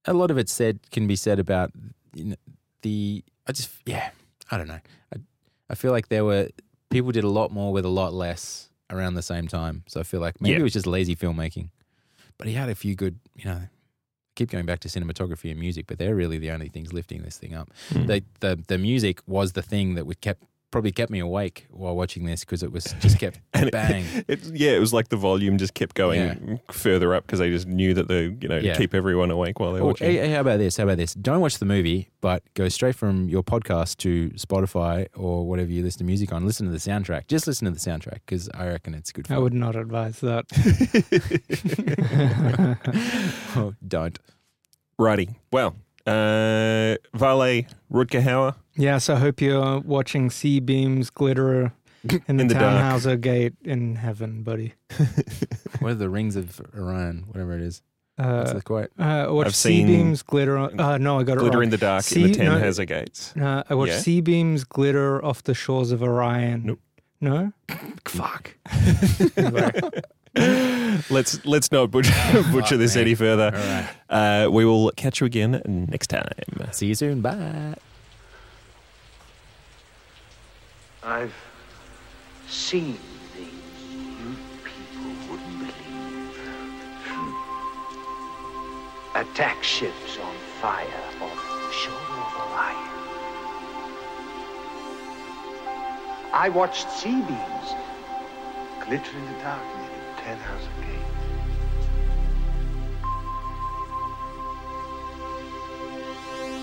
A 0.04 0.12
lot 0.12 0.30
of 0.30 0.38
it 0.38 0.48
said 0.48 0.78
can 0.92 1.06
be 1.06 1.16
said 1.16 1.38
about 1.38 1.70
you 2.14 2.24
know, 2.24 2.36
the. 2.82 3.24
I 3.48 3.52
just 3.52 3.70
yeah. 3.84 4.10
I 4.50 4.56
don't 4.58 4.68
know. 4.68 4.80
I 5.14 5.16
I 5.70 5.74
feel 5.74 5.90
like 5.92 6.08
there 6.08 6.24
were 6.24 6.48
people 6.90 7.10
did 7.12 7.24
a 7.24 7.28
lot 7.28 7.50
more 7.50 7.72
with 7.72 7.84
a 7.84 7.88
lot 8.02 8.12
less, 8.14 8.70
around 8.90 9.14
the 9.14 9.22
same 9.22 9.48
time. 9.48 9.82
So 9.88 9.98
I 10.00 10.04
feel 10.04 10.20
like 10.20 10.40
maybe 10.40 10.52
Yeah. 10.52 10.60
it 10.60 10.62
was 10.62 10.72
just 10.72 10.86
lazy 10.86 11.16
filmmaking. 11.16 11.70
But 12.38 12.46
he 12.48 12.54
had 12.54 12.68
a 12.68 12.74
few 12.74 12.94
good, 12.94 13.18
you 13.34 13.44
know, 13.46 13.62
keep 14.36 14.50
going 14.50 14.66
back 14.66 14.80
to 14.80 14.88
cinematography 14.88 15.50
and 15.50 15.58
music, 15.58 15.86
but 15.86 15.98
they're 15.98 16.14
really 16.14 16.38
the 16.38 16.50
only 16.52 16.68
things 16.68 16.92
lifting 16.92 17.22
this 17.22 17.38
thing 17.38 17.54
up. 17.54 17.70
Mm. 17.90 18.06
They, 18.06 18.22
the 18.40 18.62
the 18.68 18.78
music 18.78 19.20
was 19.26 19.52
the 19.52 19.62
thing 19.62 19.94
that 19.96 20.06
would 20.06 20.20
kept 20.20 20.42
probably 20.72 20.90
kept 20.92 21.10
me 21.10 21.20
awake 21.20 21.66
while 21.70 21.94
watching 21.96 22.24
this 22.26 22.40
because 22.40 22.62
it 22.62 22.70
was 22.72 22.84
just 23.00 23.18
kept 23.18 23.40
And 23.54 23.68
it- 23.68 23.72
bang. 23.72 24.04
It, 24.28 24.44
yeah, 24.46 24.72
it 24.72 24.78
was 24.80 24.92
like 24.92 25.08
the 25.08 25.16
volume 25.16 25.56
just 25.58 25.74
kept 25.74 25.94
going 25.94 26.20
Yeah. 26.20 26.56
further 26.72 27.14
up 27.14 27.24
because 27.24 27.38
they 27.38 27.50
just 27.50 27.66
knew 27.66 27.94
that 27.94 28.08
they, 28.08 28.24
you 28.24 28.48
know, 28.48 28.58
Yeah. 28.58 28.76
keep 28.76 28.92
everyone 28.94 29.30
awake 29.30 29.58
while 29.60 29.72
they're 29.72 29.82
Oh, 29.82 29.86
watching. 29.86 30.10
hey, 30.10 30.16
hey, 30.18 30.30
how 30.32 30.40
about 30.40 30.58
this? 30.58 30.76
How 30.76 30.84
about 30.84 30.96
this? 30.98 31.14
Don't 31.14 31.40
watch 31.40 31.58
the 31.58 31.64
movie, 31.66 32.10
but 32.20 32.42
go 32.54 32.68
straight 32.68 32.94
from 32.96 33.28
your 33.28 33.42
podcast 33.44 33.96
to 33.98 34.30
Spotify 34.30 35.06
or 35.14 35.46
whatever 35.46 35.70
you 35.70 35.82
listen 35.82 35.98
to 35.98 36.04
music 36.04 36.32
on. 36.32 36.44
Listen 36.44 36.66
to 36.66 36.72
the 36.72 36.78
soundtrack. 36.78 37.28
Just 37.28 37.46
listen 37.46 37.64
to 37.66 37.70
the 37.70 37.78
soundtrack 37.78 38.20
because 38.26 38.48
I 38.52 38.66
reckon 38.66 38.94
it's 38.94 39.12
good. 39.12 39.26
I 39.26 39.34
Fun. 39.34 39.42
would 39.44 39.54
not 39.54 39.76
advise 39.76 40.20
that. 40.20 40.46
oh, 43.56 43.74
don't. 43.86 44.18
Righty. 44.98 45.30
Well, 45.52 45.76
uh, 46.06 46.96
Vale 47.14 47.64
Rutger 47.92 48.22
Hauer. 48.22 48.54
yes, 48.76 49.08
I 49.10 49.16
hope 49.16 49.40
you're 49.40 49.80
watching 49.80 50.30
C-beams 50.30 51.10
glitter 51.10 51.72
in 52.04 52.36
the, 52.36 52.42
In 52.42 52.48
the 52.48 52.54
dark. 52.54 52.64
Tannhauser 52.82 53.20
Gate 53.20 53.54
in 53.64 53.96
heaven, 53.96 54.42
buddy. 54.42 54.74
What 55.80 55.92
are 55.92 55.94
the 55.94 56.08
rings 56.08 56.36
of 56.36 56.60
Orion? 56.76 57.24
Whatever 57.28 57.54
it 57.54 57.60
is. 57.62 57.82
What's 58.16 58.50
Uh, 58.50 58.54
the 58.54 58.62
quote? 58.62 58.90
uh, 58.98 59.02
I 59.02 59.28
watched 59.28 59.48
I've 59.48 59.54
C-beams 59.56 60.22
glitter. 60.22 60.56
On, 60.56 60.80
uh, 60.80 60.96
no, 60.98 61.18
I 61.20 61.22
got 61.22 61.34
it 61.34 61.40
Glitter 61.40 61.58
wrong. 61.58 61.64
in 61.64 61.70
the 61.70 61.76
dark 61.76 62.10
in 62.12 62.22
the 62.22 62.32
See, 62.34 62.42
no- 62.42 62.58
Tannhauser 62.58 62.86
Gates. 62.86 63.34
Uh, 63.36 63.62
I 63.68 63.74
watched 63.74 63.92
Yeah? 63.92 63.98
C-beams 63.98 64.64
glitter 64.64 65.22
off 65.22 65.42
the 65.42 65.52
shores 65.54 65.90
of 65.92 66.02
Orion. 66.02 66.62
Nope. 66.64 66.80
No? 67.20 67.52
Fuck. 68.06 68.54
let's 71.10 71.44
let's 71.44 71.72
not 71.72 71.90
butcher, 71.90 72.12
butcher 72.52 72.74
Oh, 72.74 72.78
this 72.78 72.94
man. 72.94 73.02
any 73.04 73.14
further. 73.14 73.50
All 73.54 73.60
right. 73.60 74.44
Uh, 74.44 74.50
we 74.50 74.64
will 74.64 74.90
catch 74.96 75.20
you 75.20 75.26
again 75.26 75.60
next 75.90 76.08
time. 76.08 76.28
See 76.72 76.86
you 76.86 76.94
soon. 76.94 77.20
Bye. 77.20 77.74
I've 81.02 81.34
seen 82.48 82.94
things 83.34 83.50
you 83.92 84.36
people 84.64 85.30
wouldn't 85.30 85.58
believe. 85.58 86.40
Attack 89.14 89.62
ships 89.64 90.18
on 90.22 90.34
fire 90.60 90.86
off 91.22 91.48
the 91.48 91.72
shore 91.72 91.94
of 91.94 92.52
Orion. 92.52 92.92
I 96.32 96.48
watched 96.50 96.90
C-beams 96.90 97.74
glitter 98.84 99.16
in 99.16 99.24
the 99.32 99.38
dark 99.42 99.62
Tannhauser 100.26 100.74
Gate. 100.82 101.06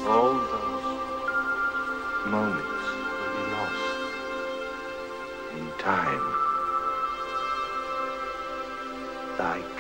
All 0.06 0.34
those 0.52 0.88
moments 2.28 2.86
will 3.16 3.32
be 3.38 3.44
lost 3.56 3.88
in 5.56 5.66
time. 5.80 6.26
Tears 9.38 9.73